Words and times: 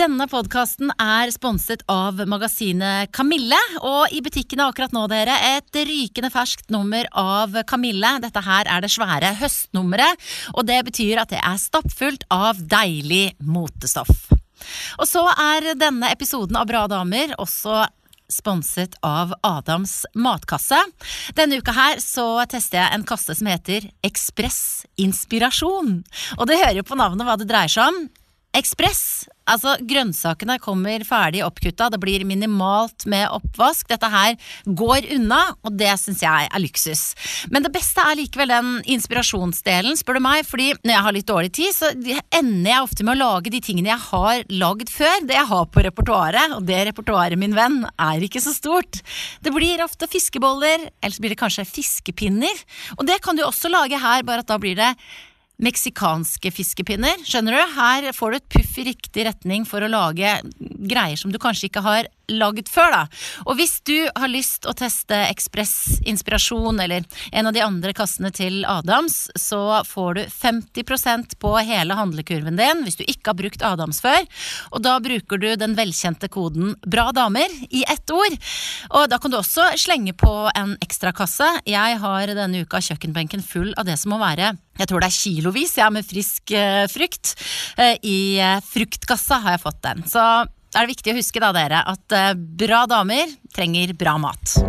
Denne 0.00 0.24
podkasten 0.30 0.88
er 0.96 1.28
sponset 1.28 1.82
av 1.92 2.22
magasinet 2.24 3.10
Kamille. 3.12 3.58
Og 3.84 4.14
i 4.16 4.22
butikkene 4.24 4.70
akkurat 4.70 4.94
nå, 4.96 5.02
dere, 5.12 5.34
et 5.58 5.76
rykende 5.76 6.30
ferskt 6.32 6.70
nummer 6.72 7.04
av 7.20 7.58
Kamille. 7.68 8.14
Dette 8.22 8.40
her 8.46 8.70
er 8.72 8.80
det 8.80 8.88
svære 8.94 9.34
høstnummeret, 9.42 10.22
og 10.54 10.64
det 10.70 10.78
betyr 10.86 11.20
at 11.20 11.34
det 11.34 11.42
er 11.44 11.58
stappfullt 11.60 12.24
av 12.32 12.62
deilig 12.64 13.34
motestoff. 13.44 14.30
Og 14.96 15.04
så 15.10 15.26
er 15.34 15.74
denne 15.76 16.08
episoden 16.14 16.56
av 16.56 16.70
Bra 16.70 16.86
damer 16.88 17.34
også 17.36 17.82
sponset 18.32 18.96
av 19.04 19.34
Adams 19.44 20.06
matkasse. 20.16 20.78
Denne 21.36 21.58
uka 21.60 21.74
her 21.76 22.00
så 22.00 22.46
tester 22.48 22.80
jeg 22.80 22.96
en 22.96 23.04
kasse 23.04 23.36
som 23.36 23.52
heter 23.52 23.90
Ekspress 24.06 24.62
Inspirasjon. 24.96 25.98
Og 26.38 26.48
det 26.48 26.56
hører 26.62 26.80
jo 26.80 26.86
på 26.88 26.96
navnet 26.96 27.28
hva 27.28 27.36
det 27.36 27.50
dreier 27.52 27.76
seg 27.76 27.92
om. 27.92 28.00
Ekspress. 28.56 29.28
Altså, 29.50 29.74
grønnsakene 29.82 30.58
kommer 30.62 31.02
ferdig 31.06 31.42
oppkutta, 31.46 31.88
det 31.90 32.00
blir 32.02 32.24
minimalt 32.28 33.06
med 33.10 33.26
oppvask. 33.34 33.88
Dette 33.90 34.10
her 34.10 34.36
går 34.66 35.08
unna, 35.16 35.40
og 35.66 35.76
det 35.80 35.92
syns 36.00 36.22
jeg 36.24 36.48
er 36.50 36.62
luksus. 36.62 37.02
Men 37.50 37.66
det 37.66 37.72
beste 37.74 38.04
er 38.04 38.18
likevel 38.20 38.52
den 38.54 38.72
inspirasjonsdelen, 38.96 39.98
spør 39.98 40.20
du 40.20 40.24
meg, 40.24 40.44
fordi 40.48 40.70
når 40.84 40.94
jeg 40.94 41.06
har 41.06 41.16
litt 41.16 41.30
dårlig 41.30 41.52
tid, 41.58 41.74
så 41.74 41.90
ender 41.92 42.70
jeg 42.70 42.84
ofte 42.84 43.06
med 43.06 43.16
å 43.16 43.20
lage 43.24 43.54
de 43.54 43.62
tingene 43.64 43.92
jeg 43.92 44.06
har 44.10 44.44
lagd 44.62 44.92
før, 44.92 45.26
det 45.26 45.38
jeg 45.38 45.50
har 45.50 45.70
på 45.70 45.84
repertoaret, 45.86 46.56
og 46.56 46.66
det 46.68 46.82
repertoaret, 46.90 47.38
min 47.40 47.56
venn, 47.56 47.82
er 48.00 48.26
ikke 48.26 48.42
så 48.42 48.54
stort. 48.54 49.00
Det 49.42 49.54
blir 49.54 49.82
ofte 49.84 50.08
fiskeboller, 50.10 50.88
eller 51.00 51.16
så 51.16 51.24
blir 51.24 51.34
det 51.34 51.40
kanskje 51.40 51.68
fiskepinner, 51.68 52.64
og 52.98 53.06
det 53.08 53.20
kan 53.24 53.38
du 53.38 53.44
også 53.46 53.72
lage 53.72 53.98
her, 54.00 54.24
bare 54.26 54.44
at 54.44 54.50
da 54.50 54.60
blir 54.60 54.78
det 54.78 54.92
meksikanske 55.60 56.52
fiskepinner. 56.54 57.20
Skjønner 57.26 57.56
du? 57.56 57.74
Her 57.76 58.10
får 58.16 58.32
du 58.32 58.38
et 58.38 58.50
puff 58.56 58.78
i 58.80 58.86
riktig 58.90 59.26
retning 59.28 59.66
for 59.68 59.84
å 59.84 59.90
lage 59.90 60.38
greier 60.60 61.20
som 61.20 61.32
du 61.32 61.38
kanskje 61.42 61.68
ikke 61.68 61.84
har 61.84 62.08
lagd 62.30 62.70
før, 62.70 62.94
da. 62.94 63.02
Og 63.46 63.58
hvis 63.58 63.78
du 63.86 63.96
har 64.08 64.30
lyst 64.30 64.66
å 64.68 64.74
teste 64.76 65.16
Ekspress 65.28 66.00
Inspirasjon 66.08 66.80
eller 66.82 67.06
en 67.32 67.50
av 67.50 67.56
de 67.56 67.64
andre 67.64 67.94
kassene 67.96 68.32
til 68.34 68.62
Adams, 68.68 69.26
så 69.38 69.80
får 69.86 70.18
du 70.18 70.22
50% 70.32 71.36
på 71.42 71.54
hele 71.58 71.96
handlekurven 71.98 72.58
din 72.60 72.84
hvis 72.86 73.00
du 73.00 73.04
ikke 73.06 73.32
har 73.32 73.40
brukt 73.40 73.66
Adams 73.66 74.02
før. 74.04 74.24
Og 74.70 74.84
da 74.84 74.96
bruker 75.02 75.40
du 75.40 75.50
den 75.60 75.76
velkjente 75.78 76.30
koden 76.32 76.76
Bra 76.90 77.10
damer 77.14 77.52
i 77.70 77.84
ett 77.90 78.10
ord. 78.14 78.36
Og 78.96 79.06
da 79.10 79.18
kan 79.20 79.32
du 79.32 79.38
også 79.40 79.70
slenge 79.80 80.14
på 80.18 80.32
en 80.56 80.76
ekstra 80.82 81.12
kasse. 81.16 81.46
Jeg 81.68 82.00
har 82.02 82.34
denne 82.34 82.64
uka 82.64 82.80
kjøkkenbenken 82.84 83.44
full 83.44 83.74
av 83.78 83.88
det 83.88 83.98
som 84.00 84.14
må 84.14 84.20
være 84.22 84.54
jeg 84.80 84.88
tror 84.88 85.02
det 85.02 85.10
er 85.10 85.18
kilovis 85.18 85.76
ja, 85.76 85.90
med 85.92 86.06
frisk 86.06 86.54
uh, 86.56 86.86
frukt. 86.90 87.34
Uh, 87.76 87.94
I 88.00 88.18
uh, 88.40 88.62
fruktkassa 88.64 89.42
har 89.44 89.58
jeg 89.58 89.64
fått 89.66 89.82
den. 89.84 90.02
Så 90.08 90.24
er 90.78 90.86
det 90.86 90.94
viktig 90.94 91.12
å 91.14 91.18
huske 91.18 91.42
da, 91.42 91.50
dere, 91.56 91.82
at 91.82 92.16
bra 92.36 92.84
damer 92.90 93.32
trenger 93.54 93.94
bra 93.98 94.14
mat. 94.22 94.60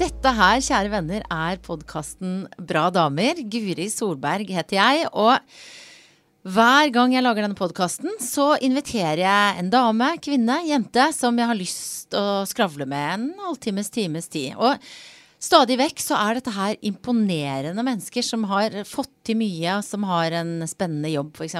Dette 0.00 0.32
her, 0.36 0.60
kjære 0.60 0.90
venner, 0.92 1.22
er 1.32 1.60
podkasten 1.64 2.42
Bra 2.60 2.90
damer. 2.92 3.38
Guri 3.48 3.86
Solberg 3.88 4.50
heter 4.52 4.76
jeg. 4.76 5.06
og 5.12 5.38
hver 6.40 6.88
gang 6.88 7.12
jeg 7.12 7.20
lager 7.20 7.44
denne 7.44 7.56
podkasten, 7.56 8.14
så 8.20 8.54
inviterer 8.64 9.20
jeg 9.20 9.56
en 9.60 9.68
dame, 9.72 10.06
kvinne, 10.24 10.54
jente 10.64 11.10
som 11.12 11.36
jeg 11.36 11.48
har 11.50 11.58
lyst 11.58 12.16
å 12.16 12.46
skravle 12.48 12.86
med 12.88 13.08
en 13.14 13.26
halvtimes, 13.44 13.90
times 13.92 14.28
tid. 14.32 14.54
Og 14.56 14.72
stadig 15.40 15.78
vekk 15.80 16.02
så 16.04 16.18
er 16.20 16.38
dette 16.38 16.54
her 16.54 16.76
imponerende 16.86 17.84
mennesker 17.86 18.24
som 18.24 18.44
har 18.50 18.82
fått 18.88 19.12
til 19.26 19.40
mye, 19.40 19.78
som 19.86 20.04
har 20.08 20.36
en 20.40 20.58
spennende 20.70 21.12
jobb, 21.12 21.32
f.eks. 21.36 21.56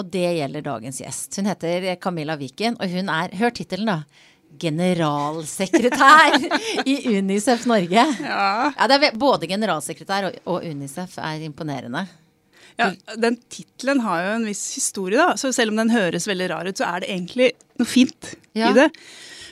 Og 0.00 0.10
det 0.10 0.26
gjelder 0.38 0.64
dagens 0.66 1.00
gjest. 1.04 1.38
Hun 1.38 1.50
heter 1.50 1.92
Camilla 2.02 2.36
Viken, 2.38 2.78
og 2.80 2.90
hun 2.90 3.10
er, 3.12 3.34
hør 3.38 3.54
tittelen, 3.54 3.90
da. 3.90 4.30
Generalsekretær 4.60 6.36
i 6.90 6.96
Unicef 7.16 7.64
Norge. 7.70 8.04
Ja. 8.22 8.72
ja 8.74 8.88
er, 8.88 9.08
både 9.18 9.48
generalsekretær 9.50 10.28
og, 10.28 10.36
og 10.50 10.66
Unicef 10.66 11.16
er 11.22 11.42
imponerende. 11.46 12.04
Ja, 12.76 12.90
Den 13.18 13.36
tittelen 13.50 14.00
har 14.02 14.24
jo 14.24 14.32
en 14.40 14.48
viss 14.48 14.64
historie, 14.74 15.18
da. 15.20 15.38
Så 15.38 15.52
selv 15.54 15.74
om 15.74 15.78
den 15.78 15.94
høres 15.94 16.26
veldig 16.26 16.50
rar 16.50 16.66
ut, 16.66 16.78
så 16.78 16.88
er 16.90 17.04
det 17.04 17.12
egentlig 17.14 17.52
noe 17.78 17.88
fint 17.88 18.34
ja. 18.54 18.70
i 18.70 18.74
det. 18.78 18.88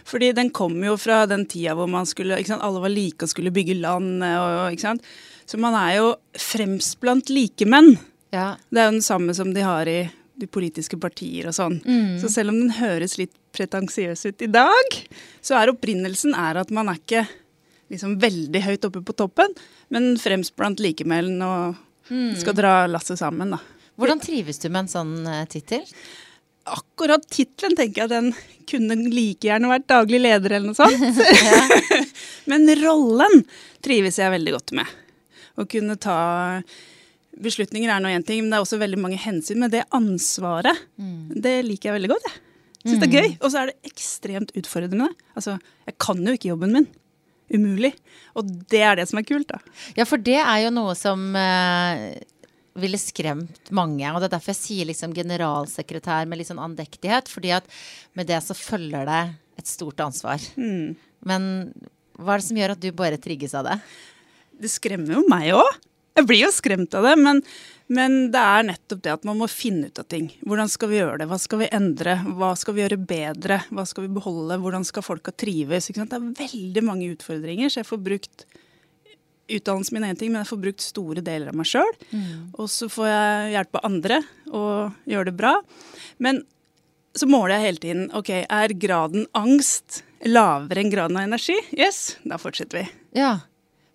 Fordi 0.08 0.32
den 0.36 0.50
kom 0.54 0.78
jo 0.84 0.96
fra 1.00 1.22
den 1.30 1.44
tida 1.50 1.76
hvor 1.78 1.90
man 1.90 2.08
skulle, 2.08 2.38
ikke 2.40 2.54
sant, 2.54 2.64
alle 2.64 2.82
var 2.82 2.92
like 2.92 3.26
og 3.26 3.32
skulle 3.32 3.52
bygge 3.54 3.78
land. 3.80 4.24
Og, 4.24 4.72
ikke 4.74 4.86
sant? 4.86 5.12
Så 5.46 5.60
man 5.60 5.76
er 5.78 5.98
jo 5.98 6.08
fremst 6.38 6.98
blant 7.02 7.30
likemenn. 7.32 7.94
Ja. 8.32 8.56
Det 8.70 8.80
er 8.80 8.88
jo 8.88 8.96
den 8.96 9.06
samme 9.06 9.36
som 9.36 9.52
de 9.54 9.64
har 9.66 9.90
i 9.90 10.00
de 10.42 10.48
politiske 10.48 10.96
partier 10.98 11.50
og 11.50 11.54
sånn. 11.54 11.78
Mm. 11.84 12.16
Så 12.22 12.30
selv 12.32 12.54
om 12.54 12.58
den 12.58 12.74
høres 12.78 13.18
litt 13.20 13.34
pretensiøs 13.52 14.24
ut 14.30 14.42
i 14.42 14.48
dag, 14.50 14.98
så 15.44 15.58
er 15.60 15.74
opprinnelsen 15.74 16.34
er 16.38 16.62
at 16.62 16.72
man 16.72 16.88
er 16.88 16.98
ikke 16.98 17.26
liksom 17.92 18.16
veldig 18.22 18.62
høyt 18.64 18.86
oppe 18.88 19.02
på 19.04 19.14
toppen, 19.18 19.52
men 19.92 20.14
fremst 20.16 20.54
blant 20.56 20.80
likemenn 20.80 21.36
og 21.44 21.80
Mm. 22.10 22.36
Skal 22.36 22.54
dra 22.54 22.86
lasset 22.86 23.18
sammen, 23.18 23.54
da. 23.54 23.58
Hvordan 24.00 24.20
trives 24.20 24.58
du 24.58 24.68
med 24.68 24.84
en 24.84 24.92
sånn 24.92 25.14
uh, 25.28 25.44
tittel? 25.50 25.84
Akkurat 26.70 27.24
tittelen 27.30 27.74
tenker 27.78 28.04
jeg 28.04 28.12
den 28.12 28.32
kunne 28.70 28.96
like 29.10 29.48
gjerne 29.48 29.70
vært 29.70 29.88
daglig 29.90 30.20
leder 30.22 30.56
eller 30.58 30.70
noe 30.70 30.78
sånt. 30.78 31.18
Men 32.50 32.68
rollen 32.82 33.42
trives 33.84 34.20
jeg 34.20 34.34
veldig 34.34 34.54
godt 34.54 34.74
med. 34.78 34.96
Å 35.58 35.66
kunne 35.68 35.98
ta 36.00 36.18
beslutninger 37.42 37.90
er 37.90 38.00
nå 38.02 38.12
én 38.12 38.24
ting, 38.26 38.42
men 38.42 38.52
det 38.52 38.58
er 38.58 38.64
også 38.64 38.78
veldig 38.80 38.98
mange 39.00 39.18
hensyn. 39.20 39.60
Men 39.62 39.72
det 39.72 39.86
ansvaret, 39.96 40.78
mm. 41.00 41.32
det 41.42 41.54
liker 41.66 41.90
jeg 41.90 41.96
veldig 41.98 42.10
godt. 42.12 42.26
Jeg 42.82 42.90
syns 42.90 42.98
mm. 42.98 43.02
det 43.02 43.08
er 43.08 43.16
gøy. 43.18 43.30
Og 43.38 43.46
så 43.52 43.60
er 43.60 43.70
det 43.70 43.92
ekstremt 43.92 44.52
utfordrende. 44.58 45.08
Altså, 45.38 45.56
jeg 45.88 45.96
kan 46.02 46.20
jo 46.22 46.34
ikke 46.36 46.52
jobben 46.52 46.76
min 46.76 46.88
umulig. 47.52 47.92
Og 48.38 48.48
det 48.72 48.82
er 48.84 48.98
det 48.98 49.08
som 49.10 49.20
er 49.20 49.26
kult, 49.28 49.50
da. 49.50 49.60
Ja, 49.98 50.06
for 50.08 50.22
det 50.22 50.38
er 50.40 50.58
jo 50.64 50.72
noe 50.74 50.94
som 50.98 51.24
uh, 51.36 52.12
ville 52.78 53.00
skremt 53.00 53.70
mange. 53.74 54.06
Og 54.10 54.20
det 54.20 54.28
er 54.28 54.34
derfor 54.36 54.54
jeg 54.54 54.60
sier 54.60 54.88
liksom 54.88 55.14
generalsekretær 55.16 56.28
med 56.28 56.40
litt 56.40 56.50
sånn 56.50 56.62
andektighet. 56.62 57.28
fordi 57.28 57.52
at 57.58 57.68
med 58.14 58.30
det 58.30 58.40
så 58.44 58.56
følger 58.56 59.06
det 59.08 59.22
et 59.60 59.68
stort 59.68 60.00
ansvar. 60.00 60.40
Mm. 60.56 60.96
Men 61.28 61.42
hva 62.18 62.34
er 62.34 62.42
det 62.42 62.48
som 62.48 62.58
gjør 62.60 62.76
at 62.76 62.82
du 62.82 62.90
bare 62.96 63.20
trigges 63.20 63.54
av 63.54 63.68
det? 63.68 63.78
Det 64.62 64.70
skremmer 64.70 65.18
jo 65.18 65.26
meg 65.28 65.52
òg. 65.56 65.70
Jeg 66.12 66.28
blir 66.28 66.42
jo 66.44 66.52
skremt 66.52 66.94
av 66.94 67.06
det. 67.08 67.16
Men 67.20 67.40
men 67.92 68.30
det 68.32 68.40
er 68.40 68.64
nettopp 68.64 69.02
det 69.04 69.12
at 69.12 69.24
man 69.28 69.36
må 69.40 69.48
finne 69.50 69.90
ut 69.90 70.00
av 70.00 70.06
ting. 70.08 70.30
Hvordan 70.48 70.70
skal 70.72 70.88
vi 70.88 71.00
gjøre 71.00 71.18
det? 71.20 71.28
Hva 71.28 71.38
skal 71.40 71.60
vi 71.60 71.70
endre? 71.76 72.16
Hva 72.38 72.52
skal 72.56 72.76
vi 72.76 72.82
gjøre 72.84 73.00
bedre? 73.10 73.58
Hva 73.68 73.84
skal 73.88 74.06
vi 74.06 74.14
beholde? 74.16 74.56
Hvordan 74.62 74.86
skal 74.88 75.04
folka 75.04 75.34
trives? 75.34 75.90
Det 75.92 76.06
er 76.06 76.30
veldig 76.38 76.84
mange 76.86 77.10
utfordringer, 77.12 77.72
så 77.72 77.82
jeg 77.82 77.90
får 77.90 78.04
brukt 78.06 78.46
utdannelsen 79.50 79.96
min 79.96 80.06
er 80.06 80.14
én 80.14 80.18
ting, 80.18 80.32
men 80.32 80.42
jeg 80.42 80.50
får 80.52 80.62
brukt 80.62 80.84
store 80.84 81.24
deler 81.24 81.50
av 81.52 81.58
meg 81.58 81.68
sjøl. 81.68 81.92
Mm. 82.12 82.52
Og 82.56 82.70
så 82.70 82.88
får 82.92 83.08
jeg 83.10 83.52
hjelp 83.56 83.78
av 83.80 83.86
andre 83.88 84.20
og 84.52 85.08
gjøre 85.10 85.30
det 85.30 85.36
bra. 85.38 85.54
Men 86.22 86.42
så 87.18 87.28
måler 87.28 87.56
jeg 87.56 87.66
hele 87.66 87.82
tiden. 87.82 88.04
Ok, 88.16 88.30
er 88.42 88.76
graden 88.80 89.26
angst 89.36 90.02
lavere 90.24 90.84
enn 90.84 90.92
graden 90.92 91.18
av 91.18 91.26
energi? 91.26 91.56
Yes, 91.76 92.16
da 92.24 92.38
fortsetter 92.40 92.82
vi. 92.82 92.86
Ja. 93.18 93.34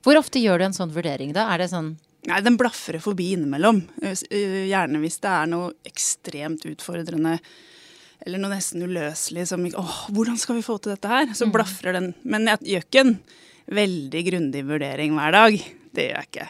Hvor 0.06 0.19
ofte 0.19 0.41
gjør 0.41 0.62
du 0.62 0.68
en 0.68 0.78
sånn 0.78 0.94
vurdering, 0.96 1.34
da? 1.35 1.50
Er 1.53 1.64
det 1.64 1.72
sånn 1.74 1.96
Nei, 2.28 2.41
den 2.44 2.58
blafrer 2.59 3.00
forbi 3.00 3.29
innimellom. 3.38 3.78
Eh, 4.03 4.18
eh, 4.35 4.66
gjerne 4.68 5.00
hvis 5.00 5.22
det 5.24 5.31
er 5.31 5.46
noe 5.47 5.69
ekstremt 5.88 6.66
utfordrende 6.68 7.38
eller 8.25 8.41
noe 8.41 8.52
nesten 8.52 8.84
uløselig 8.84 9.46
som 9.47 9.64
åh, 9.64 10.00
hvordan 10.12 10.35
skal 10.41 10.58
vi 10.58 10.66
få 10.66 10.75
til 10.81 10.91
dette 10.91 11.08
her? 11.08 11.29
Så 11.38 11.47
mm. 11.47 11.53
blafrer 11.53 11.96
den. 11.96 12.09
Men 12.28 12.50
jeg 12.52 12.74
gjør 12.74 12.84
ikke 12.84 13.03
en 13.06 13.14
veldig 13.67 14.23
grundig 14.29 14.63
vurdering 14.67 15.16
hver 15.17 15.35
dag. 15.35 15.57
Det 15.97 16.05
gjør 16.05 16.19
jeg 16.19 16.29
ikke. 16.29 16.47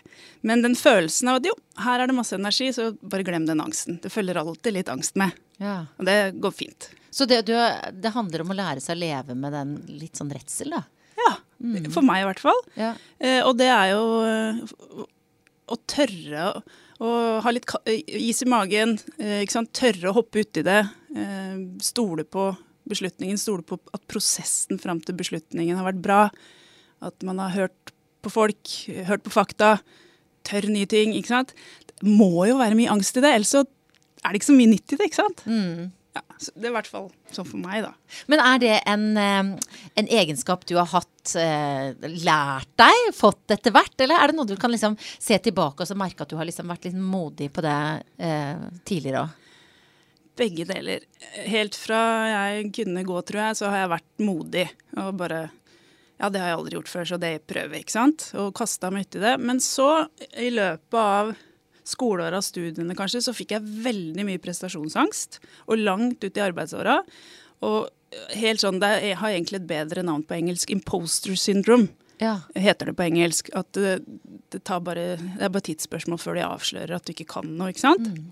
Men 0.48 0.64
den 0.66 0.76
følelsen 0.78 1.32
av 1.32 1.40
at 1.40 1.50
jo, 1.50 1.56
her 1.84 2.04
er 2.04 2.10
det 2.10 2.18
masse 2.18 2.36
energi, 2.38 2.70
så 2.76 2.92
bare 3.02 3.26
glem 3.28 3.48
den 3.48 3.64
angsten. 3.64 4.00
Det 4.04 4.12
følger 4.12 4.40
alltid 4.42 4.76
litt 4.76 4.92
angst 4.92 5.18
med. 5.20 5.36
Ja. 5.62 5.80
Og 5.98 6.08
det 6.08 6.18
går 6.44 6.56
fint. 6.56 6.90
Så 7.10 7.26
det, 7.30 7.44
du, 7.48 7.54
det, 7.56 8.14
handler 8.14 8.44
om 8.44 8.52
å 8.54 8.58
lære 8.58 8.84
seg 8.84 8.98
å 8.98 9.02
leve 9.02 9.38
med 9.40 9.56
den 9.56 9.78
litt 9.98 10.20
sånn 10.20 10.34
redsel, 10.34 10.76
da? 10.76 10.84
Ja. 11.18 11.32
Mm. 11.64 11.88
For 11.94 12.06
meg 12.06 12.22
i 12.22 12.28
hvert 12.28 12.44
fall. 12.44 12.60
Ja. 12.78 12.92
Eh, 13.18 13.40
og 13.42 13.56
det 13.58 13.72
er 13.74 13.96
jo 13.96 15.08
å 15.68 15.78
tørre 15.90 16.52
å 17.04 17.10
ha 17.44 17.54
litt 17.54 17.70
is 17.88 18.42
i 18.42 18.50
magen, 18.50 18.98
eh, 19.18 19.46
tørre 19.48 20.12
å 20.12 20.16
hoppe 20.18 20.44
uti 20.46 20.64
det. 20.66 20.80
Eh, 21.16 21.58
stole 21.82 22.24
på 22.24 22.50
beslutningen, 22.88 23.38
stole 23.38 23.64
på 23.64 23.80
at 23.94 24.06
prosessen 24.08 24.80
fram 24.80 25.02
til 25.02 25.16
beslutningen 25.16 25.78
har 25.78 25.92
vært 25.92 26.02
bra. 26.02 26.22
At 27.06 27.24
man 27.26 27.40
har 27.44 27.54
hørt 27.56 27.94
på 28.26 28.32
folk, 28.34 28.74
hørt 29.08 29.26
på 29.26 29.34
fakta, 29.34 29.78
tør 30.48 30.70
nye 30.72 30.90
ting. 30.90 31.14
ikke 31.16 31.34
sant? 31.34 31.54
Det 31.98 32.08
må 32.08 32.48
jo 32.50 32.58
være 32.60 32.78
mye 32.78 32.94
angst 32.94 33.18
i 33.18 33.24
det, 33.24 33.34
ellers 33.36 33.54
så 33.56 33.64
er 34.24 34.34
det 34.34 34.42
ikke 34.42 34.52
så 34.52 34.58
mye 34.58 34.74
nytt 34.74 34.94
i 34.94 35.00
det. 35.00 35.10
ikke 35.10 35.22
sant? 35.22 35.46
Mm. 35.46 35.92
Ja, 36.18 36.24
det 36.56 36.66
er 36.66 36.72
i 36.72 36.76
hvert 36.76 36.90
fall 36.90 37.08
sånn 37.34 37.46
for 37.46 37.62
meg, 37.62 37.84
da. 37.86 37.92
Men 38.32 38.42
er 38.42 38.62
det 38.62 38.76
en, 38.90 39.04
en 39.20 40.08
egenskap 40.10 40.66
du 40.70 40.74
har 40.80 40.90
hatt, 40.90 41.34
lært 41.36 42.72
deg, 42.80 43.10
fått 43.14 43.54
etter 43.54 43.74
hvert? 43.76 43.94
Eller 44.02 44.18
er 44.18 44.32
det 44.32 44.38
noe 44.38 44.50
du 44.50 44.56
kan 44.60 44.74
liksom 44.74 44.96
se 45.02 45.38
tilbake 45.44 45.84
og 45.84 45.90
så 45.90 45.98
merke 46.00 46.26
at 46.26 46.32
du 46.32 46.38
har 46.40 46.48
liksom 46.48 46.72
vært 46.72 46.88
litt 46.88 46.98
modig 46.98 47.52
på 47.54 47.64
det 47.66 47.78
eh, 48.24 48.64
tidligere 48.88 49.26
òg? 49.26 49.44
Begge 50.38 50.68
deler. 50.70 51.06
Helt 51.50 51.76
fra 51.78 52.00
jeg 52.30 52.68
kunne 52.78 53.02
gå, 53.06 53.22
tror 53.26 53.42
jeg, 53.42 53.58
så 53.58 53.72
har 53.74 53.84
jeg 53.84 53.94
vært 53.96 54.26
modig. 54.26 54.68
Og 55.02 55.16
bare 55.18 55.48
Ja, 56.18 56.30
det 56.34 56.42
har 56.42 56.52
jeg 56.52 56.60
aldri 56.60 56.78
gjort 56.80 56.90
før, 56.92 57.10
så 57.12 57.20
det 57.22 57.34
prøver 57.50 57.78
jeg, 57.78 57.86
ikke 57.86 57.94
sant. 57.94 58.30
Og 58.42 58.54
kasta 58.58 58.90
meg 58.94 59.06
uti 59.06 59.22
det. 59.22 59.36
Men 59.42 59.62
så, 59.64 60.08
i 60.34 60.50
løpet 60.54 60.98
av 60.98 61.36
skoleåra, 61.88 62.42
studiene 62.44 62.98
kanskje, 62.98 63.22
så 63.28 63.36
fikk 63.38 63.54
jeg 63.56 63.76
veldig 63.86 64.26
mye 64.28 64.42
prestasjonsangst. 64.42 65.40
Og 65.70 65.84
langt 65.84 66.26
ut 66.26 66.40
i 66.40 66.44
arbeidsåra. 66.44 67.00
Og 67.68 68.34
helt 68.38 68.64
sånn, 68.64 68.82
det 68.82 69.14
har 69.20 69.30
egentlig 69.30 69.62
et 69.62 69.70
bedre 69.70 70.04
navn 70.06 70.26
på 70.26 70.40
engelsk. 70.40 70.74
Imposter 70.74 71.38
syndrome. 71.40 71.94
Ja. 72.18 72.40
heter 72.56 72.90
det 72.90 72.96
på 72.98 73.06
engelsk. 73.06 73.52
At 73.54 73.72
det, 73.78 74.00
det, 74.50 74.64
bare, 74.66 75.18
det, 75.22 75.38
er 75.38 75.54
bare 75.54 75.68
tidsspørsmål 75.70 76.22
før 76.22 76.40
de 76.40 76.48
avslører 76.48 76.96
at 76.98 77.06
du 77.06 77.14
ikke 77.14 77.30
kan 77.38 77.52
noe. 77.60 77.70
ikke 77.70 77.86
sant? 77.86 78.10
Mm. 78.10 78.32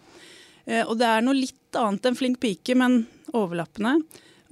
Eh, 0.66 0.82
og 0.82 0.98
det 1.00 1.10
er 1.10 1.26
noe 1.26 1.38
litt 1.38 1.78
annet 1.78 2.10
enn 2.10 2.18
flink 2.18 2.42
pike, 2.42 2.78
men 2.82 3.04
overlappende. 3.36 4.00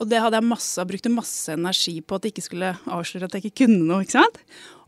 Og 0.01 0.09
det 0.09 0.21
hadde 0.23 0.39
jeg 0.39 0.49
masse, 0.49 0.85
brukte 0.89 1.11
masse 1.13 1.53
energi 1.53 1.99
på 2.01 2.17
at 2.17 2.25
jeg 2.25 2.33
ikke 2.33 2.45
skulle 2.47 2.71
avsløre 2.89 3.29
at 3.29 3.37
jeg 3.37 3.45
ikke 3.45 3.65
kunne 3.65 3.85
noe. 3.85 4.01
ikke 4.05 4.17
sant? 4.17 4.39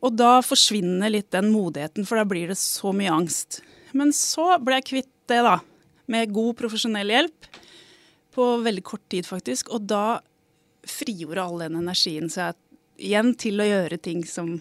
Og 0.06 0.16
da 0.18 0.40
forsvinner 0.46 1.13
litt 1.13 1.30
den 1.34 1.52
modigheten, 1.54 2.07
for 2.07 2.19
da 2.19 2.25
blir 2.28 2.50
det 2.52 2.57
så 2.60 2.94
mye 2.96 3.13
angst. 3.13 3.62
Men 3.96 4.13
så 4.16 4.56
ble 4.62 4.80
jeg 4.81 4.90
kvitt 4.90 5.12
det, 5.30 5.42
da. 5.46 5.60
Med 6.12 6.34
god 6.34 6.57
profesjonell 6.60 7.13
hjelp. 7.13 7.50
På 8.36 8.56
veldig 8.66 8.84
kort 8.86 9.06
tid, 9.13 9.28
faktisk. 9.30 9.72
Og 9.74 9.86
da 9.90 10.19
frigjorde 10.86 11.44
all 11.44 11.62
den 11.66 11.80
energien 11.80 12.30
seg 12.30 12.58
igjen 13.01 13.34
til 13.40 13.62
å 13.62 13.68
gjøre 13.68 14.00
ting 14.01 14.22
som 14.28 14.56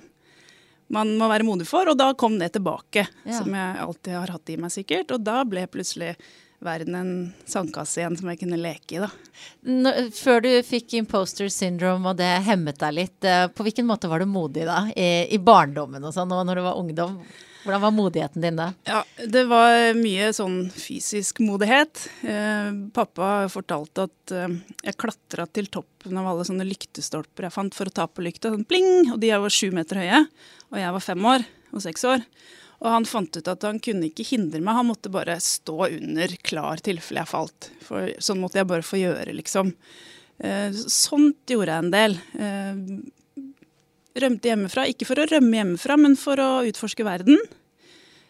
man 0.93 1.15
må 1.19 1.29
være 1.31 1.47
modig 1.47 1.67
for. 1.69 1.89
Og 1.91 1.99
da 1.99 2.13
kom 2.19 2.39
det 2.41 2.53
tilbake, 2.57 3.07
ja. 3.25 3.37
som 3.39 3.53
jeg 3.57 3.85
alltid 3.85 4.19
har 4.21 4.35
hatt 4.37 4.53
i 4.53 4.59
meg, 4.61 4.73
sikkert. 4.75 5.15
Og 5.17 5.25
da 5.25 5.41
ble 5.49 5.67
plutselig 5.73 6.15
verden 6.65 6.95
en 6.99 7.15
sandkasse 7.49 8.01
igjen 8.01 8.19
som 8.19 8.29
jeg 8.31 8.41
kunne 8.43 8.61
leke 8.61 8.99
i, 8.99 9.01
da. 9.03 9.11
Før 10.17 10.45
du 10.45 10.51
fikk 10.67 10.95
imposter 11.01 11.51
syndrome 11.53 12.13
og 12.13 12.21
det 12.21 12.31
hemmet 12.47 12.79
deg 12.81 12.95
litt, 13.01 13.19
eh, 13.25 13.49
på 13.49 13.67
hvilken 13.67 13.89
måte 13.89 14.11
var 14.11 14.23
du 14.23 14.29
modig 14.31 14.69
da? 14.69 14.85
I, 14.95 15.27
i 15.35 15.41
barndommen 15.43 16.05
og 16.05 16.15
sånn, 16.17 16.33
og 16.33 16.47
når 16.47 16.61
du 16.61 16.65
var 16.69 16.81
ungdom? 16.81 17.19
Hvordan 17.65 17.81
var 17.81 17.93
modigheten 17.97 18.43
din 18.45 18.59
da? 18.61 18.67
Ja, 18.85 18.99
Det 19.17 19.47
var 19.49 19.95
mye 19.97 20.29
sånn 20.37 20.67
fysisk 20.69 21.41
modighet. 21.41 22.03
Eh, 22.21 22.69
pappa 22.93 23.49
fortalte 23.49 24.05
at 24.11 24.35
eh, 24.37 24.59
jeg 24.85 24.99
klatra 25.01 25.47
til 25.49 25.71
toppen 25.73 26.21
av 26.21 26.29
alle 26.29 26.45
sånne 26.45 26.67
lyktestolper 26.69 27.49
jeg 27.49 27.57
fant 27.57 27.77
for 27.77 27.89
å 27.89 27.95
ta 28.01 28.05
på 28.07 28.25
lykta. 28.27 28.53
Sånn 28.53 28.69
pling! 28.69 29.09
Og 29.15 29.17
de 29.23 29.33
var 29.33 29.57
sju 29.57 29.71
meter 29.73 30.03
høye. 30.03 30.27
Og 30.75 30.79
jeg 30.83 30.93
var 30.99 31.07
fem 31.09 31.31
år 31.33 31.47
og 31.73 31.87
seks 31.87 32.05
år. 32.11 32.27
Og 32.85 32.91
han 32.93 33.07
fant 33.09 33.33
ut 33.33 33.49
at 33.49 33.65
han 33.65 33.81
kunne 33.81 34.11
ikke 34.11 34.27
hindre 34.29 34.61
meg, 34.61 34.77
han 34.77 34.91
måtte 34.91 35.13
bare 35.13 35.39
stå 35.41 35.87
under 35.87 36.35
klar 36.45 36.83
tilfelle 36.85 37.23
jeg 37.23 37.31
falt. 37.31 37.71
For 37.85 38.13
sånn 38.21 38.43
måtte 38.43 38.61
jeg 38.61 38.69
bare 38.69 38.85
få 38.85 39.01
gjøre, 39.01 39.33
liksom. 39.41 39.73
Eh, 40.45 40.75
sånt 40.93 41.49
gjorde 41.49 41.73
jeg 41.73 41.85
en 41.85 41.95
del. 41.95 42.17
Eh, 42.37 42.83
rømte 44.21 44.51
hjemmefra. 44.51 44.85
Ikke 44.93 45.09
for 45.09 45.23
å 45.23 45.29
rømme 45.31 45.63
hjemmefra, 45.63 45.97
men 45.97 46.17
for 46.21 46.43
å 46.43 46.51
utforske 46.69 47.07
verden. 47.07 47.41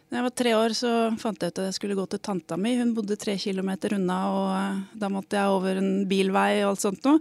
Da 0.06 0.20
jeg 0.20 0.26
var 0.28 0.34
tre 0.38 0.52
år, 0.54 0.76
så 0.78 0.92
fant 1.18 1.42
jeg 1.42 1.50
ut 1.50 1.58
at 1.58 1.72
jeg 1.72 1.78
skulle 1.80 1.98
gå 1.98 2.04
til 2.12 2.22
tanta 2.22 2.58
mi. 2.60 2.76
Hun 2.78 2.92
bodde 2.94 3.18
tre 3.18 3.34
kilometer 3.40 3.96
unna, 3.98 4.20
og 4.30 4.46
eh, 4.54 4.84
da 5.02 5.10
måtte 5.10 5.40
jeg 5.40 5.56
over 5.56 5.82
en 5.82 5.90
bilvei 6.06 6.62
og 6.62 6.76
alt 6.76 6.84
sånt 6.84 7.10
noe. 7.10 7.18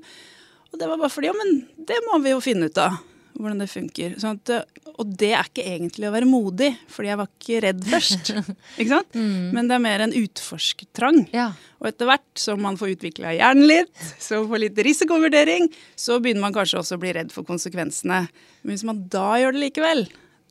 Og 0.69 0.77
det 0.77 0.85
var 0.89 1.01
bare 1.01 1.13
fordi 1.13 1.31
ja, 1.31 1.33
men 1.37 1.63
det 1.89 1.97
må 2.05 2.21
vi 2.21 2.35
jo 2.35 2.45
finne 2.45 2.69
ut 2.69 2.77
av 2.81 3.01
hvordan 3.37 3.61
det 3.63 3.69
funker. 3.71 4.15
Sånn 4.21 4.39
at, 4.39 4.71
og 4.93 5.13
det 5.19 5.31
er 5.33 5.47
ikke 5.47 5.65
egentlig 5.65 6.07
å 6.07 6.13
være 6.13 6.29
modig, 6.29 6.69
fordi 6.91 7.09
jeg 7.11 7.19
var 7.19 7.29
ikke 7.31 7.61
redd 7.65 7.85
først. 7.89 8.33
ikke 8.79 8.89
sant? 8.91 9.17
Mm. 9.17 9.53
Men 9.55 9.69
det 9.69 9.77
er 9.77 9.85
mer 9.85 10.03
en 10.05 10.15
utforskertrang. 10.19 11.21
Ja. 11.35 11.47
Og 11.81 11.89
etter 11.89 12.09
hvert 12.09 12.43
som 12.43 12.61
man 12.63 12.77
får 12.79 12.95
utvikla 12.95 13.35
hjernen 13.37 13.69
litt, 13.69 13.93
så 14.21 14.43
får 14.49 14.65
litt 14.65 14.83
risikovurdering, 14.87 15.69
så 15.99 16.19
begynner 16.23 16.45
man 16.45 16.55
kanskje 16.55 16.81
også 16.81 16.99
å 16.99 17.03
bli 17.03 17.15
redd 17.17 17.33
for 17.33 17.47
konsekvensene. 17.47 18.25
Men 18.63 18.75
hvis 18.75 18.85
man 18.87 19.01
da 19.11 19.31
gjør 19.41 19.57
det 19.57 19.65
likevel, 19.67 20.05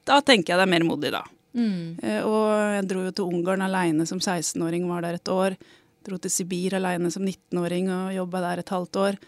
da 0.09 0.19
tenker 0.25 0.53
jeg 0.53 0.61
det 0.61 0.67
er 0.67 0.75
mer 0.75 0.89
modig, 0.89 1.15
da. 1.15 1.23
Mm. 1.53 2.01
Eh, 2.03 2.21
og 2.25 2.49
jeg 2.79 2.89
dro 2.91 3.07
jo 3.07 3.15
til 3.15 3.37
Ungarn 3.37 3.65
aleine 3.65 4.09
som 4.09 4.21
16-åring, 4.21 4.89
var 4.91 5.07
der 5.07 5.21
et 5.21 5.33
år. 5.33 5.57
Dro 6.03 6.19
til 6.19 6.33
Sibir 6.35 6.75
aleine 6.75 7.13
som 7.15 7.23
19-åring 7.23 7.91
og 7.95 8.15
jobba 8.17 8.43
der 8.49 8.63
et 8.63 8.73
halvt 8.75 8.99
år. 9.05 9.21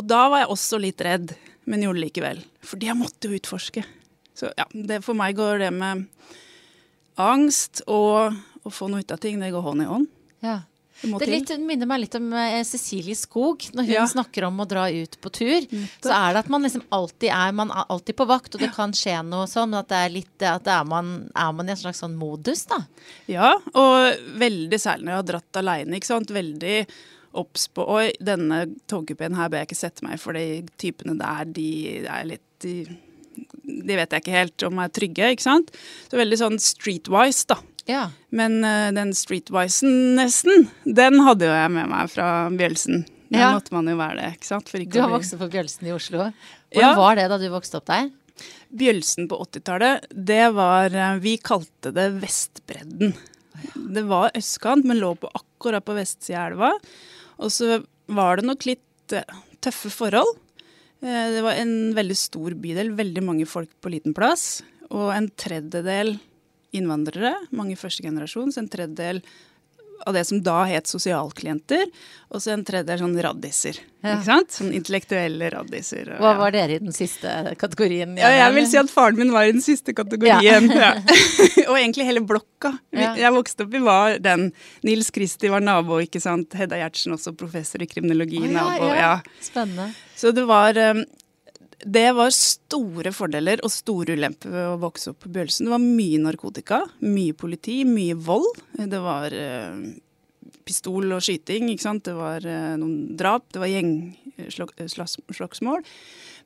Og 0.00 0.06
da 0.08 0.22
var 0.32 0.42
jeg 0.42 0.54
også 0.54 0.80
litt 0.82 1.02
redd 1.04 1.34
men 1.64 1.84
gjorde 1.84 2.00
det 2.00 2.06
likevel. 2.08 2.42
Fordi 2.64 2.90
jeg 2.90 2.98
måtte 2.98 3.30
jo 3.30 3.38
utforske. 3.38 3.84
Så 4.34 4.50
ja, 4.58 4.66
det, 4.72 5.00
for 5.06 5.16
meg 5.18 5.36
går 5.38 5.62
det 5.62 5.70
med 5.74 6.06
angst 7.20 7.84
og 7.86 8.34
å 8.64 8.72
få 8.72 8.88
noe 8.90 9.04
ut 9.04 9.12
av 9.14 9.20
ting, 9.22 9.38
det 9.40 9.52
går 9.54 9.64
hånd 9.64 9.84
i 9.84 9.90
hånd. 9.90 10.08
Ja. 10.44 10.62
Det, 11.04 11.26
litt, 11.26 11.50
minner 11.58 11.88
meg 11.90 12.04
litt 12.04 12.14
om 12.16 12.30
uh, 12.32 12.62
Cecilie 12.64 13.16
Skog. 13.18 13.66
Når 13.74 13.88
hun 13.88 13.92
ja. 13.92 14.04
snakker 14.08 14.46
om 14.46 14.62
å 14.62 14.66
dra 14.68 14.86
ut 14.88 15.18
på 15.20 15.32
tur, 15.34 15.66
så 16.00 16.12
er 16.14 16.32
det 16.32 16.44
at 16.44 16.52
man 16.52 16.64
liksom 16.64 16.84
alltid 16.94 17.28
er, 17.34 17.56
man 17.56 17.72
er 17.74 17.90
alltid 17.92 18.16
på 18.16 18.26
vakt, 18.30 18.54
og 18.54 18.62
det 18.62 18.70
kan 18.76 18.94
skje 18.96 19.18
noe 19.26 19.48
sånn. 19.50 19.74
At 19.76 19.90
det 19.90 20.00
er 20.00 20.14
litt 20.14 20.46
at 20.48 20.70
er, 20.70 20.86
man, 20.88 21.16
er 21.34 21.50
man 21.56 21.68
i 21.68 21.74
en 21.74 21.80
slags 21.82 22.00
sånn 22.04 22.14
modus, 22.16 22.64
da. 22.70 22.80
Ja, 23.30 23.52
og 23.74 24.30
veldig 24.40 24.80
særlig 24.80 25.08
når 25.08 25.16
jeg 25.16 25.20
har 25.20 25.28
dratt 25.32 25.60
aleine, 25.60 25.98
ikke 25.98 26.12
sant. 26.14 26.32
Veldig 26.34 26.78
obs 27.38 27.66
på 27.74 27.86
Oi, 27.96 28.08
denne 28.22 28.64
togkupeen 28.90 29.36
her 29.38 29.50
bør 29.50 29.62
jeg 29.62 29.70
ikke 29.70 29.80
sette 29.80 30.06
meg 30.06 30.16
i, 30.16 30.22
for 30.22 30.36
de 30.36 30.62
typene 30.80 31.16
der, 31.20 31.44
de 31.56 31.68
er 32.02 32.26
litt 32.28 32.42
de, 32.64 32.86
de, 33.62 33.96
vet 33.98 34.14
jeg 34.14 34.22
ikke 34.22 34.34
helt 34.34 34.64
om 34.66 34.80
er 34.80 34.92
trygge, 34.94 35.30
ikke 35.34 35.44
sant. 35.44 35.72
Så 36.08 36.16
veldig 36.16 36.38
sånn 36.40 36.60
streetwise, 36.62 37.48
da. 37.50 37.58
Ja. 37.90 38.04
Men 38.32 38.62
uh, 38.64 38.88
den 38.96 39.12
streetwisen 39.16 40.14
nesten, 40.16 40.68
den 40.86 41.20
hadde 41.26 41.50
jo 41.50 41.56
jeg 41.56 41.72
med 41.74 41.90
meg 41.90 42.12
fra 42.12 42.28
Bjølsen. 42.54 43.04
Den 43.28 43.42
ja. 43.42 43.50
måtte 43.56 43.74
man 43.74 43.88
jo 43.90 43.96
være 43.98 44.20
det, 44.20 44.30
ikke 44.38 44.48
sant. 44.48 44.70
du 44.70 45.00
har 45.00 45.12
vokst 45.12 45.36
opp 45.36 45.44
på 45.44 45.50
Bjølsen 45.56 45.90
i 45.90 45.94
Oslo. 45.94 46.28
Hvordan 46.72 46.94
ja. 46.94 46.94
var 47.00 47.18
det 47.18 47.26
da 47.32 47.40
du 47.40 47.48
vokste 47.52 47.80
opp 47.80 47.90
der? 47.90 48.08
Bjølsen 48.74 49.28
på 49.30 49.38
80-tallet, 49.44 50.08
det 50.10 50.46
var 50.56 50.94
eh, 50.94 51.18
Vi 51.22 51.36
kalte 51.38 51.92
det 51.94 52.08
Vestbredden. 52.18 53.14
Det 53.94 54.02
var 54.08 54.34
østkant, 54.34 54.86
men 54.88 54.98
lå 54.98 55.12
på 55.18 55.30
akkurat 55.30 55.84
på 55.86 55.94
vestsida 55.94 56.40
av 56.42 56.52
elva. 56.52 56.72
Og 57.42 57.52
så 57.54 57.80
var 58.06 58.38
det 58.38 58.48
nok 58.48 58.66
litt 58.68 59.16
uh, 59.16 59.40
tøffe 59.64 59.92
forhold. 59.92 60.36
Uh, 61.04 61.26
det 61.34 61.42
var 61.46 61.58
en 61.60 61.94
veldig 61.96 62.18
stor 62.18 62.56
bydel, 62.60 62.92
veldig 62.98 63.24
mange 63.24 63.48
folk 63.48 63.72
på 63.82 63.92
liten 63.94 64.16
plass. 64.16 64.62
Og 64.90 65.10
en 65.14 65.30
tredjedel 65.40 66.16
innvandrere, 66.74 67.34
mange 67.54 67.78
førstegenerasjons. 67.78 68.58
En 68.58 68.70
tredjedel 68.70 69.22
av 70.06 70.14
det 70.16 70.24
som 70.28 70.40
da 70.44 70.64
het 70.68 70.90
sosialklienter, 70.90 71.86
og 72.34 72.42
så 72.42 72.54
en 72.54 72.64
tredje 72.66 72.92
er 72.94 73.00
sånn 73.00 73.14
raddiser. 73.22 73.78
Ja. 74.04 74.16
Ikke 74.16 74.26
sant? 74.26 74.52
Sånn 74.52 74.72
intellektuelle 74.76 75.48
raddiser. 75.54 76.10
Og, 76.16 76.22
Hva 76.24 76.34
var 76.40 76.54
dere 76.54 76.76
i 76.76 76.82
den 76.82 76.94
siste 76.96 77.54
kategorien? 77.60 78.16
Ja, 78.20 78.32
jeg 78.34 78.54
vil 78.58 78.68
si 78.68 78.78
at 78.80 78.92
faren 78.92 79.20
min 79.20 79.32
var 79.32 79.48
i 79.48 79.54
den 79.54 79.64
siste 79.64 79.94
kategorien. 79.96 80.68
og 81.70 81.76
egentlig 81.78 82.08
hele 82.10 82.24
blokka. 82.26 82.74
Jeg 82.92 83.32
vokste 83.34 83.66
opp 83.66 83.76
i 83.78 83.82
var 83.84 84.18
den. 84.24 84.50
Nils 84.86 85.12
Kristi 85.14 85.52
var 85.52 85.64
nabo, 85.64 86.00
ikke 86.04 86.22
sant. 86.22 86.56
Hedda 86.58 86.82
Gjertsen 86.82 87.16
også 87.16 87.36
professor 87.38 87.84
i 87.84 87.88
kriminologi. 87.90 88.42
Oh, 88.44 88.54
nabo, 88.58 88.90
ja. 88.92 89.18
Spennende. 89.44 89.92
Så 90.18 90.34
det 90.36 90.44
var 90.50 90.76
um, 90.92 91.04
det 91.84 92.06
var 92.16 92.30
store 92.32 93.12
fordeler 93.14 93.60
og 93.64 93.72
store 93.72 94.16
ulemper 94.16 94.52
ved 94.52 94.68
å 94.70 94.80
vokse 94.80 95.10
opp 95.12 95.20
på 95.24 95.32
Bjølsen. 95.34 95.66
Det 95.66 95.74
var 95.74 95.84
mye 95.84 96.18
narkotika, 96.22 96.80
mye 97.04 97.34
politi, 97.36 97.84
mye 97.88 98.16
vold. 98.16 98.60
Det 98.72 99.00
var 99.04 99.34
uh, 99.36 99.74
pistol 100.64 101.12
og 101.12 101.22
skyting, 101.24 101.68
ikke 101.72 101.84
sant. 101.84 102.04
Det 102.08 102.16
var 102.16 102.46
uh, 102.46 102.76
noen 102.80 103.16
drap, 103.18 103.44
det 103.52 103.62
var 103.62 103.72
gjengslagsmål. 103.72 105.84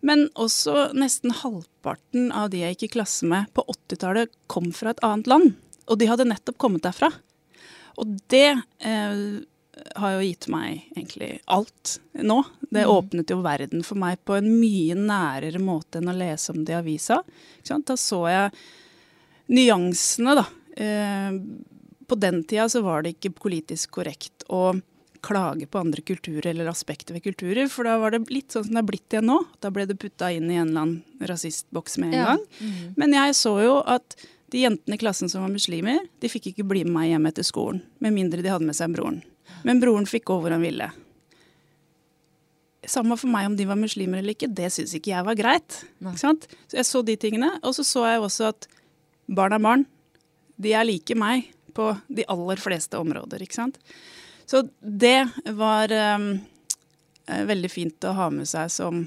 Men 0.07 0.29
også 0.39 0.91
nesten 0.99 1.35
halvparten 1.35 2.33
av 2.35 2.51
de 2.53 2.59
jeg 2.65 2.77
gikk 2.77 2.89
i 2.89 2.95
klasse 2.99 3.29
med 3.29 3.43
på 3.55 3.65
80-tallet, 3.67 4.35
kom 4.51 4.73
fra 4.75 4.95
et 4.95 5.05
annet 5.07 5.31
land. 5.31 5.55
Og 5.89 6.01
de 6.01 6.11
hadde 6.11 6.29
nettopp 6.29 6.59
kommet 6.61 6.85
derfra. 6.87 7.11
Og 7.99 8.19
det 8.31 8.51
uh, 8.59 9.39
har 9.97 10.17
jo 10.17 10.25
gitt 10.27 10.49
meg 10.53 10.89
egentlig 10.97 11.39
alt 11.45 11.99
nå. 12.13 12.43
Det 12.69 12.85
mm. 12.85 12.91
åpnet 12.93 13.33
jo 13.33 13.41
verden 13.45 13.85
for 13.87 14.01
meg 14.01 14.21
på 14.27 14.37
en 14.39 14.51
mye 14.61 14.97
nærere 14.99 15.61
måte 15.63 16.01
enn 16.01 16.13
å 16.13 16.17
lese 16.17 16.53
om 16.55 16.65
det 16.65 16.75
i 16.77 16.79
avisa. 16.79 17.23
Da 17.69 17.97
så 17.99 18.23
jeg 18.31 18.53
nyansene, 19.49 20.37
da. 20.39 20.47
Eh, 20.79 21.33
på 22.09 22.17
den 22.17 22.45
tida 22.45 22.69
så 22.69 22.81
var 22.85 23.05
det 23.05 23.17
ikke 23.17 23.35
politisk 23.37 23.99
korrekt 23.99 24.47
å 24.49 24.73
klage 25.21 25.67
på 25.67 25.79
andre 25.79 26.03
kulturer 26.03 26.47
eller 26.51 26.71
aspekter 26.71 27.17
ved 27.17 27.25
kulturer, 27.25 27.69
for 27.69 27.89
da 27.89 27.97
var 27.99 28.15
det 28.15 28.29
litt 28.31 28.55
sånn 28.55 28.69
som 28.69 28.77
det 28.77 28.83
er 28.83 28.89
blitt 28.89 29.15
igjen 29.15 29.29
nå. 29.29 29.39
Da 29.61 29.73
ble 29.75 29.85
det 29.89 29.99
putta 30.01 30.31
inn 30.33 30.51
i 30.51 30.57
en 30.57 30.71
eller 30.71 30.85
annen 30.85 31.29
rasistboks 31.31 31.99
med 31.99 32.13
en 32.13 32.19
ja. 32.19 32.27
gang. 32.33 32.45
Mm. 32.61 32.93
Men 32.97 33.17
jeg 33.19 33.39
så 33.41 33.55
jo 33.65 33.79
at 33.83 34.17
de 34.53 34.63
jentene 34.65 34.97
i 34.97 35.01
klassen 35.01 35.29
som 35.29 35.45
var 35.45 35.53
muslimer, 35.53 36.01
de 36.21 36.31
fikk 36.33 36.53
ikke 36.53 36.67
bli 36.69 36.85
med 36.87 36.95
meg 36.95 37.11
hjem 37.11 37.29
etter 37.29 37.45
skolen. 37.45 37.83
Med 38.05 38.15
mindre 38.17 38.45
de 38.45 38.53
hadde 38.53 38.69
med 38.69 38.79
seg 38.79 38.95
broren. 38.95 39.21
Men 39.67 39.81
broren 39.83 40.09
fikk 40.09 40.29
gå 40.31 40.39
hvor 40.43 40.55
han 40.55 40.65
ville. 40.65 40.91
samme 42.89 43.19
for 43.21 43.29
meg 43.29 43.47
om 43.51 43.57
de 43.57 43.67
var 43.69 43.77
muslimer 43.77 44.23
eller 44.23 44.33
ikke, 44.33 44.49
det 44.49 44.71
syns 44.73 44.95
ikke 44.97 45.11
jeg 45.13 45.27
var 45.27 45.37
greit. 45.37 45.83
Så 46.71 46.79
jeg 46.79 46.87
så 46.89 47.03
de 47.05 47.17
tingene. 47.21 47.51
Og 47.63 47.75
så 47.77 47.85
så 47.85 48.07
jeg 48.09 48.23
også 48.25 48.49
at 48.53 48.69
barn 49.29 49.53
er 49.53 49.65
barn. 49.65 49.87
De 50.57 50.73
er 50.73 50.87
like 50.89 51.15
meg 51.19 51.51
på 51.77 51.91
de 52.09 52.25
aller 52.33 52.57
fleste 52.57 52.99
områder, 52.99 53.43
ikke 53.45 53.59
sant. 53.59 53.77
Så 54.49 54.65
det 54.81 55.29
var 55.59 55.93
um, 55.93 56.31
veldig 57.29 57.71
fint 57.71 58.09
å 58.09 58.15
ha 58.17 58.31
med 58.33 58.49
seg 58.49 58.73
som 58.73 59.05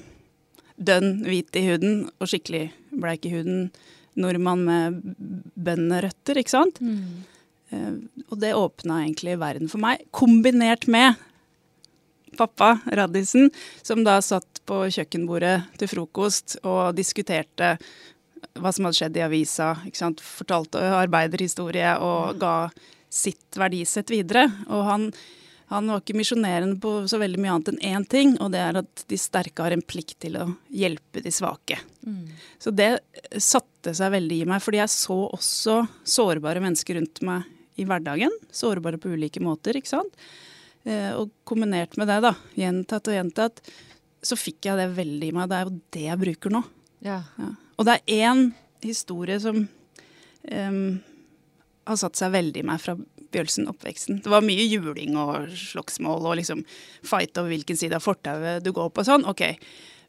dønn 0.76 1.24
hvit 1.26 1.58
i 1.58 1.64
huden 1.66 2.06
og 2.18 2.30
skikkelig 2.30 2.68
bleik 2.94 3.26
i 3.26 3.34
huden 3.34 3.66
nordmann 4.18 4.64
med 4.66 5.00
bønderøtter, 5.54 6.38
ikke 6.40 6.54
sant. 6.54 6.80
Mm. 6.84 7.24
Uh, 7.72 7.98
og 8.28 8.38
det 8.42 8.54
åpna 8.58 9.02
egentlig 9.02 9.38
verden 9.40 9.70
for 9.72 9.82
meg, 9.82 10.04
kombinert 10.14 10.88
med 10.92 11.16
pappa, 12.36 12.78
Radisen, 12.92 13.50
som 13.82 14.04
da 14.04 14.20
satt 14.22 14.62
på 14.68 14.84
kjøkkenbordet 14.92 15.56
til 15.80 15.90
frokost 15.90 16.56
og 16.62 16.94
diskuterte 16.96 17.76
hva 18.58 18.72
som 18.72 18.86
hadde 18.86 18.98
skjedd 18.98 19.18
i 19.18 19.26
avisa. 19.26 19.74
Fortalte 20.22 20.80
arbeiderhistorie 21.02 21.94
og 22.02 22.40
ga 22.40 22.56
sitt 23.12 23.58
verdisett 23.60 24.10
videre. 24.12 24.46
Og 24.72 24.84
han, 24.88 25.06
han 25.72 25.88
var 25.92 26.02
ikke 26.02 26.16
misjonerende 26.18 26.78
på 26.82 26.94
så 27.10 27.20
veldig 27.22 27.40
mye 27.42 27.54
annet 27.56 27.72
enn 27.72 27.82
én 27.92 28.08
ting, 28.08 28.34
og 28.40 28.52
det 28.54 28.62
er 28.64 28.80
at 28.82 29.04
de 29.08 29.20
sterke 29.20 29.64
har 29.64 29.76
en 29.76 29.84
plikt 29.84 30.18
til 30.24 30.38
å 30.40 30.48
hjelpe 30.72 31.24
de 31.24 31.32
svake. 31.34 31.80
Mm. 32.06 32.26
Så 32.60 32.74
det 32.74 32.92
satte 33.40 33.94
seg 33.96 34.14
veldig 34.16 34.42
i 34.42 34.48
meg, 34.48 34.62
fordi 34.64 34.82
jeg 34.82 34.94
så 34.94 35.18
også 35.30 35.82
sårbare 36.18 36.62
mennesker 36.64 36.98
rundt 37.00 37.22
meg 37.26 37.48
i 37.80 37.86
hverdagen. 37.88 38.32
Sårbare 38.52 39.00
på 39.00 39.12
ulike 39.14 39.42
måter, 39.42 39.76
ikke 39.78 39.92
sant. 39.94 40.16
Eh, 40.84 41.12
og 41.14 41.30
kombinert 41.48 41.96
med 42.00 42.10
det, 42.10 42.18
da, 42.24 42.34
gjentatt 42.58 43.10
og 43.10 43.16
gjentatt, 43.16 43.62
så 44.22 44.38
fikk 44.38 44.68
jeg 44.68 44.78
det 44.78 44.90
veldig 44.96 45.30
i 45.30 45.36
meg. 45.36 45.50
Det 45.50 45.58
er 45.58 45.68
jo 45.68 45.78
det 45.94 46.04
jeg 46.08 46.22
bruker 46.24 46.54
nå. 46.54 46.62
Ja. 47.02 47.22
Ja. 47.38 47.54
Og 47.78 47.88
det 47.88 47.96
er 47.96 48.28
én 48.28 48.44
historie 48.82 49.38
som 49.42 49.64
um, 49.64 51.00
har 51.88 51.98
satt 51.98 52.18
seg 52.18 52.34
veldig 52.34 52.62
i 52.62 52.66
meg 52.66 52.82
fra 52.82 52.94
Bjølsen-oppveksten. 53.32 54.20
Det 54.22 54.30
var 54.30 54.44
mye 54.44 54.66
juling 54.68 55.16
og 55.18 55.50
slagsmål 55.56 56.28
og 56.28 56.36
liksom 56.38 56.62
fight 57.06 57.38
over 57.40 57.54
hvilken 57.54 57.78
side 57.78 57.96
av 57.96 58.04
fortauet 58.04 58.62
du 58.62 58.70
går 58.74 58.92
på 58.92 59.02
og 59.02 59.08
sånn. 59.08 59.26
OK. 59.30 59.42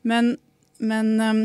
Men, 0.10 0.36
men 0.84 1.14
um, 1.24 1.44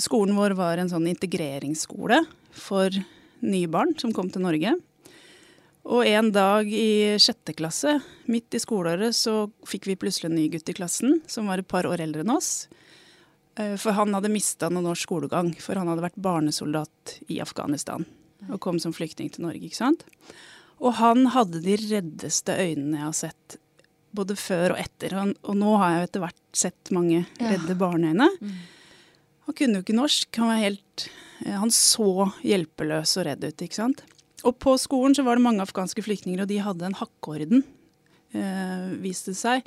skolen 0.00 0.36
vår 0.36 0.56
var 0.58 0.80
en 0.80 0.92
sånn 0.92 1.08
integreringsskole 1.12 2.24
for 2.56 2.96
nye 3.44 3.68
barn 3.70 3.94
som 4.00 4.14
kom 4.16 4.30
til 4.32 4.44
Norge. 4.44 4.76
Og 5.90 6.04
en 6.06 6.28
dag 6.32 6.68
i 6.68 7.16
sjette 7.22 7.54
klasse, 7.56 7.96
midt 8.30 8.54
i 8.54 8.60
skoleåret, 8.60 9.16
så 9.16 9.48
fikk 9.66 9.88
vi 9.88 9.98
plutselig 9.98 10.28
en 10.28 10.36
ny 10.36 10.46
gutt 10.52 10.68
i 10.68 10.76
klassen 10.76 11.20
som 11.30 11.48
var 11.48 11.62
et 11.62 11.70
par 11.70 11.88
år 11.88 12.02
eldre 12.04 12.24
enn 12.24 12.34
oss. 12.34 12.68
Eh, 13.56 13.76
for 13.80 13.96
han 13.96 14.14
hadde 14.14 14.32
mista 14.32 14.68
noen 14.70 14.90
års 14.92 15.06
skolegang, 15.06 15.54
for 15.62 15.80
han 15.80 15.88
hadde 15.90 16.04
vært 16.04 16.20
barnesoldat 16.20 17.16
i 17.32 17.40
Afghanistan 17.42 18.06
og 18.48 18.60
kom 18.64 18.78
som 18.80 18.94
flyktning 18.96 19.28
til 19.32 19.44
Norge. 19.44 19.66
ikke 19.66 19.82
sant? 19.82 20.04
Og 20.80 20.96
han 21.00 21.26
hadde 21.34 21.60
de 21.64 21.76
reddeste 21.76 22.56
øynene 22.56 23.00
jeg 23.00 23.06
har 23.06 23.16
sett, 23.16 23.56
både 24.16 24.36
før 24.38 24.74
og 24.74 24.80
etter. 24.80 25.16
Og, 25.44 25.54
nå 25.56 25.74
har 25.82 25.92
jeg 25.92 26.08
etter 26.08 26.24
hvert 26.24 26.40
sett 26.56 26.92
mange 26.94 27.24
redde 27.38 27.74
ja. 27.74 27.80
barneøyne. 27.82 28.30
Mm. 28.40 28.54
Han 29.50 29.56
kunne 29.58 29.80
jo 29.80 29.82
ikke 29.82 29.98
norsk. 29.98 30.28
Han 30.38 30.46
var 30.46 30.60
helt 30.62 31.08
eh, 31.42 31.56
Han 31.58 31.72
så 31.74 32.28
hjelpeløs 32.46 33.16
og 33.18 33.24
redd 33.26 33.42
ut, 33.42 33.64
ikke 33.66 33.80
sant. 33.80 34.04
Og 34.46 34.54
på 34.62 34.76
skolen 34.78 35.16
så 35.16 35.24
var 35.26 35.36
det 35.36 35.42
mange 35.42 35.64
afghanske 35.64 36.04
flyktninger, 36.06 36.44
og 36.44 36.48
de 36.52 36.60
hadde 36.62 36.86
en 36.86 36.94
hakkeorden, 36.94 37.64
eh, 38.30 38.86
viste 39.02 39.34
det 39.34 39.40
seg, 39.40 39.66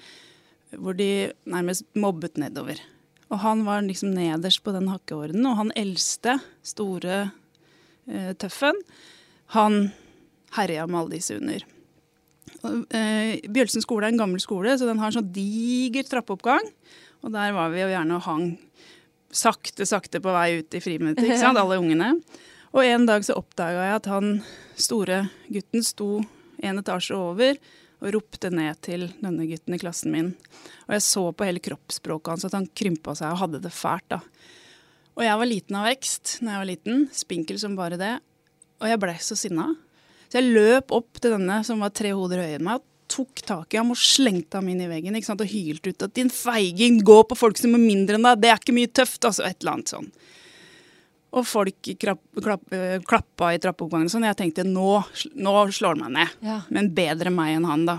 hvor 0.80 0.96
de 0.96 1.34
nærmest 1.44 1.84
mobbet 2.00 2.40
nedover. 2.40 2.80
Og 3.28 3.44
han 3.44 3.68
var 3.68 3.84
liksom 3.84 4.16
nederst 4.16 4.64
på 4.64 4.72
den 4.72 4.88
hakkeorden, 4.88 5.44
og 5.52 5.60
han 5.60 5.76
eldste, 5.76 6.40
store 6.64 7.20
eh, 8.08 8.32
tøffen, 8.40 8.80
han 9.54 9.92
herja 10.56 10.88
med 10.88 11.02
alle 11.02 11.18
disse 11.20 11.36
under. 11.36 11.68
Eh, 12.64 13.36
Bjølsen 13.52 13.84
skole 13.84 14.08
er 14.08 14.16
en 14.16 14.24
gammel 14.24 14.40
skole, 14.40 14.80
så 14.80 14.88
den 14.88 15.04
har 15.04 15.12
en 15.12 15.20
sånn 15.20 15.34
diger 15.36 16.08
trappeoppgang. 16.08 16.72
Og 17.24 17.36
der 17.36 17.52
var 17.56 17.76
vi 17.76 17.84
jo 17.84 17.92
gjerne 17.92 18.16
og 18.16 18.26
hang 18.32 18.54
sakte, 19.34 19.88
sakte 19.90 20.22
på 20.24 20.34
vei 20.34 20.60
ut 20.62 20.78
i 20.78 20.82
friminuttet, 20.84 21.26
ikke 21.28 21.42
sant, 21.46 21.60
alle 21.60 21.80
ungene. 21.82 22.14
Og 22.74 22.86
en 22.86 23.06
dag 23.10 23.26
så 23.26 23.38
oppdaga 23.38 23.86
jeg 23.86 24.00
at 24.00 24.10
han 24.10 24.36
store 24.80 25.24
gutten 25.54 25.86
sto 25.86 26.10
en 26.64 26.82
etasje 26.82 27.18
over 27.18 27.58
og 28.04 28.12
ropte 28.18 28.50
ned 28.52 28.80
til 28.84 29.08
denne 29.22 29.46
gutten 29.48 29.76
i 29.76 29.80
klassen 29.80 30.14
min. 30.14 30.34
Og 30.88 30.96
jeg 30.98 31.06
så 31.06 31.24
på 31.32 31.48
hele 31.48 31.62
kroppsspråket 31.64 32.34
hans 32.34 32.48
at 32.50 32.58
han 32.58 32.68
krympa 32.76 33.16
seg 33.16 33.32
og 33.32 33.44
hadde 33.46 33.62
det 33.64 33.72
fælt. 33.74 34.10
da. 34.12 34.20
Og 35.14 35.24
jeg 35.24 35.40
var 35.40 35.50
liten 35.50 35.78
av 35.80 35.88
vekst 35.88 36.38
når 36.42 36.52
jeg 36.52 36.62
var 36.62 36.70
liten, 36.72 37.04
spinkel 37.16 37.60
som 37.62 37.78
bare 37.78 38.00
det. 38.02 38.16
Og 38.82 38.90
jeg 38.90 39.00
blei 39.00 39.16
så 39.24 39.38
sinna. 39.40 39.70
Så 40.28 40.42
jeg 40.42 40.52
løp 40.56 40.92
opp 40.96 41.22
til 41.22 41.36
denne 41.38 41.62
som 41.68 41.84
var 41.84 41.94
tre 41.96 42.12
hoder 42.18 42.42
høyere 42.42 42.58
enn 42.58 42.68
meg, 42.68 42.82
tok 43.14 43.44
tak 43.46 43.74
i 43.74 43.80
ham 43.80 43.94
og 43.94 44.00
slengte 44.00 44.60
ham 44.60 44.70
inn 44.72 44.82
i 44.82 44.90
veggen 44.90 45.18
ikke 45.18 45.30
sant? 45.30 45.44
og 45.44 45.52
hylte 45.52 45.94
ut 45.94 46.06
at 46.08 46.14
'din 46.14 46.32
feiging, 46.34 47.02
gå 47.06 47.20
på 47.30 47.38
folk 47.38 47.60
som 47.60 47.76
er 47.78 47.84
mindre 47.84 48.18
enn 48.18 48.26
deg', 48.28 48.42
det 48.42 48.50
er 48.52 48.62
ikke 48.62 48.76
mye 48.76 48.92
tøft', 48.92 49.28
altså 49.30 49.46
et 49.46 49.62
eller 49.62 49.78
annet 49.78 49.94
sånn. 49.94 50.10
Og 51.34 51.46
folk 51.50 51.90
klapp, 51.98 52.22
klapp, 52.46 52.66
klappa 53.10 53.54
i 53.54 53.62
trappeoppgangen 53.62 54.10
sånn. 54.12 54.28
Jeg 54.28 54.38
tenkte 54.38 54.66
nå, 54.68 55.02
nå 55.34 55.54
slår 55.74 55.98
han 55.98 56.04
meg 56.04 56.12
ned. 56.20 56.36
Ja. 56.46 56.58
Men 56.70 56.92
bedre 56.94 57.32
meg 57.34 57.56
enn 57.56 57.66
han, 57.66 57.88
da. 57.90 57.98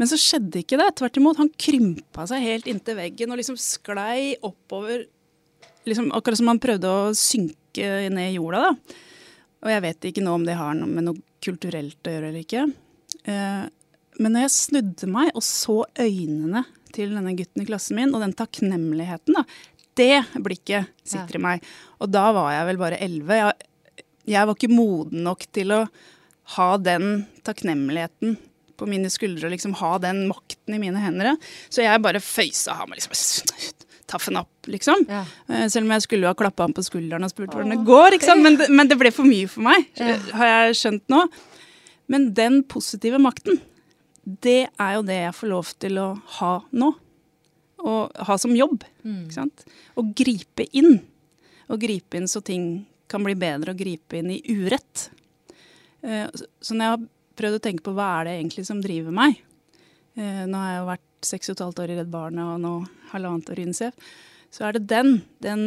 Men 0.00 0.10
så 0.10 0.18
skjedde 0.18 0.64
ikke 0.64 0.80
det. 0.80 0.88
Tvert 0.98 1.20
imot. 1.20 1.38
Han 1.38 1.52
krympa 1.54 2.26
seg 2.26 2.42
helt 2.42 2.66
inntil 2.66 2.98
veggen 2.98 3.30
og 3.30 3.38
liksom 3.38 3.58
sklei 3.62 4.34
oppover. 4.42 5.04
Liksom, 5.86 6.10
akkurat 6.18 6.40
som 6.40 6.50
han 6.50 6.58
prøvde 6.62 6.90
å 6.90 7.12
synke 7.14 8.10
ned 8.10 8.32
i 8.32 8.40
jorda. 8.40 8.72
da. 8.72 8.98
Og 9.62 9.70
jeg 9.70 9.84
vet 9.84 10.10
ikke 10.10 10.24
nå 10.26 10.34
om 10.34 10.46
det 10.48 10.58
har 10.58 10.74
noe 10.74 10.90
med 10.90 11.06
noe 11.06 11.22
kulturelt 11.42 12.10
å 12.10 12.16
gjøre 12.16 12.32
eller 12.32 12.42
ikke. 12.42 12.66
Eh, 13.30 13.62
men 14.20 14.34
når 14.34 14.46
jeg 14.46 14.54
snudde 14.56 15.08
meg 15.10 15.32
og 15.32 15.44
så 15.46 15.82
øynene 16.00 16.64
til 16.92 17.14
denne 17.16 17.32
gutten 17.36 17.64
i 17.64 17.68
klassen 17.68 17.96
min, 17.96 18.12
og 18.12 18.20
den 18.20 18.34
takknemligheten, 18.36 19.38
da, 19.38 19.44
det 19.96 20.22
blikket 20.44 20.90
sitter 21.04 21.38
ja. 21.38 21.40
i 21.40 21.44
meg. 21.46 21.68
Og 22.02 22.10
da 22.12 22.28
var 22.36 22.52
jeg 22.54 22.68
vel 22.70 22.80
bare 22.80 23.00
elleve. 23.04 23.38
Jeg, 23.38 24.04
jeg, 24.34 24.48
var 24.48 24.56
ikke 24.56 24.72
moden 24.72 25.24
nok 25.26 25.46
til 25.56 25.74
å 25.74 25.82
ha 26.56 26.70
den 26.80 27.24
takknemligheten 27.46 28.36
på 28.80 28.88
mine 28.90 29.10
skuldre 29.12 29.46
og 29.46 29.54
liksom 29.54 29.76
ha 29.78 29.94
den 30.02 30.24
makten 30.30 30.76
i 30.76 30.80
mine 30.82 31.00
hender. 31.00 31.36
Så 31.72 31.84
jeg 31.84 32.02
bare 32.04 32.22
føysa 32.24 32.76
ham 32.80 32.92
og 32.92 32.98
liksom 32.98 33.16
taffen 34.12 34.36
opp, 34.36 34.68
liksom. 34.68 35.06
Ja. 35.08 35.22
Eh, 35.48 35.68
selv 35.72 35.86
om 35.86 35.94
jeg 35.94 36.04
skulle 36.04 36.28
ha 36.28 36.36
klappa 36.36 36.66
ham 36.66 36.74
på 36.76 36.84
skulderen 36.84 37.24
og 37.24 37.32
spurt 37.32 37.54
hvordan 37.54 37.72
det 37.72 37.82
går. 37.88 38.18
Men 38.42 38.58
det, 38.60 38.68
men, 38.68 38.90
det, 38.90 38.98
ble 39.00 39.12
for 39.14 39.28
mye 39.28 39.48
for 39.48 39.64
meg, 39.64 39.88
har 40.36 40.50
jeg 40.50 40.80
skjønt 40.82 41.04
nå. 41.12 41.22
Men 42.12 42.32
den 42.36 42.60
positive 42.68 43.20
makten, 43.22 43.60
det 44.22 44.68
er 44.78 44.92
jo 44.96 45.06
det 45.06 45.18
jeg 45.18 45.34
får 45.38 45.50
lov 45.50 45.72
til 45.82 45.98
å 45.98 46.08
ha 46.38 46.52
nå 46.70 46.92
å 47.82 47.94
ha 48.28 48.36
som 48.38 48.54
jobb. 48.56 48.84
Mm. 49.02 49.24
Ikke 49.24 49.34
sant? 49.34 49.64
Å 49.98 50.04
gripe 50.16 50.66
inn. 50.78 51.00
Å 51.66 51.78
gripe 51.80 52.18
inn 52.18 52.28
så 52.30 52.42
ting 52.44 52.84
kan 53.10 53.24
bli 53.26 53.34
bedre, 53.36 53.74
og 53.74 53.80
gripe 53.82 54.20
inn 54.20 54.30
i 54.32 54.40
urett. 54.48 55.08
Uh, 56.02 56.28
så 56.62 56.76
når 56.76 56.84
jeg 56.84 56.94
har 56.94 57.06
prøvd 57.42 57.58
å 57.58 57.64
tenke 57.66 57.86
på 57.86 57.94
hva 57.96 58.08
er 58.20 58.28
det 58.28 58.36
egentlig 58.38 58.66
som 58.66 58.80
driver 58.82 59.14
meg 59.14 59.36
uh, 60.18 60.42
Nå 60.50 60.58
har 60.58 60.72
jeg 60.72 60.78
jo 60.80 60.88
vært 60.88 61.28
seks 61.28 61.50
og 61.50 61.54
et 61.54 61.62
halvt 61.62 61.82
år 61.84 61.92
i 61.92 61.98
Redd 62.00 62.10
Barna 62.10 62.46
og 62.54 62.62
nå 62.62 62.72
halvannet 63.12 63.52
år 63.52 63.60
i 63.62 63.66
UNICEF. 63.68 64.10
Så 64.52 64.66
er 64.66 64.76
det 64.76 64.88
den. 64.90 65.12
Den 65.44 65.62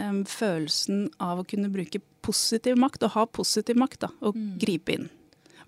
um, 0.00 0.24
følelsen 0.28 1.06
av 1.22 1.40
å 1.40 1.46
kunne 1.48 1.72
bruke 1.72 2.02
positiv 2.24 2.76
makt, 2.80 3.06
og 3.06 3.14
ha 3.16 3.24
positiv 3.28 3.78
makt, 3.80 4.02
da, 4.04 4.10
og 4.20 4.36
mm. 4.36 4.50
gripe 4.60 4.96
inn. 4.96 5.08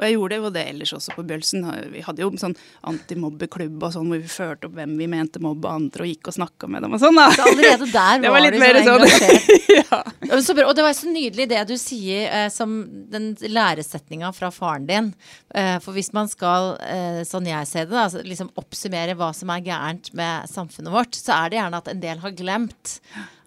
Og 0.02 0.08
jeg 0.08 0.16
gjorde 0.16 0.34
det 0.34 0.40
jo 0.40 0.50
det 0.56 0.62
ellers 0.72 0.92
også 0.96 1.14
på 1.14 1.22
Bjølsen. 1.28 1.66
Vi 1.92 2.02
hadde 2.02 2.24
jo 2.24 2.30
sånn 2.40 2.56
antimobbeklubb 2.90 3.84
og 3.86 3.92
sånn 3.94 4.08
hvor 4.10 4.18
vi 4.18 4.30
førte 4.30 4.66
opp 4.66 4.74
hvem 4.74 4.96
vi 4.98 5.06
mente 5.10 5.38
mobbe 5.42 5.70
andre, 5.70 6.02
og 6.02 6.10
gikk 6.10 6.32
og 6.32 6.36
snakka 6.40 6.70
med 6.74 6.82
dem 6.82 6.96
og 6.96 7.02
sånn. 7.02 7.20
da. 7.20 7.28
Så 7.36 7.46
allerede 7.46 7.86
der 7.92 8.22
var, 8.24 8.34
var 8.34 8.44
litt 8.48 8.58
mer 8.58 8.80
sånn, 8.82 9.06
ja. 9.78 10.00
Og 10.32 10.74
det 10.74 10.86
var 10.86 10.96
så 10.96 11.12
nydelig 11.12 11.46
det 11.52 11.60
du 11.70 11.76
sier 11.78 12.26
eh, 12.26 12.48
som 12.50 12.74
den 13.12 13.30
læresetninga 13.46 14.32
fra 14.34 14.50
faren 14.54 14.88
din. 14.88 15.12
Eh, 15.54 15.76
for 15.84 15.94
hvis 15.94 16.10
man 16.16 16.30
skal, 16.32 16.72
eh, 16.82 17.20
sånn 17.28 17.46
jeg 17.46 17.70
ser 17.70 17.86
det, 17.86 17.94
da, 17.94 18.24
liksom 18.26 18.50
oppsummere 18.58 19.14
hva 19.18 19.30
som 19.36 19.52
er 19.54 19.62
gærent 19.68 20.10
med 20.18 20.50
samfunnet 20.50 20.94
vårt, 20.94 21.14
så 21.18 21.36
er 21.38 21.52
det 21.52 21.60
gjerne 21.60 21.82
at 21.84 21.92
en 21.92 22.02
del 22.02 22.24
har 22.24 22.34
glemt 22.42 22.96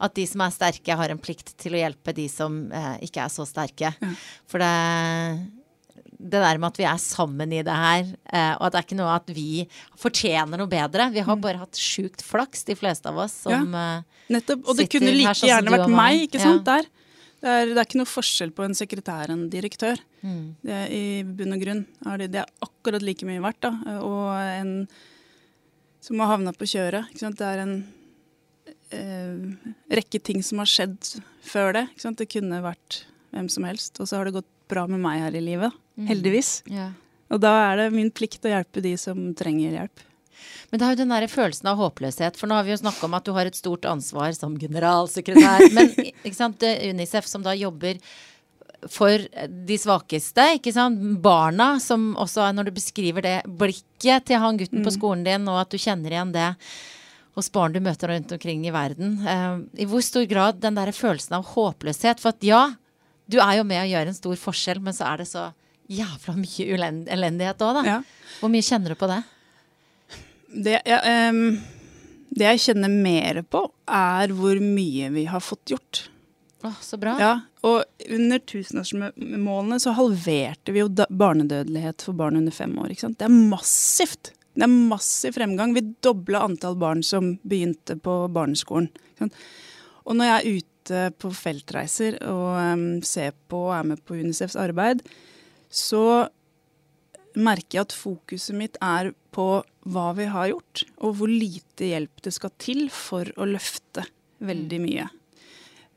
at 0.05 0.15
de 0.15 0.25
som 0.29 0.43
er 0.45 0.55
sterke, 0.55 0.95
har 0.95 1.11
en 1.11 1.21
plikt 1.21 1.53
til 1.59 1.75
å 1.75 1.83
hjelpe 1.83 2.15
de 2.15 2.29
som 2.31 2.65
eh, 2.71 2.95
ikke 3.07 3.25
er 3.25 3.31
så 3.33 3.45
sterke. 3.49 3.91
For 4.51 4.63
det 4.63 4.71
det 6.25 6.41
der 6.41 6.59
med 6.59 6.73
at 6.73 6.79
vi 6.81 6.87
er 6.89 6.99
sammen 7.01 7.53
i 7.53 7.61
det 7.65 7.77
her, 7.77 8.11
eh, 8.33 8.51
og 8.57 8.67
at 8.67 8.73
det 8.73 8.79
er 8.79 8.87
ikke 8.87 8.97
noe 8.99 9.13
at 9.13 9.31
vi 9.35 9.63
fortjener 10.01 10.61
noe 10.61 10.71
bedre. 10.71 11.07
Vi 11.13 11.23
har 11.23 11.37
mm. 11.37 11.43
bare 11.43 11.61
hatt 11.61 11.79
sjukt 11.79 12.23
flaks, 12.25 12.65
de 12.67 12.75
fleste 12.79 13.11
av 13.11 13.21
oss, 13.25 13.37
som 13.45 13.73
ja, 13.75 13.85
eh, 13.99 14.27
nettopp. 14.35 14.65
Og 14.65 14.79
det 14.79 14.89
kunne 14.91 15.13
like 15.13 15.35
sånn 15.37 15.51
gjerne 15.51 15.75
vært 15.77 15.93
meg, 15.93 16.27
ikke 16.27 16.43
sant, 16.43 16.63
ja. 16.65 16.77
der. 16.77 16.91
Det 17.45 17.51
er, 17.51 17.65
det 17.69 17.77
er, 17.77 17.85
ikke 17.85 17.99
noe 18.01 18.09
forskjell 18.09 18.53
på 18.57 18.65
en 18.65 18.77
sekretær 18.77 19.29
og 19.29 19.35
en 19.35 19.49
direktør. 19.53 19.99
Mm. 20.25 20.45
Det 20.65 20.77
er, 20.79 20.87
I 20.89 21.03
bunn 21.37 21.53
og 21.53 21.61
grunn 21.61 21.83
er 22.09 22.23
det, 22.23 22.31
det 22.33 22.41
er 22.41 22.65
akkurat 22.65 23.05
like 23.05 23.27
mye 23.27 23.43
verdt. 23.43 23.67
da, 23.67 23.99
Og 24.01 24.31
en 24.39 24.73
som 26.05 26.21
har 26.21 26.35
havna 26.35 26.53
på 26.53 26.67
kjøret. 26.69 27.13
Det 27.17 27.45
er 27.45 27.63
en 27.63 27.75
eh, 28.93 29.71
rekke 29.99 30.21
ting 30.21 30.43
som 30.45 30.61
har 30.61 30.69
skjedd 30.69 31.15
før 31.45 31.73
det. 31.79 31.85
Det 31.97 32.27
kunne 32.29 32.61
vært 32.65 33.03
hvem 33.33 33.49
som 33.51 33.65
helst. 33.67 33.97
Og 33.99 34.09
så 34.09 34.19
har 34.19 34.29
det 34.29 34.37
gått 34.37 34.51
bra 34.71 34.85
med 34.89 35.01
meg 35.03 35.21
her 35.23 35.37
i 35.37 35.43
livet. 35.43 35.75
Mm. 35.95 36.09
Heldigvis. 36.11 36.51
Ja. 36.71 36.91
Og 37.33 37.41
da 37.41 37.53
er 37.71 37.79
det 37.79 37.93
min 37.95 38.11
plikt 38.13 38.45
å 38.45 38.51
hjelpe 38.51 38.83
de 38.83 38.93
som 39.01 39.31
trenger 39.37 39.79
hjelp. 39.79 40.05
Men 40.69 40.79
det 40.79 40.85
er 40.85 40.93
jo 40.95 41.01
den 41.03 41.13
der 41.13 41.27
følelsen 41.31 41.69
av 41.71 41.79
håpløshet. 41.79 42.37
For 42.39 42.49
nå 42.49 42.57
har 42.57 42.67
vi 42.67 42.73
jo 42.73 42.81
snakka 42.81 43.07
om 43.07 43.17
at 43.17 43.25
du 43.25 43.33
har 43.35 43.49
et 43.49 43.57
stort 43.57 43.85
ansvar 43.89 44.33
som 44.37 44.57
generalsekretær. 44.59 45.69
Men 45.77 45.93
Unicef 46.91 47.29
som 47.29 47.45
da 47.45 47.55
jobber 47.57 48.01
for 48.91 49.21
de 49.67 49.77
svakeste, 49.81 50.43
ikke 50.59 50.73
sant. 50.75 50.99
Barna, 51.23 51.75
som 51.81 52.13
også 52.21 52.51
når 52.53 52.69
du 52.69 52.75
beskriver 52.75 53.25
det 53.25 53.37
blikket 53.47 54.27
til 54.29 54.41
han 54.41 54.59
gutten 54.59 54.83
mm. 54.83 54.85
på 54.85 54.93
skolen 54.93 55.25
din, 55.25 55.47
og 55.49 55.63
at 55.63 55.71
du 55.73 55.81
kjenner 55.81 56.13
igjen 56.13 56.35
det 56.35 56.51
hos 57.35 57.49
barn 57.51 57.73
du 57.73 57.81
møter 57.83 58.11
rundt 58.13 58.31
omkring 58.31 58.63
i 58.67 58.73
verden. 58.73 59.17
Uh, 59.25 59.63
I 59.81 59.87
hvor 59.89 60.03
stor 60.05 60.27
grad 60.29 60.61
den 60.63 60.77
der 60.77 60.93
følelsen 60.95 61.35
av 61.39 61.49
håpløshet 61.51 62.21
For 62.23 62.31
at 62.31 62.45
ja, 62.47 62.61
du 63.31 63.39
er 63.41 63.59
jo 63.59 63.67
med 63.67 63.83
å 63.83 63.87
gjøre 63.89 64.11
en 64.11 64.17
stor 64.17 64.35
forskjell, 64.39 64.81
men 64.85 64.95
så 64.95 65.07
er 65.11 65.23
det 65.23 65.29
så 65.29 65.45
jævla 65.91 66.35
mye 66.39 66.91
elendighet 67.13 67.61
òg, 67.61 67.79
da. 67.79 67.85
Ja. 67.85 68.01
Hvor 68.39 68.51
mye 68.53 68.65
kjenner 68.65 68.93
du 68.93 68.99
på 68.99 69.09
det? 69.09 69.21
Det, 70.65 70.79
ja, 70.87 70.99
um, 71.29 71.57
det 72.35 72.49
jeg 72.53 72.63
kjenner 72.69 72.91
mer 72.91 73.41
på, 73.49 73.65
er 73.91 74.33
hvor 74.35 74.59
mye 74.61 75.11
vi 75.13 75.25
har 75.29 75.43
fått 75.43 75.75
gjort. 75.75 76.05
Oh, 76.65 76.77
så 76.81 76.97
bra. 76.97 77.13
Ja, 77.21 77.33
og 77.67 77.83
under 78.09 78.41
tusenårsmålene 78.41 79.77
så 79.81 79.93
halverte 79.97 80.73
vi 80.73 80.81
jo 80.81 80.89
barnedødelighet 80.89 82.05
for 82.07 82.17
barn 82.17 82.39
under 82.39 82.55
fem 82.55 82.73
år. 82.81 82.93
ikke 82.93 83.07
sant? 83.07 83.19
Det 83.21 83.27
er 83.27 83.35
massivt! 83.53 84.33
Det 84.55 84.63
er 84.63 84.71
massiv 84.71 85.35
fremgang. 85.35 85.73
Vi 85.75 85.83
dobla 86.05 86.45
antall 86.47 86.77
barn 86.79 87.01
som 87.03 87.33
begynte 87.43 87.97
på 87.99 88.13
barneskolen. 88.31 88.87
Og 90.05 90.15
når 90.15 90.29
jeg 90.29 90.35
er 90.35 90.61
ute 90.61 90.74
på 90.91 91.31
feltreiser 91.33 92.19
og 92.29 93.03
ser 93.07 93.33
på 93.49 93.61
og 93.69 93.75
er 93.77 93.87
med 93.91 94.01
på 94.05 94.17
Unicefs 94.19 94.57
arbeid, 94.59 95.01
så 95.69 96.27
merker 97.35 97.79
jeg 97.79 97.87
at 97.87 97.95
fokuset 97.95 98.55
mitt 98.55 98.77
er 98.83 99.11
på 99.35 99.47
hva 99.91 100.05
vi 100.17 100.27
har 100.31 100.51
gjort, 100.53 100.85
og 101.03 101.17
hvor 101.19 101.31
lite 101.31 101.89
hjelp 101.91 102.23
det 102.23 102.33
skal 102.35 102.53
til 102.61 102.85
for 102.93 103.27
å 103.35 103.47
løfte 103.49 104.05
veldig 104.45 104.79
mm. 104.79 104.85
mye. 104.85 105.09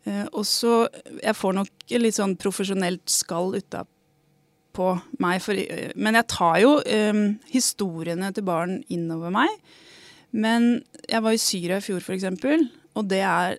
Uh, 0.08 0.26
og 0.32 0.44
så 0.46 0.88
Jeg 1.20 1.36
får 1.36 1.56
nok 1.58 1.94
litt 1.98 2.16
sånn 2.16 2.36
profesjonelt 2.40 3.10
skall 3.12 3.56
utapå 3.58 3.98
på 4.78 4.92
meg. 5.22 5.42
For, 5.42 5.58
men 5.98 6.18
jeg 6.18 6.30
tar 6.30 6.58
jo 6.62 6.74
um, 6.78 7.22
historiene 7.52 8.32
til 8.34 8.46
barn 8.46 8.78
innover 8.92 9.32
meg. 9.34 9.54
Men 10.30 10.84
jeg 11.08 11.24
var 11.24 11.34
i 11.34 11.40
Syria 11.40 11.80
i 11.80 11.84
fjor, 11.84 12.04
f.eks., 12.04 12.28
og 12.98 13.06
det 13.08 13.22
er 13.24 13.58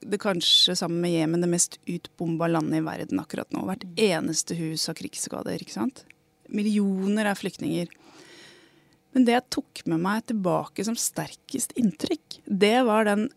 det 0.00 0.20
kanskje 0.22 0.76
sammen 0.78 1.00
med 1.02 1.12
Jemen 1.12 1.42
det 1.42 1.50
mest 1.50 1.78
utbomba 1.86 2.48
landet 2.50 2.80
i 2.80 2.84
verden 2.86 3.20
akkurat 3.22 3.50
nå. 3.54 3.64
Hvert 3.68 3.86
eneste 3.98 4.56
hus 4.58 4.86
har 4.90 4.96
krigsskader. 4.98 5.58
ikke 5.58 5.74
sant? 5.74 6.04
Millioner 6.48 7.28
er 7.28 7.38
flyktninger. 7.38 7.90
Men 9.16 9.26
det 9.26 9.34
jeg 9.34 9.48
tok 9.56 9.82
med 9.90 10.02
meg 10.04 10.26
tilbake 10.30 10.84
som 10.86 10.96
sterkest 10.98 11.74
inntrykk, 11.80 12.40
det 12.44 12.76
var 12.86 13.08
den 13.08 13.28